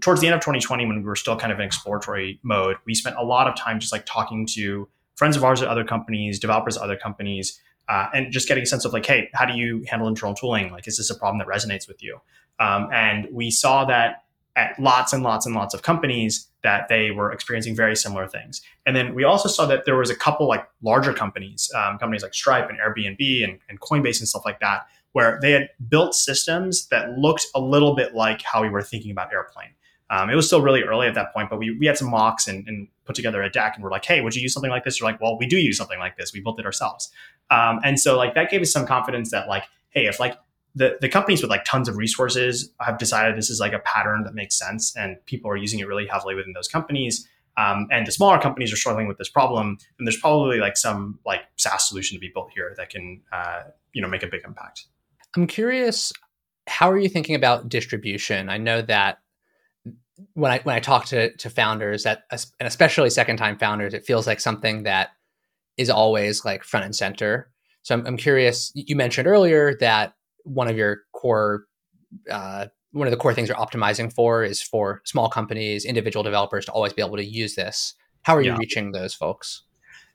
towards 0.00 0.20
the 0.20 0.26
end 0.26 0.34
of 0.34 0.40
2020, 0.40 0.86
when 0.86 0.96
we 0.96 1.02
were 1.02 1.16
still 1.16 1.36
kind 1.36 1.52
of 1.52 1.58
in 1.58 1.64
exploratory 1.64 2.38
mode, 2.42 2.76
we 2.84 2.94
spent 2.94 3.16
a 3.16 3.24
lot 3.24 3.48
of 3.48 3.56
time 3.56 3.80
just 3.80 3.92
like 3.92 4.06
talking 4.06 4.46
to 4.54 4.88
friends 5.16 5.36
of 5.36 5.44
ours 5.44 5.62
at 5.62 5.68
other 5.68 5.84
companies, 5.84 6.38
developers 6.38 6.76
at 6.76 6.82
other 6.82 6.96
companies, 6.96 7.60
uh, 7.88 8.06
and 8.14 8.32
just 8.32 8.46
getting 8.46 8.62
a 8.62 8.66
sense 8.66 8.84
of 8.84 8.92
like, 8.92 9.04
hey, 9.04 9.28
how 9.34 9.44
do 9.44 9.54
you 9.54 9.84
handle 9.88 10.06
internal 10.06 10.34
tooling? 10.34 10.70
Like, 10.70 10.86
is 10.86 10.96
this 10.96 11.10
a 11.10 11.14
problem 11.14 11.38
that 11.38 11.48
resonates 11.48 11.88
with 11.88 12.02
you? 12.02 12.20
Um, 12.60 12.88
and 12.92 13.26
we 13.32 13.50
saw 13.50 13.84
that 13.86 14.24
at 14.56 14.78
lots 14.78 15.12
and 15.12 15.22
lots 15.22 15.46
and 15.46 15.54
lots 15.54 15.74
of 15.74 15.82
companies 15.82 16.46
that 16.62 16.88
they 16.88 17.10
were 17.10 17.32
experiencing 17.32 17.74
very 17.74 17.96
similar 17.96 18.26
things. 18.26 18.60
And 18.84 18.94
then 18.94 19.14
we 19.14 19.24
also 19.24 19.48
saw 19.48 19.64
that 19.66 19.86
there 19.86 19.96
was 19.96 20.10
a 20.10 20.16
couple 20.16 20.46
like 20.46 20.68
larger 20.82 21.14
companies, 21.14 21.70
um, 21.74 21.98
companies 21.98 22.22
like 22.22 22.34
Stripe 22.34 22.68
and 22.68 22.78
Airbnb 22.78 23.44
and, 23.44 23.58
and 23.68 23.80
Coinbase 23.80 24.18
and 24.18 24.28
stuff 24.28 24.42
like 24.44 24.60
that, 24.60 24.86
where 25.12 25.38
they 25.40 25.52
had 25.52 25.70
built 25.88 26.14
systems 26.14 26.86
that 26.88 27.18
looked 27.18 27.46
a 27.54 27.60
little 27.60 27.94
bit 27.94 28.14
like 28.14 28.42
how 28.42 28.62
we 28.62 28.68
were 28.68 28.82
thinking 28.82 29.10
about 29.10 29.32
Airplane. 29.32 29.70
Um, 30.10 30.28
it 30.28 30.34
was 30.34 30.46
still 30.46 30.60
really 30.60 30.82
early 30.82 31.06
at 31.06 31.14
that 31.14 31.32
point, 31.32 31.48
but 31.48 31.58
we, 31.58 31.76
we 31.78 31.86
had 31.86 31.96
some 31.96 32.10
mocks 32.10 32.48
and, 32.48 32.66
and, 32.68 32.88
put 33.06 33.16
together 33.16 33.42
a 33.42 33.50
deck 33.50 33.72
and 33.74 33.82
we're 33.82 33.90
like, 33.90 34.04
hey, 34.04 34.20
would 34.20 34.36
you 34.36 34.42
use 34.42 34.52
something 34.52 34.70
like 34.70 34.84
this? 34.84 35.00
You're 35.00 35.10
like, 35.10 35.20
well, 35.20 35.36
we 35.36 35.44
do 35.44 35.56
use 35.56 35.76
something 35.76 35.98
like 35.98 36.16
this. 36.16 36.32
We 36.32 36.38
built 36.38 36.60
it 36.60 36.64
ourselves. 36.64 37.10
Um, 37.50 37.80
and 37.82 37.98
so 37.98 38.16
like 38.16 38.36
that 38.36 38.50
gave 38.50 38.62
us 38.62 38.70
some 38.70 38.86
confidence 38.86 39.32
that 39.32 39.48
like, 39.48 39.64
hey, 39.88 40.06
if 40.06 40.20
like 40.20 40.38
the, 40.74 40.96
the 41.00 41.08
companies 41.08 41.42
with 41.42 41.50
like 41.50 41.64
tons 41.64 41.88
of 41.88 41.96
resources 41.96 42.72
have 42.80 42.98
decided 42.98 43.36
this 43.36 43.50
is 43.50 43.60
like 43.60 43.72
a 43.72 43.80
pattern 43.80 44.22
that 44.24 44.34
makes 44.34 44.56
sense 44.58 44.94
and 44.96 45.16
people 45.26 45.50
are 45.50 45.56
using 45.56 45.80
it 45.80 45.88
really 45.88 46.06
heavily 46.06 46.34
within 46.34 46.52
those 46.52 46.68
companies, 46.68 47.28
um, 47.56 47.88
and 47.90 48.06
the 48.06 48.12
smaller 48.12 48.38
companies 48.38 48.72
are 48.72 48.76
struggling 48.76 49.08
with 49.08 49.18
this 49.18 49.28
problem, 49.28 49.76
and 49.98 50.06
there's 50.06 50.18
probably 50.18 50.58
like 50.58 50.76
some 50.76 51.18
like 51.26 51.40
SaaS 51.56 51.88
solution 51.88 52.16
to 52.16 52.20
be 52.20 52.30
built 52.32 52.50
here 52.54 52.74
that 52.76 52.90
can 52.90 53.20
uh, 53.32 53.62
you 53.92 54.00
know 54.00 54.08
make 54.08 54.22
a 54.22 54.28
big 54.28 54.42
impact. 54.44 54.86
I'm 55.36 55.46
curious, 55.46 56.12
how 56.66 56.90
are 56.90 56.98
you 56.98 57.08
thinking 57.08 57.34
about 57.34 57.68
distribution? 57.68 58.48
I 58.48 58.58
know 58.58 58.82
that 58.82 59.18
when 60.34 60.52
I 60.52 60.60
when 60.60 60.76
I 60.76 60.80
talk 60.80 61.06
to 61.06 61.36
to 61.36 61.50
founders 61.50 62.04
that 62.04 62.22
and 62.30 62.66
especially 62.66 63.10
second 63.10 63.36
time 63.36 63.58
founders, 63.58 63.94
it 63.94 64.06
feels 64.06 64.26
like 64.26 64.40
something 64.40 64.84
that 64.84 65.10
is 65.76 65.90
always 65.90 66.44
like 66.44 66.64
front 66.64 66.86
and 66.86 66.94
center. 66.94 67.50
So 67.82 67.94
I'm, 67.94 68.06
I'm 68.06 68.16
curious. 68.16 68.70
You 68.74 68.96
mentioned 68.96 69.26
earlier 69.26 69.76
that 69.80 70.14
one 70.44 70.68
of 70.68 70.76
your 70.76 71.02
core 71.12 71.66
uh, 72.30 72.66
one 72.92 73.06
of 73.06 73.12
the 73.12 73.16
core 73.16 73.32
things 73.34 73.48
you're 73.48 73.56
optimizing 73.56 74.12
for 74.12 74.42
is 74.42 74.60
for 74.60 75.00
small 75.04 75.28
companies, 75.28 75.84
individual 75.84 76.22
developers 76.22 76.64
to 76.66 76.72
always 76.72 76.92
be 76.92 77.02
able 77.02 77.16
to 77.16 77.24
use 77.24 77.54
this. 77.54 77.94
How 78.22 78.36
are 78.36 78.42
you 78.42 78.50
yeah. 78.50 78.58
reaching 78.58 78.92
those 78.92 79.14
folks? 79.14 79.62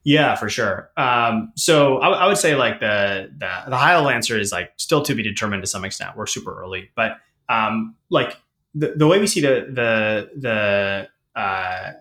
Yeah, 0.04 0.36
for 0.36 0.50
sure. 0.50 0.92
Um, 0.98 1.52
so 1.56 1.98
I, 1.98 2.10
I, 2.10 2.28
would 2.28 2.38
say 2.38 2.54
like 2.56 2.80
the, 2.80 3.32
the 3.38 3.70
the 3.70 3.78
high 3.78 3.96
level 3.96 4.12
answer 4.12 4.38
is 4.38 4.52
like 4.52 4.72
still 4.78 5.02
to 5.02 5.16
be 5.16 5.24
determined 5.24 5.64
to 5.64 5.68
some 5.68 5.84
extent. 5.84 6.12
We're 6.16 6.28
super 6.28 6.62
early, 6.62 6.92
but 6.96 7.14
um, 7.50 7.96
like 8.12 8.38
the, 8.76 8.94
the 8.96 9.08
way 9.08 9.20
we 9.20 9.26
see 9.26 9.42
the 9.42 9.68
the 9.72 10.30
the 10.40 11.40
uh, 11.40 11.94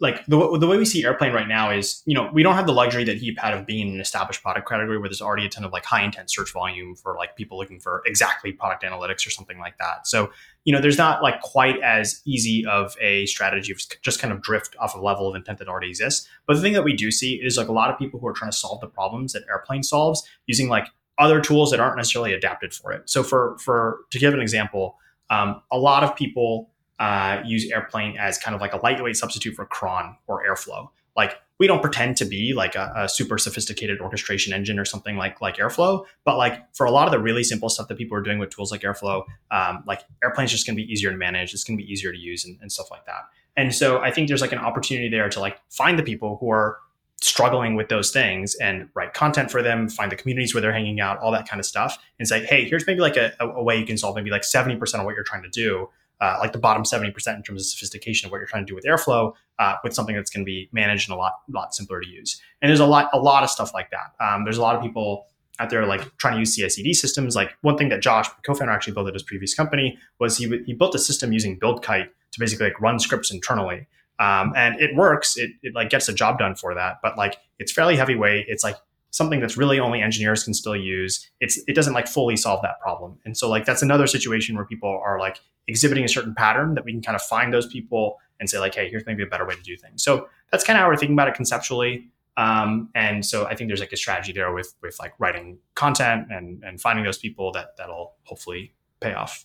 like 0.00 0.24
the, 0.26 0.58
the 0.58 0.66
way 0.66 0.78
we 0.78 0.84
see 0.86 1.04
airplane 1.04 1.32
right 1.32 1.46
now 1.46 1.70
is 1.70 2.02
you 2.06 2.14
know 2.14 2.30
we 2.32 2.42
don't 2.42 2.54
have 2.54 2.66
the 2.66 2.72
luxury 2.72 3.04
that 3.04 3.18
heap 3.18 3.38
had 3.38 3.52
of 3.52 3.66
being 3.66 3.94
an 3.94 4.00
established 4.00 4.42
product 4.42 4.68
category 4.68 4.98
where 4.98 5.08
there's 5.08 5.20
already 5.20 5.44
a 5.44 5.48
ton 5.48 5.62
of 5.62 5.72
like 5.72 5.84
high 5.84 6.02
intent 6.02 6.30
search 6.30 6.52
volume 6.52 6.96
for 6.96 7.16
like 7.16 7.36
people 7.36 7.58
looking 7.58 7.78
for 7.78 8.02
exactly 8.06 8.50
product 8.50 8.82
analytics 8.82 9.26
or 9.26 9.30
something 9.30 9.58
like 9.58 9.76
that. 9.78 10.06
So 10.06 10.30
you 10.64 10.72
know 10.72 10.80
there's 10.80 10.98
not 10.98 11.22
like 11.22 11.40
quite 11.42 11.80
as 11.80 12.22
easy 12.24 12.64
of 12.66 12.96
a 13.00 13.26
strategy 13.26 13.72
of 13.72 13.80
just 14.02 14.20
kind 14.20 14.32
of 14.32 14.42
drift 14.42 14.74
off 14.80 14.94
a 14.94 14.98
level 14.98 15.28
of 15.28 15.36
intent 15.36 15.58
that 15.58 15.68
already 15.68 15.88
exists. 15.88 16.26
But 16.46 16.56
the 16.56 16.62
thing 16.62 16.72
that 16.72 16.84
we 16.84 16.94
do 16.94 17.10
see 17.10 17.34
is 17.34 17.56
like 17.56 17.68
a 17.68 17.72
lot 17.72 17.90
of 17.90 17.98
people 17.98 18.18
who 18.18 18.26
are 18.26 18.32
trying 18.32 18.50
to 18.50 18.56
solve 18.56 18.80
the 18.80 18.88
problems 18.88 19.34
that 19.34 19.42
airplane 19.50 19.82
solves 19.82 20.26
using 20.46 20.68
like 20.68 20.88
other 21.18 21.40
tools 21.40 21.70
that 21.70 21.80
aren't 21.80 21.96
necessarily 21.96 22.32
adapted 22.32 22.72
for 22.72 22.90
it. 22.92 23.08
So 23.08 23.22
for 23.22 23.58
for 23.58 23.98
to 24.10 24.18
give 24.18 24.32
an 24.32 24.40
example 24.40 24.96
um, 25.30 25.62
a 25.70 25.78
lot 25.78 26.02
of 26.02 26.16
people 26.16 26.69
uh, 27.00 27.42
use 27.44 27.68
Airplane 27.72 28.16
as 28.18 28.38
kind 28.38 28.54
of 28.54 28.60
like 28.60 28.74
a 28.74 28.76
lightweight 28.76 29.16
substitute 29.16 29.56
for 29.56 29.64
cron 29.64 30.16
or 30.26 30.44
Airflow. 30.46 30.90
Like 31.16 31.38
we 31.58 31.66
don't 31.66 31.80
pretend 31.80 32.16
to 32.18 32.24
be 32.24 32.52
like 32.52 32.74
a, 32.76 32.92
a, 32.94 33.08
super 33.08 33.36
sophisticated 33.36 34.00
orchestration 34.00 34.52
engine 34.52 34.78
or 34.78 34.84
something 34.84 35.16
like 35.16 35.40
like 35.40 35.56
Airflow, 35.56 36.04
but 36.24 36.36
like 36.36 36.72
for 36.74 36.86
a 36.86 36.90
lot 36.90 37.06
of 37.06 37.12
the 37.12 37.18
really 37.18 37.42
simple 37.42 37.68
stuff 37.68 37.88
that 37.88 37.96
people 37.96 38.16
are 38.16 38.22
doing 38.22 38.38
with 38.38 38.50
tools 38.50 38.70
like 38.70 38.82
Airflow, 38.82 39.24
um, 39.50 39.82
like 39.86 40.02
Airplane 40.22 40.44
is 40.44 40.52
just 40.52 40.66
going 40.66 40.76
to 40.76 40.82
be 40.82 40.90
easier 40.92 41.10
to 41.10 41.16
manage. 41.16 41.52
It's 41.54 41.64
going 41.64 41.78
to 41.78 41.84
be 41.84 41.90
easier 41.90 42.12
to 42.12 42.18
use 42.18 42.44
and, 42.44 42.58
and 42.60 42.70
stuff 42.70 42.90
like 42.90 43.06
that. 43.06 43.28
And 43.56 43.74
so 43.74 43.98
I 43.98 44.10
think 44.10 44.28
there's 44.28 44.42
like 44.42 44.52
an 44.52 44.58
opportunity 44.58 45.08
there 45.08 45.28
to 45.30 45.40
like 45.40 45.58
find 45.70 45.98
the 45.98 46.02
people 46.02 46.36
who 46.38 46.50
are 46.50 46.78
struggling 47.22 47.74
with 47.74 47.88
those 47.88 48.10
things 48.10 48.54
and 48.56 48.88
write 48.94 49.14
content 49.14 49.50
for 49.50 49.62
them, 49.62 49.88
find 49.88 50.12
the 50.12 50.16
communities 50.16 50.54
where 50.54 50.60
they're 50.60 50.72
hanging 50.72 51.00
out, 51.00 51.18
all 51.18 51.32
that 51.32 51.48
kind 51.48 51.60
of 51.60 51.66
stuff, 51.66 51.98
and 52.18 52.28
say, 52.28 52.44
hey, 52.44 52.68
here's 52.68 52.86
maybe 52.86 53.00
like 53.00 53.16
a, 53.16 53.32
a 53.40 53.62
way 53.62 53.78
you 53.78 53.84
can 53.84 53.98
solve 53.98 54.16
maybe 54.16 54.30
like 54.30 54.42
70% 54.42 54.80
of 54.98 55.04
what 55.04 55.14
you're 55.14 55.24
trying 55.24 55.42
to 55.42 55.50
do 55.50 55.88
uh, 56.20 56.36
like 56.40 56.52
the 56.52 56.58
bottom 56.58 56.82
70% 56.82 57.36
in 57.36 57.42
terms 57.42 57.62
of 57.62 57.66
sophistication 57.66 58.26
of 58.26 58.32
what 58.32 58.38
you're 58.38 58.46
trying 58.46 58.64
to 58.64 58.70
do 58.70 58.74
with 58.74 58.84
airflow 58.84 59.32
uh, 59.58 59.76
with 59.82 59.94
something 59.94 60.14
that's 60.14 60.30
going 60.30 60.44
to 60.44 60.46
be 60.46 60.68
managed 60.72 61.08
and 61.08 61.16
a 61.16 61.18
lot 61.18 61.40
lot 61.48 61.74
simpler 61.74 62.00
to 62.00 62.08
use 62.08 62.40
and 62.60 62.68
there's 62.68 62.80
a 62.80 62.86
lot 62.86 63.08
a 63.12 63.18
lot 63.18 63.42
of 63.42 63.50
stuff 63.50 63.72
like 63.74 63.90
that 63.90 64.12
um, 64.24 64.44
there's 64.44 64.58
a 64.58 64.62
lot 64.62 64.76
of 64.76 64.82
people 64.82 65.26
out 65.60 65.68
there 65.68 65.86
like 65.86 66.16
trying 66.16 66.34
to 66.34 66.40
use 66.40 66.56
CI/CD 66.56 66.94
systems. 66.94 67.36
Like 67.36 67.54
one 67.60 67.76
thing 67.76 67.90
that 67.90 68.00
Josh, 68.00 68.26
co-founder, 68.44 68.72
actually 68.72 68.94
built 68.94 69.06
at 69.06 69.14
his 69.14 69.22
previous 69.22 69.54
company 69.54 69.98
was 70.18 70.38
he 70.38 70.48
he 70.66 70.72
built 70.72 70.94
a 70.94 70.98
system 70.98 71.32
using 71.32 71.60
BuildKite 71.60 72.08
to 72.32 72.40
basically 72.40 72.66
like 72.66 72.80
run 72.80 72.98
scripts 72.98 73.30
internally, 73.30 73.86
um, 74.18 74.52
and 74.56 74.80
it 74.80 74.96
works. 74.96 75.36
It, 75.36 75.50
it 75.62 75.74
like 75.74 75.90
gets 75.90 76.06
the 76.06 76.14
job 76.14 76.38
done 76.38 76.56
for 76.56 76.74
that, 76.74 76.96
but 77.02 77.16
like 77.16 77.36
it's 77.58 77.70
fairly 77.70 77.96
heavyweight. 77.96 78.46
It's 78.48 78.64
like 78.64 78.76
something 79.10 79.40
that's 79.40 79.56
really 79.56 79.78
only 79.78 80.00
engineers 80.00 80.44
can 80.44 80.54
still 80.54 80.76
use. 80.76 81.28
It's 81.40 81.58
it 81.66 81.74
doesn't 81.74 81.94
like 81.94 82.08
fully 82.08 82.36
solve 82.36 82.62
that 82.62 82.80
problem. 82.80 83.18
And 83.24 83.36
so 83.36 83.48
like 83.48 83.64
that's 83.64 83.82
another 83.82 84.06
situation 84.06 84.56
where 84.56 84.64
people 84.64 85.00
are 85.04 85.18
like 85.18 85.40
exhibiting 85.66 86.04
a 86.04 86.08
certain 86.08 86.34
pattern 86.34 86.74
that 86.74 86.84
we 86.84 86.92
can 86.92 87.02
kind 87.02 87.16
of 87.16 87.22
find 87.22 87.52
those 87.52 87.66
people 87.66 88.18
and 88.38 88.48
say 88.48 88.58
like, 88.58 88.74
hey, 88.74 88.88
here's 88.88 89.04
maybe 89.06 89.22
a 89.22 89.26
better 89.26 89.46
way 89.46 89.54
to 89.54 89.62
do 89.62 89.76
things. 89.76 90.02
So 90.02 90.28
that's 90.50 90.64
kind 90.64 90.78
of 90.78 90.82
how 90.82 90.88
we're 90.88 90.96
thinking 90.96 91.14
about 91.14 91.28
it 91.28 91.34
conceptually. 91.34 92.08
Um, 92.36 92.88
and 92.94 93.24
so 93.26 93.46
I 93.46 93.54
think 93.54 93.68
there's 93.68 93.80
like 93.80 93.92
a 93.92 93.96
strategy 93.96 94.32
there 94.32 94.52
with 94.52 94.74
with 94.82 94.98
like 94.98 95.14
writing 95.18 95.58
content 95.74 96.28
and 96.30 96.62
and 96.64 96.80
finding 96.80 97.04
those 97.04 97.18
people 97.18 97.52
that 97.52 97.76
that'll 97.76 98.14
hopefully 98.24 98.74
pay 99.00 99.12
off. 99.12 99.44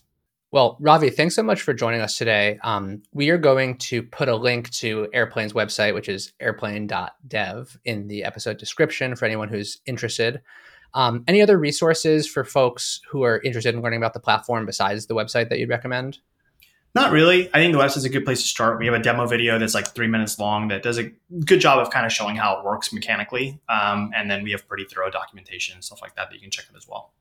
Well, 0.52 0.76
Ravi, 0.80 1.10
thanks 1.10 1.34
so 1.34 1.42
much 1.42 1.62
for 1.62 1.74
joining 1.74 2.00
us 2.00 2.16
today. 2.16 2.58
Um, 2.62 3.02
we 3.12 3.30
are 3.30 3.38
going 3.38 3.78
to 3.78 4.02
put 4.02 4.28
a 4.28 4.36
link 4.36 4.70
to 4.70 5.08
Airplane's 5.12 5.52
website, 5.52 5.92
which 5.92 6.08
is 6.08 6.32
airplane.dev, 6.40 7.78
in 7.84 8.06
the 8.06 8.24
episode 8.24 8.56
description 8.56 9.16
for 9.16 9.24
anyone 9.24 9.48
who's 9.48 9.80
interested. 9.86 10.40
Um, 10.94 11.24
any 11.26 11.42
other 11.42 11.58
resources 11.58 12.26
for 12.28 12.44
folks 12.44 13.00
who 13.10 13.22
are 13.22 13.40
interested 13.42 13.74
in 13.74 13.82
learning 13.82 13.98
about 13.98 14.14
the 14.14 14.20
platform 14.20 14.66
besides 14.66 15.06
the 15.06 15.14
website 15.14 15.48
that 15.48 15.58
you'd 15.58 15.68
recommend? 15.68 16.20
Not 16.94 17.12
really. 17.12 17.50
I 17.52 17.58
think 17.58 17.74
the 17.74 17.78
website's 17.78 18.04
a 18.04 18.08
good 18.08 18.24
place 18.24 18.40
to 18.40 18.48
start. 18.48 18.78
We 18.78 18.86
have 18.86 18.94
a 18.94 19.02
demo 19.02 19.26
video 19.26 19.58
that's 19.58 19.74
like 19.74 19.88
three 19.88 20.06
minutes 20.06 20.38
long 20.38 20.68
that 20.68 20.82
does 20.82 20.96
a 20.96 21.10
good 21.44 21.60
job 21.60 21.78
of 21.80 21.90
kind 21.90 22.06
of 22.06 22.12
showing 22.12 22.36
how 22.36 22.58
it 22.58 22.64
works 22.64 22.92
mechanically. 22.92 23.60
Um, 23.68 24.12
and 24.14 24.30
then 24.30 24.42
we 24.42 24.52
have 24.52 24.66
pretty 24.66 24.84
thorough 24.84 25.10
documentation 25.10 25.74
and 25.74 25.84
stuff 25.84 26.00
like 26.00 26.14
that 26.14 26.30
that 26.30 26.36
you 26.36 26.40
can 26.40 26.50
check 26.50 26.64
out 26.70 26.76
as 26.76 26.88
well. 26.88 27.12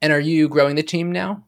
And 0.00 0.12
are 0.12 0.20
you 0.20 0.48
growing 0.48 0.76
the 0.76 0.84
team 0.84 1.10
now? 1.10 1.42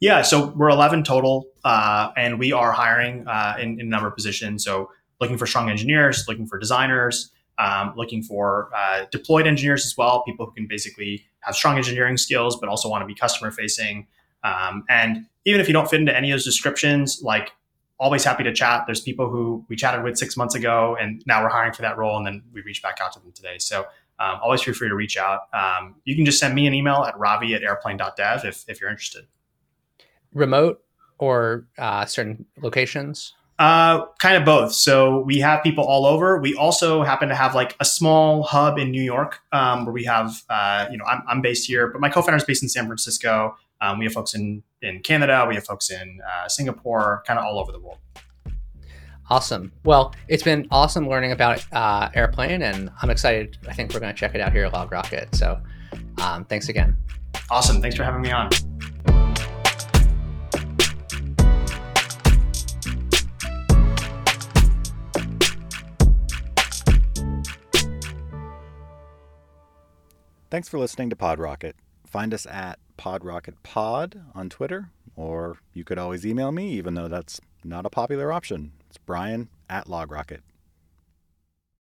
Yeah, 0.00 0.22
so 0.22 0.48
we're 0.56 0.70
11 0.70 1.04
total, 1.04 1.46
uh, 1.64 2.10
and 2.16 2.38
we 2.38 2.52
are 2.52 2.72
hiring 2.72 3.26
uh, 3.26 3.56
in, 3.58 3.80
in, 3.80 3.86
a 3.86 3.88
number 3.88 4.08
of 4.08 4.14
positions. 4.14 4.64
So 4.64 4.90
looking 5.20 5.38
for 5.38 5.46
strong 5.46 5.70
engineers, 5.70 6.24
looking 6.28 6.46
for 6.46 6.58
designers, 6.58 7.30
um, 7.58 7.94
looking 7.96 8.22
for 8.22 8.70
uh, 8.76 9.06
deployed 9.10 9.46
engineers 9.46 9.86
as 9.86 9.96
well, 9.96 10.22
people 10.24 10.46
who 10.46 10.52
can 10.52 10.66
basically 10.66 11.24
have 11.40 11.54
strong 11.54 11.76
engineering 11.76 12.16
skills, 12.16 12.58
but 12.58 12.68
also 12.68 12.88
want 12.88 13.02
to 13.02 13.06
be 13.06 13.14
customer 13.14 13.50
facing. 13.50 14.06
Um, 14.42 14.84
and 14.88 15.26
even 15.44 15.60
if 15.60 15.68
you 15.68 15.72
don't 15.72 15.88
fit 15.88 16.00
into 16.00 16.14
any 16.14 16.30
of 16.30 16.34
those 16.34 16.44
descriptions, 16.44 17.22
like 17.22 17.52
always 17.98 18.24
happy 18.24 18.42
to 18.42 18.52
chat. 18.52 18.82
There's 18.86 19.00
people 19.00 19.30
who 19.30 19.64
we 19.68 19.76
chatted 19.76 20.02
with 20.02 20.18
six 20.18 20.36
months 20.36 20.56
ago, 20.56 20.96
and 21.00 21.22
now 21.26 21.42
we're 21.42 21.48
hiring 21.48 21.72
for 21.72 21.82
that 21.82 21.96
role, 21.96 22.16
and 22.16 22.26
then 22.26 22.42
we 22.52 22.60
reach 22.62 22.82
back 22.82 22.98
out 23.00 23.12
to 23.12 23.20
them 23.20 23.30
today. 23.32 23.58
So 23.58 23.86
um, 24.18 24.38
always 24.42 24.62
feel 24.62 24.74
free 24.74 24.88
to 24.88 24.96
reach 24.96 25.16
out. 25.16 25.42
Um, 25.54 25.94
you 26.04 26.16
can 26.16 26.24
just 26.24 26.40
send 26.40 26.54
me 26.54 26.66
an 26.66 26.74
email 26.74 27.04
at 27.04 27.16
ravi 27.18 27.54
at 27.54 27.62
airplane.dev 27.62 28.44
if, 28.44 28.64
if 28.68 28.80
you're 28.80 28.90
interested 28.90 29.26
remote 30.34 30.82
or 31.18 31.66
uh, 31.78 32.04
certain 32.04 32.44
locations? 32.60 33.34
Uh, 33.58 34.06
kind 34.18 34.36
of 34.36 34.44
both. 34.44 34.72
So 34.72 35.20
we 35.20 35.38
have 35.38 35.62
people 35.62 35.84
all 35.84 36.06
over. 36.06 36.40
We 36.40 36.56
also 36.56 37.02
happen 37.04 37.28
to 37.28 37.36
have 37.36 37.54
like 37.54 37.76
a 37.78 37.84
small 37.84 38.42
hub 38.42 38.78
in 38.78 38.90
New 38.90 39.02
York 39.02 39.38
um, 39.52 39.84
where 39.84 39.92
we 39.92 40.04
have, 40.04 40.42
uh, 40.50 40.86
you 40.90 40.98
know, 40.98 41.04
I'm, 41.04 41.22
I'm, 41.28 41.40
based 41.40 41.68
here, 41.68 41.86
but 41.86 42.00
my 42.00 42.08
co-founder 42.08 42.36
is 42.36 42.44
based 42.44 42.64
in 42.64 42.68
San 42.68 42.86
Francisco. 42.86 43.56
Um, 43.80 44.00
we 44.00 44.06
have 44.06 44.12
folks 44.12 44.34
in 44.34 44.62
in 44.82 45.00
Canada. 45.00 45.44
We 45.48 45.54
have 45.54 45.64
folks 45.64 45.90
in 45.90 46.20
uh, 46.28 46.48
Singapore, 46.48 47.22
kind 47.26 47.38
of 47.38 47.44
all 47.44 47.58
over 47.58 47.70
the 47.70 47.78
world. 47.78 47.98
Awesome. 49.30 49.72
Well, 49.84 50.14
it's 50.28 50.42
been 50.42 50.66
awesome 50.70 51.08
learning 51.08 51.32
about 51.32 51.64
uh, 51.72 52.10
Airplane, 52.14 52.62
and 52.62 52.90
I'm 53.00 53.10
excited. 53.10 53.56
I 53.68 53.72
think 53.72 53.94
we're 53.94 54.00
going 54.00 54.12
to 54.12 54.18
check 54.18 54.34
it 54.34 54.40
out 54.40 54.52
here 54.52 54.64
at 54.64 54.72
LogRocket. 54.72 55.34
So, 55.34 55.60
um, 56.22 56.44
thanks 56.44 56.68
again. 56.68 56.96
Awesome. 57.50 57.80
Thanks 57.80 57.96
for 57.96 58.04
having 58.04 58.20
me 58.20 58.32
on. 58.32 58.50
Thanks 70.54 70.68
for 70.68 70.78
listening 70.78 71.10
to 71.10 71.16
PodRocket. 71.16 71.72
Find 72.06 72.32
us 72.32 72.46
at 72.46 72.78
PodRocketPod 72.96 74.36
on 74.36 74.48
Twitter, 74.48 74.90
or 75.16 75.58
you 75.72 75.82
could 75.82 75.98
always 75.98 76.24
email 76.24 76.52
me, 76.52 76.70
even 76.74 76.94
though 76.94 77.08
that's 77.08 77.40
not 77.64 77.84
a 77.84 77.90
popular 77.90 78.32
option. 78.32 78.70
It's 78.88 78.96
Brian 78.96 79.48
at 79.68 79.88
LogRocket. 79.88 80.42